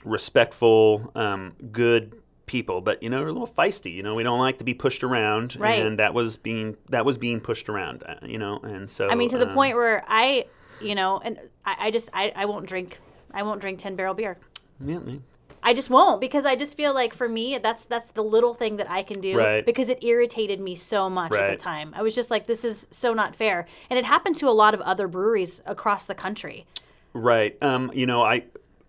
respectful, 0.03 1.11
um, 1.15 1.53
good 1.71 2.21
people, 2.45 2.79
but 2.81 3.01
you 3.03 3.09
know, 3.09 3.21
we're 3.21 3.27
a 3.27 3.31
little 3.33 3.47
feisty. 3.47 3.93
You 3.93 4.03
know, 4.03 4.15
we 4.15 4.23
don't 4.23 4.39
like 4.39 4.57
to 4.59 4.63
be 4.63 4.73
pushed 4.73 5.03
around, 5.03 5.55
Right. 5.59 5.81
and 5.85 5.99
that 5.99 6.13
was 6.13 6.37
being 6.37 6.77
that 6.89 7.05
was 7.05 7.17
being 7.17 7.39
pushed 7.41 7.69
around. 7.69 8.03
uh, 8.03 8.15
You 8.25 8.37
know, 8.37 8.59
and 8.63 8.89
so 8.89 9.09
I 9.09 9.15
mean 9.15 9.29
to 9.29 9.37
the 9.37 9.47
um, 9.49 9.53
point 9.53 9.75
where 9.75 10.03
I, 10.07 10.45
you 10.81 10.95
know, 10.95 11.19
and 11.23 11.39
I, 11.65 11.75
I 11.87 11.91
just 11.91 12.09
I, 12.13 12.31
I 12.35 12.45
won't 12.45 12.65
drink 12.65 12.99
I 13.33 13.43
won't 13.43 13.59
drink 13.61 13.79
10 13.79 13.95
barrel 13.95 14.13
beer. 14.13 14.37
yeah, 14.83 14.99
yeah. 15.05 15.15
I 15.63 15.73
just 15.73 15.89
won't 15.89 16.21
because 16.21 16.45
I 16.45 16.55
just 16.55 16.77
feel 16.77 16.93
like 16.93 17.13
for 17.13 17.27
me 17.27 17.57
that's 17.57 17.83
that's 17.83 18.09
the 18.09 18.23
little 18.23 18.53
thing 18.53 18.77
that 18.77 18.89
I 18.89 19.03
can 19.03 19.19
do 19.19 19.37
Right. 19.37 19.65
because 19.65 19.89
it 19.89 20.01
irritated 20.01 20.61
me 20.61 20.75
so 20.75 21.09
much 21.09 21.33
at 21.33 21.49
the 21.51 21.57
time. 21.57 21.93
I 21.97 22.01
was 22.03 22.15
just 22.15 22.31
like 22.31 22.47
this 22.47 22.63
is 22.63 22.87
so 22.91 23.13
not 23.13 23.35
fair. 23.35 23.65
And 23.89 23.99
it 23.99 24.05
happened 24.05 24.37
to 24.37 24.47
a 24.47 24.51
lot 24.55 24.73
of 24.73 24.79
other 24.81 25.09
breweries 25.09 25.61
across 25.65 26.05
the 26.05 26.15
country. 26.15 26.65
Right. 27.13 27.57
Um, 27.61 27.91
you 27.93 28.05
know, 28.05 28.21
I, 28.21 28.43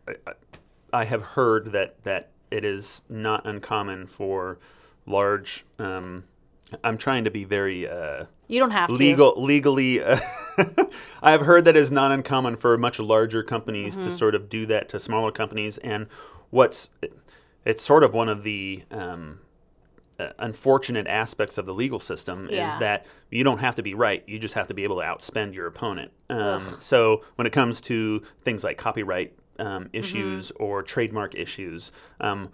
I 0.06 0.14
I 0.28 0.32
have 0.92 1.22
heard 1.22 1.72
that 1.72 2.02
that 2.04 2.30
it 2.50 2.64
is 2.64 3.00
not 3.08 3.46
uncommon 3.46 4.06
for 4.06 4.58
large. 5.06 5.64
Um, 5.78 6.24
I'm 6.84 6.98
trying 6.98 7.24
to 7.24 7.30
be 7.30 7.44
very 7.44 7.88
uh, 7.88 8.24
You 8.46 8.60
don't 8.60 8.70
have 8.72 8.88
to. 8.88 8.94
legal 8.94 9.42
legally. 9.42 10.02
Uh, 10.02 10.18
I 11.22 11.30
have 11.32 11.42
heard 11.42 11.64
that 11.64 11.76
it's 11.76 11.90
not 11.90 12.12
uncommon 12.12 12.56
for 12.56 12.76
much 12.76 12.98
larger 12.98 13.42
companies 13.42 13.94
Mm-hmm. 13.96 14.08
to 14.08 14.10
sort 14.10 14.34
of 14.34 14.48
do 14.48 14.66
that 14.66 14.88
to 14.90 15.00
smaller 15.00 15.30
companies, 15.32 15.78
and 15.78 16.06
what's 16.50 16.90
it's 17.64 17.82
sort 17.82 18.04
of 18.04 18.12
one 18.14 18.28
of 18.28 18.42
the 18.42 18.82
um, 18.90 19.40
uh, 20.18 20.30
unfortunate 20.38 21.06
aspects 21.06 21.58
of 21.58 21.66
the 21.66 21.72
legal 21.74 22.00
system 22.00 22.48
Yeah. 22.50 22.68
is 22.68 22.76
that 22.78 23.06
you 23.30 23.44
don't 23.44 23.58
have 23.58 23.74
to 23.76 23.82
be 23.82 23.94
right; 23.94 24.22
you 24.26 24.38
just 24.38 24.54
have 24.54 24.66
to 24.68 24.74
be 24.74 24.84
able 24.84 24.96
to 24.96 25.02
outspend 25.06 25.54
your 25.54 25.66
opponent. 25.66 26.10
Um, 26.30 26.76
so 26.80 27.22
when 27.36 27.46
it 27.46 27.52
comes 27.52 27.80
to 27.82 28.22
things 28.42 28.62
like 28.64 28.76
copyright 28.76 29.32
um, 29.58 29.88
issues 29.92 30.50
or 30.52 30.82
trademark 30.82 31.34
issues. 31.34 31.92
Um, 32.20 32.50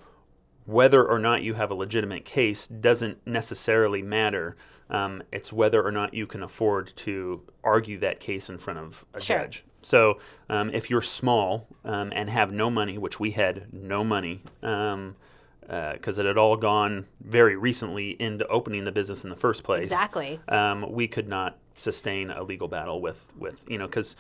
whether 0.67 1.05
or 1.05 1.19
not 1.19 1.43
you 1.43 1.55
have 1.55 1.71
a 1.71 1.75
legitimate 1.75 2.25
case 2.25 2.67
doesn't 2.67 3.27
necessarily 3.27 4.03
matter. 4.03 4.57
Um, 4.89 5.23
it's 5.33 5.53
whether 5.53 5.85
or 5.85 5.93
not 5.93 6.15
you 6.15 6.27
can 6.27 6.43
afford 6.43 6.93
to 6.97 7.43
argue 7.63 7.99
that 8.01 8.21
case 8.21 8.49
in 8.49 8.59
front 8.59 8.79
of 8.79 9.05
a 9.15 9.21
Sure. 9.21 9.39
judge. 9.39 9.65
So 9.83 10.19
um, 10.49 10.71
if 10.71 10.89
you're 10.89 11.03
small 11.03 11.67
um, 11.85 12.13
and 12.15 12.31
have 12.31 12.53
no 12.53 12.71
money, 12.71 12.97
which 12.97 13.21
we 13.21 13.33
had 13.33 13.73
no 13.73 14.03
money, 14.03 14.43
because 14.61 16.19
it 16.19 16.25
had 16.25 16.39
all 16.39 16.57
gone 16.57 17.07
very 17.21 17.57
recently 17.57 18.11
into 18.21 18.47
opening 18.49 18.85
the 18.85 18.93
business 18.93 19.25
in 19.25 19.31
the 19.31 19.37
first 19.37 19.65
place. 19.65 19.89
Exactly. 19.89 20.39
Um, 20.49 20.91
we 20.91 21.07
could 21.09 21.29
not 21.29 21.59
sustain 21.75 22.31
a 22.31 22.43
legal 22.43 22.69
battle 22.69 23.03
with, 23.03 23.21
with 23.39 23.61
you 23.69 23.77
know, 23.77 23.87
because, 23.87 24.17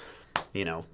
you 0.52 0.64
know, 0.66 0.84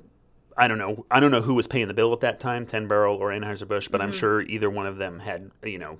I 0.57 0.69
don't 0.69 0.79
know. 0.79 1.05
I 1.11 1.21
don't 1.21 1.31
know 1.31 1.41
who 1.43 1.55
was 1.55 1.67
paying 1.67 1.89
the 1.89 1.95
bill 1.95 2.13
at 2.13 2.21
that 2.21 2.41
time, 2.41 2.67
Ten 2.67 2.89
Barrel 2.89 3.17
or 3.17 3.31
Anheuser 3.31 3.67
Busch, 3.67 3.89
but 3.89 4.01
Mm-hmm. 4.01 4.09
I'm 4.09 4.13
sure 4.13 4.43
either 4.43 4.69
one 4.71 4.87
of 4.87 4.97
them 4.97 5.19
had 5.21 5.51
you 5.63 5.79
know 5.79 5.99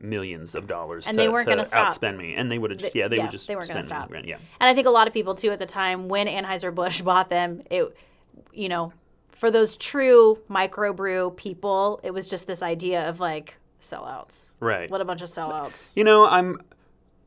millions 0.00 0.54
of 0.54 0.66
dollars. 0.66 1.06
And 1.06 1.16
to, 1.16 1.22
they 1.22 1.28
weren't 1.28 1.46
to 1.46 1.52
gonna 1.52 1.64
stop. 1.64 1.92
outspend 1.94 2.16
me, 2.16 2.34
and 2.34 2.50
they 2.50 2.58
would 2.58 2.70
have 2.70 2.80
just 2.80 2.94
yeah 2.94 3.08
they 3.08 3.16
yeah, 3.16 3.22
would 3.22 3.32
just 3.32 3.46
they 3.48 3.54
weren't 3.54 3.66
spend 3.66 3.80
me 3.80 3.86
stop. 3.86 4.10
yeah. 4.24 4.36
And 4.60 4.68
I 4.70 4.74
think 4.74 4.86
a 4.86 4.90
lot 4.90 5.06
of 5.06 5.12
people 5.12 5.34
too 5.34 5.50
at 5.50 5.58
the 5.58 5.66
time 5.66 6.08
when 6.08 6.26
Anheuser 6.26 6.74
Busch 6.74 7.00
bought 7.02 7.30
them, 7.30 7.62
it 7.70 7.96
you 8.52 8.68
know, 8.68 8.92
for 9.32 9.50
those 9.50 9.76
true 9.76 10.38
microbrew 10.48 11.36
people, 11.36 12.00
it 12.02 12.12
was 12.12 12.28
just 12.28 12.46
this 12.46 12.62
idea 12.62 13.08
of 13.08 13.18
like 13.20 13.56
sellouts. 13.80 14.50
Right. 14.60 14.88
What 14.90 15.00
a 15.00 15.04
bunch 15.04 15.22
of 15.22 15.28
sellouts. 15.28 15.92
You 15.96 16.04
know, 16.04 16.26
I'm. 16.26 16.60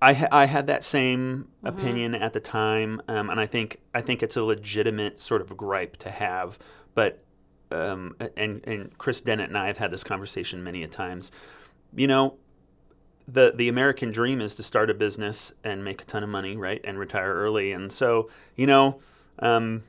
I, 0.01 0.13
ha- 0.13 0.27
I 0.31 0.45
had 0.45 0.67
that 0.67 0.83
same 0.83 1.47
Mm-hmm. 1.63 1.79
opinion 1.79 2.15
at 2.15 2.33
the 2.33 2.39
time, 2.39 3.01
um, 3.07 3.31
and 3.31 3.39
I 3.39 3.47
think 3.47 3.79
I 3.93 4.01
think 4.01 4.21
it's 4.21 4.35
a 4.37 4.43
legitimate 4.43 5.19
sort 5.19 5.41
of 5.41 5.57
gripe 5.57 5.97
to 5.97 6.11
have. 6.11 6.59
But 6.93 7.23
um, 7.71 8.15
and 8.37 8.61
and 8.65 8.95
Chris 8.99 9.19
Dennett 9.19 9.47
and 9.49 9.57
I 9.57 9.65
have 9.65 9.77
had 9.77 9.89
this 9.89 10.03
conversation 10.03 10.63
many 10.63 10.83
a 10.83 10.87
times. 10.87 11.31
You 11.95 12.05
know, 12.05 12.35
the 13.27 13.51
the 13.55 13.67
American 13.67 14.11
dream 14.11 14.41
is 14.41 14.53
to 14.55 14.63
start 14.63 14.91
a 14.91 14.93
business 14.93 15.53
and 15.63 15.83
make 15.83 16.03
a 16.03 16.05
ton 16.05 16.21
of 16.21 16.29
money, 16.29 16.55
right, 16.55 16.81
and 16.83 16.99
retire 16.99 17.33
early. 17.33 17.71
And 17.71 17.91
so, 17.91 18.29
you 18.55 18.67
know, 18.67 18.99
um, 19.39 19.83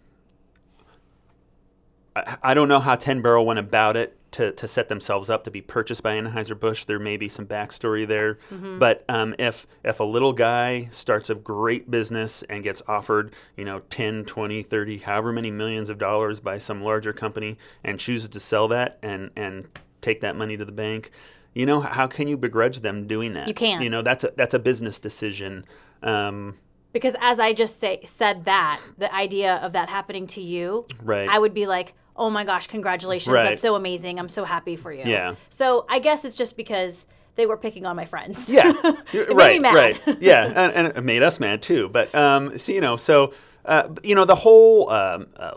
I, 2.14 2.36
I 2.42 2.54
don't 2.54 2.68
know 2.68 2.80
how 2.80 2.94
Ten 2.94 3.20
Barrel 3.20 3.44
went 3.44 3.58
about 3.58 3.96
it 3.98 4.15
to, 4.32 4.52
to 4.52 4.68
set 4.68 4.88
themselves 4.88 5.30
up 5.30 5.44
to 5.44 5.50
be 5.50 5.60
purchased 5.60 6.02
by 6.02 6.14
Anheuser 6.16 6.58
Busch. 6.58 6.84
There 6.84 6.98
may 6.98 7.16
be 7.16 7.28
some 7.28 7.46
backstory 7.46 8.06
there, 8.06 8.38
Mm-hmm. 8.50 8.78
but 8.78 9.04
um, 9.08 9.34
if 9.38 9.66
if 9.84 10.00
a 10.00 10.04
little 10.04 10.32
guy 10.32 10.88
starts 10.90 11.30
a 11.30 11.34
great 11.34 11.90
business 11.90 12.42
and 12.50 12.62
gets 12.64 12.82
offered, 12.88 13.32
you 13.56 13.64
know, 13.64 13.80
10, 13.90 14.24
20, 14.24 14.62
30, 14.62 14.98
however 14.98 15.32
many 15.32 15.50
millions 15.50 15.88
of 15.90 15.98
dollars 15.98 16.40
by 16.40 16.58
some 16.58 16.82
larger 16.82 17.12
company 17.12 17.56
and 17.84 17.98
chooses 18.00 18.28
to 18.30 18.40
sell 18.40 18.68
that 18.68 18.98
and 19.02 19.30
and 19.36 19.66
take 20.02 20.20
that 20.20 20.36
money 20.36 20.56
to 20.56 20.64
the 20.64 20.72
bank, 20.72 21.10
you 21.54 21.64
know, 21.66 21.80
how 21.80 22.06
can 22.06 22.28
you 22.28 22.36
begrudge 22.36 22.80
them 22.80 23.06
doing 23.06 23.32
that? 23.34 23.48
You 23.48 23.54
can't. 23.54 23.82
You 23.82 23.90
know, 23.90 24.02
that's 24.02 24.24
a 24.24 24.32
that's 24.36 24.54
a 24.54 24.58
business 24.58 24.98
decision. 24.98 25.64
Um, 26.02 26.58
Because 26.92 27.14
as 27.20 27.38
I 27.38 27.52
just 27.52 27.78
say 27.80 28.00
said 28.04 28.44
that, 28.44 28.80
the 28.98 29.12
idea 29.14 29.56
of 29.56 29.72
that 29.72 29.88
happening 29.88 30.26
to 30.28 30.40
you, 30.42 30.86
Right. 31.02 31.28
I 31.28 31.38
would 31.38 31.54
be 31.54 31.66
like, 31.66 31.94
"Oh 32.16 32.30
my 32.30 32.44
gosh, 32.44 32.66
congratulations. 32.66 33.32
Right. 33.32 33.44
That's 33.44 33.60
so 33.60 33.74
amazing. 33.74 34.18
I'm 34.18 34.28
so 34.28 34.44
happy 34.44 34.76
for 34.76 34.92
you." 34.92 35.04
Yeah. 35.04 35.34
So, 35.48 35.86
I 35.88 35.98
guess 35.98 36.24
it's 36.24 36.36
just 36.36 36.56
because 36.56 37.06
they 37.36 37.46
were 37.46 37.56
picking 37.56 37.86
on 37.86 37.96
my 37.96 38.04
friends. 38.04 38.48
Yeah, 38.48 38.72
right, 39.30 39.60
right. 39.62 40.00
Yeah, 40.20 40.46
and, 40.56 40.72
and 40.72 40.88
it 40.88 41.04
made 41.04 41.22
us 41.22 41.38
mad 41.38 41.62
too. 41.62 41.88
But 41.88 42.14
um, 42.14 42.58
so 42.58 42.72
you 42.72 42.80
know, 42.80 42.96
so 42.96 43.32
uh, 43.64 43.88
you 44.02 44.14
know, 44.14 44.24
the 44.24 44.34
whole 44.34 44.90
um, 44.90 45.26
uh, 45.36 45.52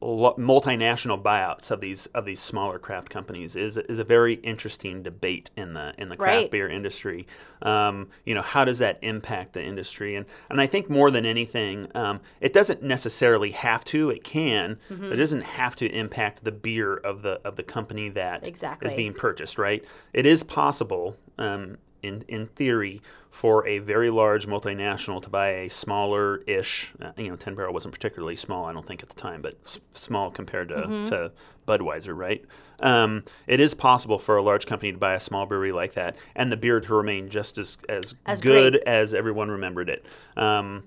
multinational 0.00 1.20
buyouts 1.20 1.70
of 1.70 1.80
these 1.80 2.06
of 2.06 2.24
these 2.24 2.40
smaller 2.40 2.78
craft 2.78 3.10
companies 3.10 3.56
is 3.56 3.76
is 3.76 3.98
a 3.98 4.04
very 4.04 4.34
interesting 4.34 5.02
debate 5.02 5.50
in 5.56 5.74
the 5.74 5.92
in 5.98 6.08
the 6.08 6.16
craft 6.16 6.36
Right. 6.36 6.50
beer 6.50 6.68
industry. 6.68 7.26
Um, 7.62 8.08
you 8.24 8.34
know, 8.34 8.42
how 8.42 8.64
does 8.64 8.78
that 8.78 8.98
impact 9.02 9.54
the 9.54 9.62
industry? 9.62 10.14
And 10.14 10.26
and 10.50 10.60
I 10.60 10.66
think 10.66 10.88
more 10.88 11.10
than 11.10 11.26
anything, 11.26 11.88
um, 11.96 12.20
it 12.40 12.52
doesn't 12.52 12.82
necessarily 12.82 13.50
have 13.50 13.84
to. 13.86 14.10
It 14.10 14.22
can. 14.22 14.78
Mm-hmm. 14.90 15.02
But 15.08 15.12
it 15.14 15.16
doesn't 15.16 15.42
have 15.42 15.74
to 15.76 15.86
impact 15.90 16.44
the 16.44 16.52
beer 16.52 16.96
of 16.96 17.22
the 17.22 17.40
of 17.44 17.56
the 17.56 17.62
company 17.64 18.08
that 18.10 18.42
is 18.42 18.48
Exactly. 18.48 18.94
being 18.94 19.14
purchased. 19.14 19.58
Right. 19.58 19.84
It 20.12 20.26
is 20.26 20.42
possible. 20.42 21.16
Um, 21.38 21.78
in, 22.02 22.24
in 22.28 22.46
theory, 22.46 23.02
for 23.30 23.66
a 23.66 23.78
very 23.78 24.10
large 24.10 24.46
multinational 24.46 25.22
to 25.22 25.28
buy 25.30 25.48
a 25.48 25.68
smaller 25.70 26.38
ish, 26.46 26.92
uh, 27.02 27.12
you 27.16 27.28
know, 27.28 27.36
10 27.36 27.54
Barrel 27.54 27.72
wasn't 27.74 27.92
particularly 27.92 28.36
small, 28.36 28.64
I 28.66 28.72
don't 28.72 28.86
think 28.86 29.02
at 29.02 29.08
the 29.08 29.14
time, 29.14 29.42
but 29.42 29.56
s- 29.64 29.78
small 29.92 30.30
compared 30.30 30.68
to, 30.70 30.74
Mm-hmm. 30.76 31.04
to 31.06 31.32
Budweiser, 31.66 32.16
right? 32.16 32.42
Um, 32.80 33.24
it 33.46 33.60
is 33.60 33.74
possible 33.74 34.18
for 34.18 34.36
a 34.36 34.42
large 34.42 34.64
company 34.66 34.92
to 34.92 34.98
buy 34.98 35.14
a 35.14 35.20
small 35.20 35.44
brewery 35.44 35.72
like 35.72 35.94
that 35.94 36.16
and 36.34 36.50
the 36.50 36.56
beer 36.56 36.80
to 36.80 36.94
remain 36.94 37.28
just 37.28 37.58
as, 37.58 37.76
as, 37.88 38.14
As 38.24 38.40
good 38.40 38.74
great. 38.74 38.82
as 38.86 39.12
everyone 39.12 39.50
remembered 39.50 39.90
it. 39.90 40.06
Um, 40.36 40.84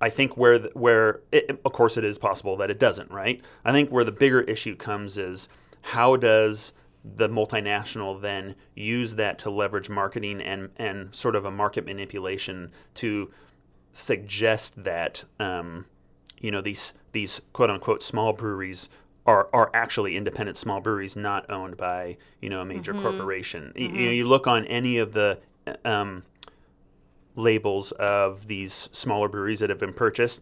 I 0.00 0.10
think 0.10 0.36
where 0.36 0.58
the, 0.58 0.70
where 0.74 1.20
it, 1.30 1.60
of 1.64 1.72
course 1.72 1.96
it 1.96 2.04
is 2.04 2.18
possible 2.18 2.56
that 2.56 2.70
it 2.70 2.80
doesn't, 2.80 3.10
right? 3.12 3.40
I 3.64 3.70
think 3.70 3.90
where 3.90 4.02
the 4.02 4.10
bigger 4.12 4.40
issue 4.40 4.74
comes 4.74 5.16
is 5.16 5.48
how 5.82 6.16
does 6.16 6.72
the 7.04 7.28
multinational 7.28 8.20
then 8.20 8.54
use 8.76 9.16
that 9.16 9.38
to 9.40 9.50
leverage 9.50 9.88
marketing 9.90 10.40
and 10.40 10.70
and 10.76 11.14
sort 11.14 11.34
of 11.34 11.44
a 11.44 11.50
market 11.50 11.84
manipulation 11.84 12.70
to 12.94 13.30
suggest 13.92 14.84
that 14.84 15.24
um, 15.40 15.84
you 16.40 16.50
know 16.50 16.60
these 16.60 16.94
these 17.12 17.40
quote 17.52 17.70
unquote 17.70 18.02
small 18.02 18.32
breweries 18.32 18.88
are, 19.26 19.48
are 19.52 19.70
actually 19.74 20.16
independent 20.16 20.56
small 20.58 20.80
breweries 20.80 21.14
not 21.16 21.48
owned 21.50 21.76
by 21.76 22.16
you 22.40 22.48
know 22.48 22.60
a 22.60 22.64
major 22.64 22.92
corporation. 22.94 23.72
Y- 23.76 23.82
You, 23.82 24.06
know, 24.06 24.12
you 24.12 24.26
look 24.28 24.46
on 24.46 24.64
any 24.66 24.98
of 24.98 25.12
the 25.12 25.38
um, 25.84 26.22
labels 27.34 27.92
of 27.92 28.46
these 28.46 28.88
smaller 28.92 29.28
breweries 29.28 29.60
that 29.60 29.70
have 29.70 29.78
been 29.78 29.92
purchased, 29.92 30.40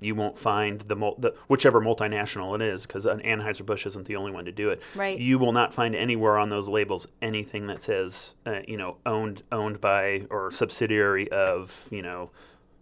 you 0.00 0.14
won't 0.14 0.38
find 0.38 0.80
the, 0.82 0.96
mul- 0.96 1.16
the 1.18 1.34
whichever 1.48 1.80
multinational 1.80 2.54
it 2.54 2.62
is, 2.62 2.86
because 2.86 3.04
Anheuser 3.04 3.64
Busch 3.66 3.84
isn't 3.86 4.06
the 4.06 4.16
only 4.16 4.32
one 4.32 4.44
to 4.46 4.52
do 4.52 4.70
it. 4.70 4.80
Right. 4.94 5.18
You 5.18 5.38
will 5.38 5.52
not 5.52 5.74
find 5.74 5.94
anywhere 5.94 6.38
on 6.38 6.48
those 6.48 6.68
labels 6.68 7.06
anything 7.20 7.66
that 7.66 7.82
says, 7.82 8.32
uh, 8.46 8.60
you 8.66 8.76
know, 8.76 8.96
owned 9.06 9.42
owned 9.52 9.80
by 9.80 10.26
or 10.30 10.50
subsidiary 10.50 11.30
of, 11.30 11.86
you 11.90 12.02
know, 12.02 12.30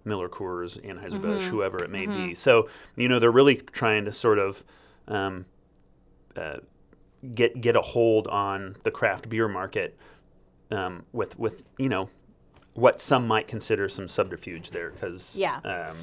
Miller 0.05 0.29
Coors, 0.29 0.81
Anheuser 0.87 1.21
Busch, 1.21 1.45
whoever 1.45 1.83
it 1.85 1.91
may 1.91 2.07
be. 2.07 2.35
So 2.35 2.69
you 2.97 3.09
know 3.09 3.19
they're 3.19 3.31
really 3.33 3.57
trying 3.57 4.05
to 4.07 4.12
sort 4.12 4.39
of 4.39 4.64
um, 5.09 5.45
uh, 6.37 6.59
get 7.35 7.61
get 7.61 7.77
a 7.77 7.83
hold 7.83 8.27
on 8.29 8.77
the 8.85 8.91
craft 8.91 9.29
beer 9.29 9.49
market 9.49 9.99
um, 10.71 11.05
with 11.12 11.39
with 11.39 11.62
you 11.79 11.89
know 11.89 12.09
what 12.75 13.01
some 13.01 13.27
might 13.27 13.49
consider 13.49 13.89
some 13.89 14.07
subterfuge 14.09 14.71
there 14.71 14.91
because 14.91 15.35
Yeah. 15.37 15.57
um, 15.64 15.97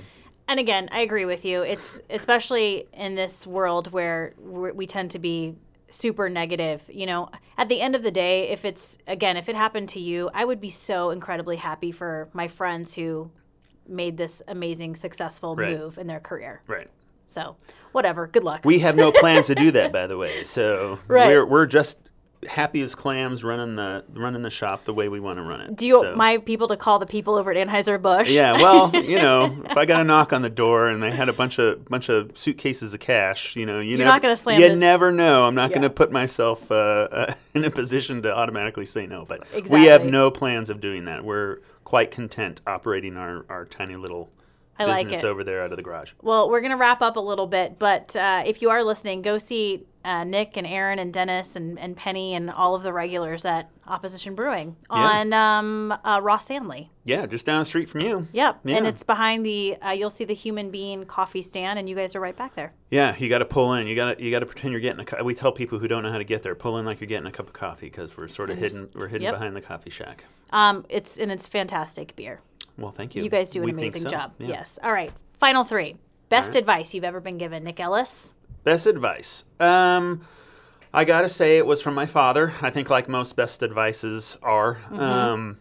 And 0.47 0.59
again, 0.59 0.89
I 0.91 0.99
agree 0.99 1.25
with 1.25 1.43
you. 1.43 1.61
It's 1.63 1.99
especially 2.09 2.87
in 2.93 3.15
this 3.15 3.47
world 3.47 3.91
where 3.91 4.33
we're, 4.37 4.73
tend 4.85 5.11
to 5.11 5.19
be 5.19 5.55
super 5.89 6.29
negative. 6.29 6.83
You 6.87 7.07
know, 7.07 7.29
at 7.57 7.67
the 7.69 7.81
end 7.81 7.95
of 7.95 8.03
the 8.03 8.11
day, 8.11 8.49
if 8.49 8.63
it's 8.65 8.97
again, 9.07 9.37
if 9.37 9.49
it 9.49 9.55
happened 9.55 9.89
to 9.89 9.99
you, 9.99 10.29
I 10.33 10.45
would 10.45 10.61
be 10.61 10.69
so 10.69 11.09
incredibly 11.09 11.55
happy 11.55 11.91
for 11.91 12.29
my 12.33 12.47
friends 12.47 12.93
who 12.93 13.31
made 13.87 14.17
this 14.17 14.41
amazing, 14.47 14.95
successful 14.95 15.55
Right. 15.55 15.77
move 15.77 15.97
in 15.97 16.07
their 16.07 16.19
career. 16.19 16.61
right. 16.67 16.89
So, 17.27 17.55
whatever. 17.91 18.27
Good 18.27 18.43
luck. 18.43 18.61
We 18.65 18.79
have 18.79 18.95
no 18.95 19.11
plans 19.11 19.47
to 19.47 19.55
do 19.55 19.71
that, 19.71 19.91
by 19.91 20.05
the 20.07 20.15
way. 20.17 20.43
So 20.43 20.99
Right. 21.07 21.27
we're 21.27 21.45
we're 21.45 21.65
just 21.65 21.97
happy 22.47 22.81
as 22.81 22.95
clams 22.95 23.43
running 23.43 23.75
the 23.75 24.03
running 24.13 24.41
the 24.41 24.49
shop 24.49 24.85
the 24.85 24.93
way 24.93 25.09
we 25.09 25.19
want 25.19 25.37
to 25.37 25.43
run 25.43 25.61
it. 25.61 25.75
Do 25.75 25.87
you 25.87 25.95
So- 25.95 26.03
want 26.03 26.17
my 26.17 26.37
people 26.37 26.67
to 26.69 26.77
call 26.77 26.99
the 26.99 27.05
people 27.05 27.35
over 27.35 27.51
at 27.51 27.67
Anheuser 27.67 28.01
Busch? 28.01 28.29
Yeah, 28.29 28.53
well, 28.53 28.91
you 29.03 29.17
know, 29.17 29.57
if 29.65 29.77
I 29.77 29.85
got 29.85 30.01
a 30.01 30.03
knock 30.03 30.33
on 30.33 30.41
the 30.41 30.49
door 30.49 30.87
and 30.87 31.01
they 31.01 31.11
had 31.11 31.29
a 31.29 31.33
bunch 31.33 31.59
of 31.59 31.85
bunch 31.85 32.09
of 32.09 32.31
suitcases 32.37 32.93
of 32.93 32.99
cash, 32.99 33.55
you 33.55 33.65
know, 33.65 33.79
you 33.79 33.91
You're 33.91 33.97
never, 33.99 34.09
not 34.09 34.21
gonna 34.21 34.35
slam 34.35 34.61
You 34.61 34.69
the- 34.69 34.75
never 34.75 35.11
know. 35.11 35.45
I'm 35.45 35.55
not 35.55 35.69
Yeah. 35.71 35.75
going 35.75 35.81
to 35.83 35.89
put 35.89 36.11
myself 36.11 36.71
uh, 36.71 36.75
uh, 36.75 37.33
in 37.53 37.63
a 37.63 37.69
position 37.71 38.21
to 38.23 38.35
automatically 38.35 38.85
say 38.85 39.05
no. 39.07 39.25
But 39.25 39.43
we 39.69 39.85
have 39.85 40.05
no 40.05 40.31
plans 40.31 40.69
of 40.69 40.79
doing 40.81 41.05
that. 41.05 41.23
We're 41.23 41.59
quite 41.83 42.11
content 42.11 42.61
operating 42.65 43.15
our, 43.17 43.45
our 43.49 43.65
tiny 43.65 43.95
little 43.95 44.29
I 44.77 44.85
like 44.85 45.07
business 45.07 45.23
it. 45.23 45.27
over 45.27 45.43
there 45.43 45.61
out 45.61 45.71
of 45.71 45.77
the 45.77 45.83
garage. 45.83 46.11
Well, 46.21 46.49
we're 46.49 46.61
going 46.61 46.71
to 46.71 46.77
wrap 46.77 47.01
up 47.01 47.15
a 47.15 47.21
little 47.21 47.47
bit, 47.47 47.79
but 47.79 48.15
uh, 48.15 48.43
if 48.45 48.61
you 48.61 48.69
are 48.69 48.83
listening, 48.83 49.21
go 49.21 49.37
see 49.37 49.85
uh, 50.05 50.23
Nick 50.23 50.55
and 50.55 50.67
Erin 50.67 50.99
and 50.99 51.11
Dennis 51.11 51.55
and, 51.55 51.79
and 51.79 51.97
Penny 51.97 52.35
and 52.35 52.51
all 52.51 52.75
of 52.75 52.83
the 52.83 52.93
regulars 52.93 53.43
at 53.43 53.69
Opposition 53.87 54.35
Brewing 54.35 54.75
on 54.89 55.33
um, 55.33 55.91
uh, 56.03 56.19
Rossanley. 56.19 56.89
Yeah, 57.03 57.25
just 57.25 57.45
down 57.45 57.59
the 57.59 57.65
street 57.65 57.89
from 57.89 58.01
you. 58.01 58.27
Yep. 58.31 58.59
And 58.65 58.85
it's 58.85 59.03
behind 59.03 59.45
the, 59.45 59.77
uh, 59.77 59.91
you'll 59.91 60.09
see 60.11 60.25
the 60.25 60.33
Human 60.33 60.69
Bean 60.71 61.05
coffee 61.05 61.41
stand, 61.41 61.79
and 61.79 61.89
you 61.89 61.95
guys 61.95 62.15
are 62.15 62.19
right 62.19 62.35
back 62.35 62.55
there. 62.55 62.73
Yeah, 62.91 63.15
you 63.17 63.29
got 63.29 63.39
to 63.39 63.45
pull 63.45 63.73
in. 63.73 63.87
You 63.87 63.95
got 63.95 64.17
to 64.17 64.23
you 64.23 64.31
got 64.31 64.39
to 64.39 64.45
pretend 64.45 64.71
you're 64.71 64.81
getting 64.81 64.99
a. 64.99 65.05
Co- 65.05 65.23
we 65.23 65.33
tell 65.33 65.51
people 65.51 65.79
who 65.79 65.87
don't 65.87 66.03
know 66.03 66.11
how 66.11 66.17
to 66.17 66.23
get 66.23 66.43
there, 66.43 66.55
pull 66.55 66.77
in 66.77 66.85
like 66.85 66.99
you're 66.99 67.07
getting 67.07 67.27
a 67.27 67.31
cup 67.31 67.47
of 67.47 67.53
coffee 67.53 67.87
because 67.87 68.15
we're 68.15 68.27
sort 68.27 68.49
of 68.49 68.57
hidden. 68.57 68.89
We're 68.93 69.07
hidden 69.07 69.23
yep. 69.23 69.35
behind 69.35 69.55
the 69.55 69.61
coffee 69.61 69.89
shack. 69.89 70.23
Um, 70.51 70.85
it's 70.89 71.17
And 71.17 71.31
it's 71.31 71.47
fantastic 71.47 72.15
beer. 72.15 72.41
Well, 72.77 72.91
thank 72.91 73.15
you. 73.15 73.23
You 73.23 73.29
guys 73.29 73.51
do 73.51 73.59
an 73.59 73.65
We 73.65 73.71
amazing 73.71 74.03
so. 74.03 74.09
job. 74.09 74.33
Yeah. 74.37 74.47
Yes. 74.49 74.79
All 74.83 74.91
right. 74.91 75.11
Final 75.39 75.63
three. 75.63 75.97
Best 76.29 76.49
right. 76.49 76.57
advice 76.57 76.93
you've 76.93 77.03
ever 77.03 77.19
been 77.19 77.37
given, 77.37 77.63
Nick 77.63 77.79
Ellis. 77.79 78.33
Best 78.63 78.87
advice. 78.87 79.43
Um, 79.59 80.25
I 80.93 81.05
gotta 81.05 81.29
say 81.29 81.57
it 81.57 81.65
was 81.65 81.81
from 81.81 81.93
my 81.93 82.05
father. 82.05 82.53
I 82.61 82.69
think 82.69 82.89
like 82.89 83.07
most 83.07 83.35
best 83.35 83.61
advices 83.63 84.37
are. 84.41 84.75
Mm-hmm. 84.75 84.99
Um, 84.99 85.57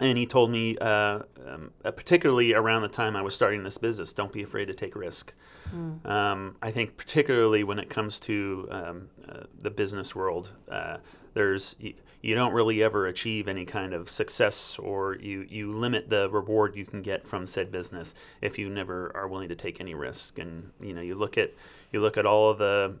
and 0.00 0.18
he 0.18 0.26
told 0.26 0.50
me, 0.50 0.76
uh, 0.78 1.20
um, 1.46 1.70
uh, 1.84 1.90
particularly 1.92 2.52
around 2.52 2.82
the 2.82 2.88
time 2.88 3.14
I 3.14 3.22
was 3.22 3.34
starting 3.34 3.62
this 3.62 3.78
business, 3.78 4.12
don't 4.12 4.32
be 4.32 4.42
afraid 4.42 4.64
to 4.66 4.74
take 4.74 4.96
risk. 4.96 5.32
Mm. 5.74 6.04
Um, 6.04 6.56
I 6.60 6.72
think 6.72 6.96
particularly 6.96 7.62
when 7.62 7.78
it 7.78 7.88
comes 7.88 8.18
to 8.20 8.68
um, 8.70 9.08
uh, 9.28 9.44
the 9.60 9.70
business 9.70 10.14
world, 10.14 10.50
uh, 10.68 10.96
there's 11.34 11.76
you, 11.78 11.94
you 12.22 12.34
don't 12.34 12.54
really 12.54 12.82
ever 12.82 13.06
achieve 13.06 13.48
any 13.48 13.66
kind 13.66 13.92
of 13.92 14.10
success, 14.10 14.78
or 14.78 15.16
you 15.16 15.46
you 15.50 15.72
limit 15.72 16.08
the 16.08 16.30
reward 16.30 16.74
you 16.74 16.86
can 16.86 17.02
get 17.02 17.26
from 17.26 17.46
said 17.46 17.70
business 17.70 18.14
if 18.40 18.58
you 18.58 18.70
never 18.70 19.12
are 19.14 19.28
willing 19.28 19.50
to 19.50 19.54
take 19.54 19.78
any 19.78 19.94
risk. 19.94 20.38
And 20.38 20.70
you 20.80 20.94
know, 20.94 21.02
you 21.02 21.16
look 21.16 21.36
at 21.36 21.52
you 21.92 22.00
look 22.00 22.16
at 22.16 22.24
all 22.24 22.48
of 22.50 22.58
the 22.58 22.94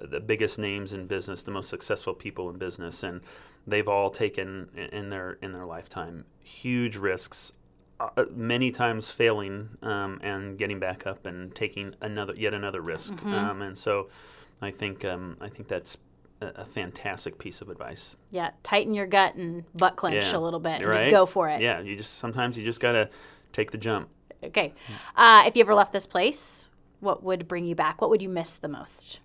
the 0.00 0.20
biggest 0.20 0.58
names 0.58 0.94
in 0.94 1.06
business, 1.06 1.42
the 1.42 1.50
most 1.50 1.68
successful 1.68 2.14
people 2.14 2.48
in 2.48 2.56
business, 2.56 3.02
and 3.02 3.20
they've 3.66 3.86
all 3.86 4.10
taken 4.10 4.70
in- 4.74 5.10
their 5.10 5.32
in 5.42 5.52
their 5.52 5.66
lifetime 5.66 6.24
huge 6.42 6.96
risks, 6.96 7.52
uh, 8.00 8.24
many 8.34 8.70
times 8.70 9.10
failing 9.10 9.68
um, 9.82 10.18
and 10.22 10.58
getting 10.58 10.78
back 10.78 11.06
up 11.06 11.26
and 11.26 11.54
taking 11.54 11.94
another 12.00 12.34
yet 12.34 12.54
another 12.54 12.80
risk. 12.80 13.12
Mm-hmm. 13.12 13.34
Um, 13.34 13.62
and 13.62 13.76
so, 13.76 14.08
I 14.62 14.70
think 14.70 15.04
um, 15.04 15.36
I 15.38 15.50
think 15.50 15.68
that's 15.68 15.98
a, 16.40 16.64
fantastic 16.64 17.38
piece 17.38 17.60
of 17.60 17.68
advice. 17.68 18.16
Yeah. 18.30 18.50
Tighten 18.62 18.94
your 18.94 19.06
gut 19.06 19.34
and 19.34 19.64
butt 19.76 19.96
clench 19.96 20.24
Yeah. 20.24 20.36
a 20.36 20.40
little 20.40 20.60
bit 20.60 20.80
and 20.80 20.86
Right? 20.88 20.96
just 20.98 21.10
go 21.10 21.26
for 21.26 21.48
it. 21.48 21.60
Yeah, 21.60 21.80
you 21.80 21.96
just 21.96 22.18
sometimes 22.18 22.56
you 22.58 22.64
just 22.64 22.80
gotta 22.80 23.08
take 23.52 23.70
the 23.70 23.78
jump. 23.78 24.08
Okay. 24.42 24.72
Uh, 25.16 25.44
if 25.46 25.54
you 25.56 25.60
ever 25.62 25.74
left 25.74 25.92
this 25.92 26.06
place, 26.06 26.68
what 27.00 27.22
would 27.22 27.46
bring 27.48 27.66
you 27.66 27.74
back? 27.74 28.00
What 28.00 28.08
would 28.10 28.22
you 28.22 28.28
miss 28.28 28.56
the 28.56 28.68
most? 28.68 29.20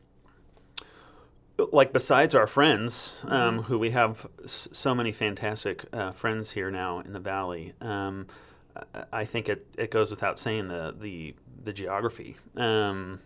like 1.71 1.93
besides 1.93 2.35
our 2.35 2.47
friends, 2.47 3.15
um, 3.23 3.29
Mm-hmm. 3.31 3.59
who 3.67 3.79
we 3.79 3.91
have 3.91 4.27
s- 4.43 4.67
so 4.73 4.93
many 4.93 5.13
fantastic 5.13 5.85
uh, 5.93 6.11
friends 6.11 6.51
here 6.51 6.69
now 6.69 6.99
in 6.99 7.13
the 7.13 7.19
valley. 7.19 7.73
Um, 7.79 8.27
I- 9.13 9.23
think 9.23 9.47
it, 9.47 9.65
it 9.77 9.89
goes 9.89 10.09
without 10.09 10.37
saying 10.37 10.67
the 10.67 10.93
the 10.99 11.33
the 11.63 11.71
geography. 11.71 12.35
Um, 12.57 13.21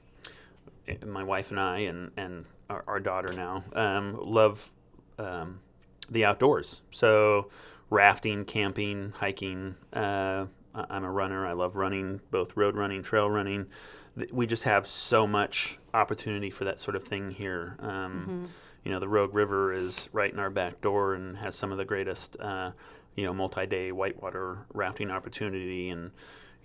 my 1.06 1.24
wife 1.24 1.50
and 1.50 1.60
I 1.60 1.80
and 1.80 2.12
and 2.18 2.46
our, 2.70 2.84
our 2.88 3.00
daughter 3.00 3.34
now 3.34 3.64
um, 3.74 4.20
love 4.22 4.72
um, 5.18 5.60
the 6.10 6.26
outdoors. 6.26 6.82
So 6.92 7.50
rafting, 7.90 8.46
camping, 8.46 9.14
hiking. 9.18 9.76
Uh, 9.94 10.46
I'm 10.76 11.04
a 11.04 11.12
runner. 11.12 11.46
I 11.46 11.54
love 11.54 11.76
running, 11.76 12.22
both 12.32 12.56
road 12.56 12.76
running, 12.76 13.04
trail 13.04 13.30
running. 13.30 13.68
We 14.32 14.46
just 14.46 14.64
have 14.64 14.88
so 14.88 15.26
much 15.28 15.78
opportunity 15.94 16.50
for 16.50 16.66
that 16.66 16.80
sort 16.80 16.96
of 16.96 17.04
thing 17.04 17.32
here. 17.32 17.76
Um, 17.80 18.50
You 18.86 18.92
know, 18.94 19.00
the 19.00 19.10
Rogue 19.10 19.34
River 19.36 19.74
is 19.74 20.08
right 20.14 20.32
in 20.32 20.40
our 20.40 20.50
back 20.50 20.80
door 20.80 21.14
and 21.14 21.38
has 21.38 21.54
some 21.56 21.72
of 21.72 21.78
the 21.78 21.86
greatest, 21.86 22.38
uh, 22.40 22.72
you 23.16 23.26
know, 23.26 23.34
multi-day 23.34 23.92
whitewater 23.92 24.60
rafting 24.74 25.12
opportunity. 25.12 25.90
And 25.90 26.12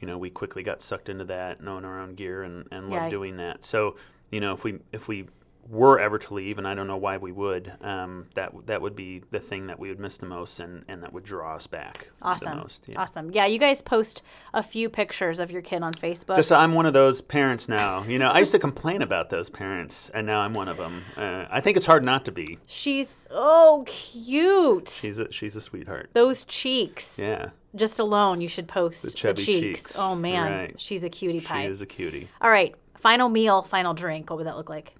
you 0.00 0.07
know, 0.07 0.18
we 0.18 0.30
quickly 0.30 0.62
got 0.62 0.82
sucked 0.82 1.09
into 1.09 1.24
that, 1.24 1.62
knowing 1.62 1.84
our 1.84 2.00
own 2.00 2.14
gear 2.14 2.42
and, 2.42 2.68
and 2.70 2.88
love 2.90 3.11
doing 3.11 3.36
that. 3.38 3.64
So, 3.64 3.96
you 4.30 4.40
know, 4.40 4.52
if 4.52 4.62
we 4.62 4.78
if 4.92 5.09
we 5.09 5.26
were 5.69 5.99
ever 5.99 6.19
to 6.19 6.35
leave, 6.35 6.59
and 6.59 6.69
I 6.69 6.75
don't 6.75 6.87
know 6.87 6.97
why 6.97 7.17
we 7.17 7.33
would, 7.33 7.73
um, 7.81 8.27
that 8.35 8.53
that 8.67 8.83
would 8.83 8.95
be 8.95 9.23
the 9.31 9.41
thing 9.41 9.67
that 9.69 9.79
we 9.79 9.89
would 9.89 9.99
miss 9.99 10.17
the 10.19 10.27
most, 10.27 10.61
and, 10.61 10.85
and 10.89 11.03
that 11.03 11.12
would 11.12 11.25
draw 11.25 11.55
us 11.57 11.67
back 11.67 12.11
the 12.21 12.27
Awesome. 12.27 12.59
most. 12.59 12.85
Yeah. 12.87 13.01
Awesome. 13.01 13.31
Yeah, 13.31 13.47
you 13.47 13.59
guys 13.59 13.81
post 13.83 14.23
a 14.53 14.62
few 14.62 14.89
pictures 14.89 15.41
of 15.41 15.51
your 15.51 15.62
kid 15.62 15.83
on 15.83 15.93
Facebook. 15.95 16.37
Just 16.37 16.53
I'm 16.53 16.75
one 16.75 16.87
of 16.87 16.93
those 16.93 17.21
parents 17.21 17.69
now. 17.69 18.03
You 18.05 18.19
know, 18.19 18.29
I 18.29 18.41
used 18.41 18.53
to 18.53 18.59
complain 18.59 19.03
about 19.03 19.31
those 19.31 19.49
parents, 19.51 20.11
and 20.15 20.27
now 20.27 20.41
I'm 20.41 20.53
one 20.53 20.69
of 20.69 20.77
them. 20.77 21.03
Uh, 21.17 21.47
I 21.51 21.61
think 21.61 21.77
it's 21.77 21.87
hard 21.87 22.05
not 22.05 22.25
to 22.27 22.33
be. 22.33 22.59
She's 22.67 23.27
so 23.31 23.85
cute. 23.87 24.89
She's 24.89 25.19
a 25.19 25.31
she's 25.33 25.57
a 25.57 25.61
sweetheart. 25.61 26.11
Those 26.12 26.45
cheeks. 26.45 27.19
Yeah, 27.19 27.51
Just 27.75 27.99
alone, 27.99 28.41
you 28.41 28.49
should 28.49 28.69
post 28.69 29.03
the, 29.03 29.11
chubby 29.11 29.43
cheeks. 29.45 29.83
cheeks. 29.83 29.99
Oh 29.99 30.15
man, 30.15 30.53
Right. 30.53 30.75
she's 30.81 31.05
a 31.05 31.09
cutie 31.09 31.41
pie. 31.41 31.65
she 31.65 31.71
is 31.71 31.81
a 31.81 31.87
cutie. 31.87 32.29
All 32.41 32.51
right, 32.51 32.75
final 32.95 33.29
meal, 33.29 33.62
final 33.62 33.95
drink. 33.95 34.31
What 34.31 34.37
would 34.39 34.47
that 34.47 34.57
look 34.57 34.69
like? 34.69 34.95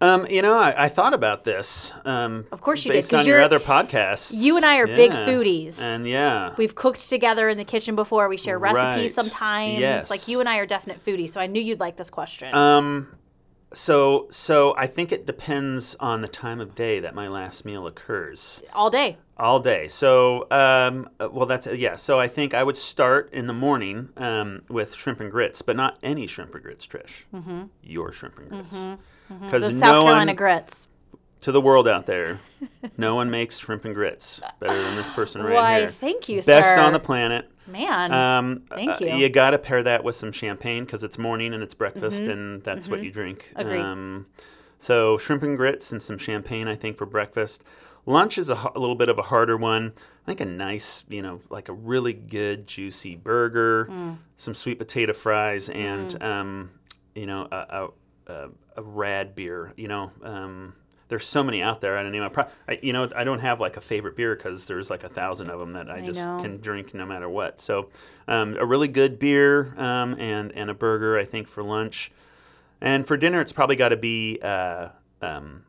Um, 0.00 0.26
you 0.30 0.42
know, 0.42 0.56
I, 0.56 0.84
I 0.84 0.88
thought 0.88 1.12
about 1.12 1.42
this. 1.44 1.92
Um, 2.04 2.46
Of 2.52 2.60
course 2.60 2.84
you 2.84 2.92
did, 2.92 2.98
based 2.98 3.14
on 3.14 3.26
your 3.26 3.42
other 3.42 3.58
podcasts. 3.58 4.30
you 4.32 4.56
and 4.56 4.64
I 4.64 4.76
are 4.78 4.86
big 4.86 5.10
foodies. 5.10 5.80
and 5.80 6.06
yeah, 6.08 6.54
We've 6.56 6.74
cooked 6.74 7.08
together 7.08 7.48
in 7.48 7.58
the 7.58 7.64
kitchen 7.64 7.96
before. 7.96 8.28
We 8.28 8.36
share 8.36 8.58
recipes 8.58 8.84
Right. 8.84 9.10
sometimes. 9.10 9.80
Yes. 9.80 10.08
Like 10.10 10.28
you 10.28 10.38
and 10.40 10.48
I 10.48 10.58
are 10.58 10.66
definite 10.66 11.04
foodies, 11.04 11.30
so 11.30 11.40
I 11.40 11.46
knew 11.46 11.60
you'd 11.60 11.80
like 11.80 11.96
this 11.96 12.10
question. 12.10 12.54
Um, 12.54 13.08
so 13.74 14.28
so 14.30 14.74
I 14.78 14.86
think 14.86 15.12
it 15.12 15.26
depends 15.26 15.94
on 16.00 16.22
the 16.22 16.28
time 16.28 16.60
of 16.60 16.74
day 16.74 17.00
that 17.00 17.14
my 17.14 17.28
last 17.28 17.64
meal 17.66 17.86
occurs. 17.86 18.62
All 18.72 18.88
day. 18.90 19.18
All 19.36 19.60
day. 19.60 19.88
So 19.88 20.46
um, 20.50 21.10
uh, 21.20 21.28
well, 21.30 21.44
that's 21.46 21.66
yeah. 21.66 21.96
So 21.96 22.18
I 22.18 22.28
think 22.28 22.54
I 22.54 22.62
would 22.62 22.76
start 22.78 23.30
in 23.32 23.46
the 23.46 23.52
morning 23.52 24.08
um, 24.16 24.62
with 24.68 24.94
shrimp 24.94 25.20
and 25.20 25.30
grits, 25.30 25.60
but 25.60 25.76
not 25.76 25.98
any 26.02 26.26
shrimp 26.26 26.54
and 26.54 26.62
grits, 26.62 26.86
Trish. 26.86 27.24
Mm-hmm. 27.34 27.64
Your 27.82 28.12
shrimp 28.12 28.38
and 28.38 28.48
grits. 28.48 29.02
Because 29.28 29.62
Those 29.62 29.74
no 29.74 29.80
South 29.80 29.90
Carolina 30.04 30.30
one 30.30 30.36
grits. 30.36 30.88
to 31.42 31.52
the 31.52 31.60
world 31.60 31.86
out 31.86 32.06
there, 32.06 32.40
no 32.96 33.14
one 33.14 33.30
makes 33.30 33.58
shrimp 33.58 33.84
and 33.84 33.94
grits 33.94 34.40
better 34.60 34.82
than 34.82 34.96
this 34.96 35.10
person 35.10 35.42
right 35.42 35.48
here. 35.50 35.56
Why, 35.56 35.78
here. 35.80 35.94
thank 36.00 36.28
you, 36.28 36.40
sir. 36.42 36.52
Best 36.52 36.70
sir. 36.70 36.80
on 36.80 36.92
the 36.92 36.98
planet. 36.98 37.50
Man. 37.66 38.12
Um, 38.12 38.62
Thank 38.70 38.90
uh, 39.02 39.04
you. 39.04 39.16
You 39.16 39.28
got 39.28 39.50
to 39.50 39.58
pair 39.58 39.82
that 39.82 40.02
with 40.02 40.16
some 40.16 40.32
champagne 40.32 40.84
because 40.86 41.04
it's 41.04 41.18
morning 41.18 41.52
and 41.52 41.62
it's 41.62 41.74
breakfast, 41.74 42.22
and 42.22 42.62
that's 42.64 42.88
what 42.88 43.02
you 43.02 43.10
drink. 43.10 43.50
Mm-hmm. 43.50 43.60
Agreed. 43.60 43.80
Um, 43.80 44.26
so 44.78 45.18
shrimp 45.18 45.42
and 45.42 45.56
grits 45.56 45.92
and 45.92 46.02
some 46.02 46.16
champagne, 46.16 46.66
I 46.66 46.74
think, 46.76 46.96
for 46.96 47.04
breakfast. 47.04 47.64
Lunch 48.06 48.38
is 48.38 48.48
a, 48.48 48.54
a 48.74 48.78
little 48.78 48.94
bit 48.94 49.10
of 49.10 49.18
a 49.18 49.22
harder 49.22 49.58
one. 49.58 49.92
I 50.24 50.30
think 50.30 50.40
a 50.40 50.46
nice, 50.46 51.04
you 51.10 51.20
know, 51.20 51.42
like 51.50 51.68
a 51.68 51.74
really 51.74 52.14
good 52.14 52.66
juicy 52.66 53.16
burger, 53.16 53.86
Mm. 53.90 54.16
some 54.38 54.54
sweet 54.54 54.78
potato 54.78 55.12
fries, 55.12 55.68
and 55.68 56.22
um, 56.22 56.70
you 57.14 57.26
know, 57.26 57.48
a, 57.52 57.88
a, 58.28 58.82
rad 58.82 59.34
beer. 59.34 59.72
You 59.76 59.88
know, 59.88 60.10
um, 60.22 60.74
there's 61.08 61.26
so 61.26 61.42
many 61.42 61.62
out 61.62 61.80
there. 61.80 61.96
I 61.98 62.02
don't 62.02 62.12
know. 62.12 62.30
I, 62.68 62.78
you 62.82 62.92
know, 62.92 63.08
I 63.16 63.24
don't 63.24 63.40
have 63.40 63.60
like 63.60 63.76
a 63.76 63.80
favorite 63.80 64.16
beer 64.16 64.36
because 64.36 64.66
there's 64.66 64.90
like 64.90 65.04
a 65.04 65.08
thousand 65.08 65.50
of 65.50 65.58
them 65.58 65.72
that 65.72 65.90
I, 65.90 65.98
I 65.98 66.00
just 66.02 66.20
know. 66.20 66.38
can 66.38 66.58
drink 66.58 66.94
no 66.94 67.06
matter 67.06 67.28
what. 67.28 67.60
So, 67.60 67.88
um, 68.28 68.56
a 68.58 68.64
really 68.66 68.88
good 68.88 69.18
beer 69.18 69.74
um, 69.78 70.14
and 70.20 70.52
and 70.52 70.70
a 70.70 70.74
burger, 70.74 71.18
I 71.18 71.24
think, 71.24 71.48
for 71.48 71.62
lunch. 71.62 72.12
And 72.80 73.06
for 73.06 73.16
dinner, 73.16 73.40
it's 73.40 73.52
probably 73.52 73.74
got 73.76 73.88
to 73.88 73.96
be 73.96 74.38
uh, 74.42 74.88
um, 75.22 75.64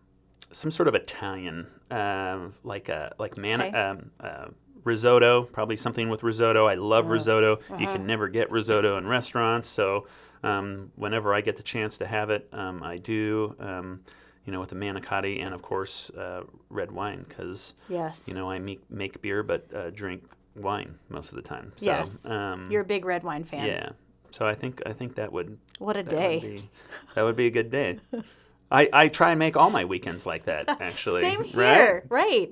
some 0.51 0.69
sort 0.69 0.87
of 0.87 0.93
Italian, 0.95 1.65
um, 1.89 2.53
like 2.63 2.89
a 2.89 3.13
like 3.17 3.37
man 3.37 3.61
Okay. 3.61 3.77
um, 3.77 4.11
uh, 4.19 4.47
risotto. 4.83 5.43
Probably 5.43 5.75
something 5.77 6.09
with 6.09 6.21
risotto. 6.21 6.67
I 6.67 6.75
love 6.75 7.05
Uh-huh. 7.05 7.13
risotto. 7.13 7.59
You 7.79 7.87
can 7.87 8.05
never 8.05 8.27
get 8.27 8.51
risotto 8.51 8.97
in 8.97 9.07
restaurants, 9.07 9.67
so 9.67 10.05
um, 10.43 10.91
whenever 10.95 11.33
I 11.33 11.41
get 11.41 11.55
the 11.57 11.63
chance 11.63 11.97
to 11.99 12.07
have 12.07 12.29
it, 12.29 12.47
um, 12.53 12.83
I 12.83 12.97
do. 12.97 13.55
Um, 13.59 14.01
you 14.45 14.53
know, 14.53 14.61
with 14.61 14.69
the 14.69 14.75
manicotti 14.75 15.43
and 15.43 15.53
of 15.53 15.61
course 15.61 16.09
uh, 16.11 16.41
red 16.69 16.91
wine, 16.91 17.23
because 17.27 17.75
yes. 17.87 18.25
you 18.27 18.33
know 18.33 18.49
I 18.49 18.57
make 18.57 18.81
make 18.89 19.21
beer 19.21 19.43
but 19.43 19.67
uh, 19.75 19.91
drink 19.91 20.23
wine 20.55 20.97
most 21.09 21.29
of 21.29 21.35
the 21.35 21.41
time. 21.43 21.71
So, 21.75 21.85
Yes. 21.85 22.25
um, 22.25 22.67
You're 22.71 22.81
a 22.81 22.85
big 22.85 23.05
red 23.05 23.23
wine 23.23 23.43
fan. 23.43 23.67
yeah. 23.67 23.89
So 24.31 24.47
I 24.47 24.55
think 24.55 24.81
I 24.87 24.93
think 24.93 25.15
that 25.15 25.31
would 25.31 25.57
What 25.77 25.97
a 25.97 26.03
that 26.03 26.09
day. 26.09 26.39
would 26.39 26.55
be, 26.55 26.69
that 27.15 27.21
would 27.23 27.35
be 27.35 27.47
a 27.47 27.51
good 27.51 27.69
day. 27.69 27.99
I, 28.71 28.89
I 28.93 29.07
try 29.07 29.31
and 29.31 29.39
make 29.39 29.57
all 29.57 29.69
my 29.69 29.85
weekends 29.85 30.25
like 30.25 30.45
that 30.45 30.69
actually. 30.81 31.21
Same 31.21 31.39
right? 31.53 31.75
here. 31.75 32.03
Right. 32.09 32.51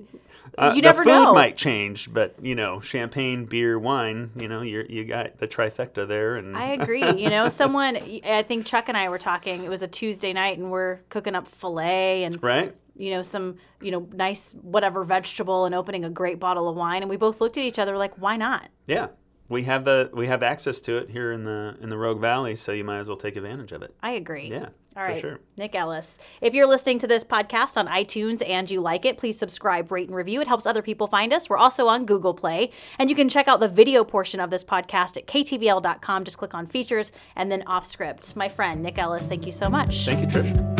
Uh, 0.56 0.72
you 0.74 0.82
never 0.82 1.04
the 1.04 1.10
food 1.10 1.24
know. 1.24 1.34
might 1.34 1.56
change, 1.56 2.12
but 2.12 2.34
you 2.42 2.54
know, 2.54 2.80
champagne, 2.80 3.44
beer, 3.44 3.78
wine. 3.78 4.30
You 4.34 4.48
know, 4.48 4.62
you 4.62 4.84
you 4.88 5.04
got 5.04 5.38
the 5.38 5.46
trifecta 5.46 6.08
there, 6.08 6.36
and 6.36 6.56
I 6.56 6.68
agree. 6.80 7.08
You 7.10 7.30
know, 7.30 7.48
someone, 7.48 7.96
I 8.24 8.42
think 8.42 8.66
Chuck 8.66 8.88
and 8.88 8.96
I 8.96 9.08
were 9.08 9.18
talking, 9.18 9.62
it 9.62 9.68
was 9.68 9.82
a 9.82 9.86
Tuesday 9.86 10.32
night 10.32 10.58
and 10.58 10.70
we're 10.70 10.96
cooking 11.10 11.34
up 11.34 11.46
filet 11.46 12.24
and, 12.24 12.42
right. 12.42 12.74
you 12.96 13.10
know, 13.10 13.22
some, 13.22 13.56
you 13.80 13.90
know, 13.90 14.08
nice 14.12 14.52
whatever 14.62 15.04
vegetable 15.04 15.64
and 15.66 15.74
opening 15.74 16.04
a 16.04 16.10
great 16.10 16.40
bottle 16.40 16.68
of 16.68 16.76
wine. 16.76 17.02
And 17.02 17.10
we 17.10 17.16
both 17.16 17.40
looked 17.40 17.56
at 17.56 17.64
each 17.64 17.78
other 17.78 17.96
like, 17.96 18.14
why 18.18 18.36
not? 18.36 18.68
Yeah, 18.86 19.08
we 19.48 19.62
have 19.64 19.84
the 19.84 20.10
we 20.12 20.26
have 20.26 20.42
access 20.42 20.80
to 20.82 20.98
it 20.98 21.10
here 21.10 21.32
in 21.32 21.44
the 21.44 21.76
in 21.80 21.88
the 21.88 21.98
Rogue 21.98 22.20
Valley, 22.20 22.56
so 22.56 22.72
you 22.72 22.84
might 22.84 22.98
as 22.98 23.08
well 23.08 23.16
take 23.16 23.36
advantage 23.36 23.72
of 23.72 23.82
it. 23.82 23.94
I 24.02 24.12
agree. 24.12 24.50
Yeah, 24.50 24.68
All 24.98 25.04
for 25.04 25.20
sure. 25.20 25.40
Nick 25.56 25.74
Ellis. 25.74 26.18
If 26.40 26.54
you're 26.54 26.66
listening 26.66 26.98
to 27.00 27.06
this 27.06 27.24
podcast 27.24 27.76
on 27.76 27.86
iTunes 27.86 28.46
and 28.46 28.70
you 28.70 28.80
like 28.80 29.04
it, 29.04 29.16
please 29.16 29.38
subscribe, 29.38 29.92
rate, 29.92 30.08
and 30.08 30.16
review. 30.16 30.40
It 30.40 30.48
helps 30.48 30.66
other 30.66 30.82
people 30.82 31.06
find 31.06 31.32
us. 31.32 31.48
We're 31.48 31.56
also 31.56 31.86
on 31.88 32.04
Google 32.04 32.34
Play. 32.34 32.70
And 32.98 33.08
you 33.08 33.16
can 33.16 33.28
check 33.28 33.48
out 33.48 33.60
the 33.60 33.68
video 33.68 34.04
portion 34.04 34.40
of 34.40 34.50
this 34.50 34.64
podcast 34.64 35.16
at 35.16 35.26
ktvl.com. 35.26 36.24
Just 36.24 36.38
click 36.38 36.54
on 36.54 36.66
features 36.66 37.12
and 37.36 37.50
then 37.50 37.62
off 37.62 37.86
script. 37.86 38.34
My 38.36 38.48
friend, 38.48 38.82
Nick 38.82 38.98
Ellis, 38.98 39.26
thank 39.26 39.46
you 39.46 39.52
so 39.52 39.68
much. 39.68 40.04
Thank 40.06 40.20
you, 40.20 40.26
Trish. 40.26 40.77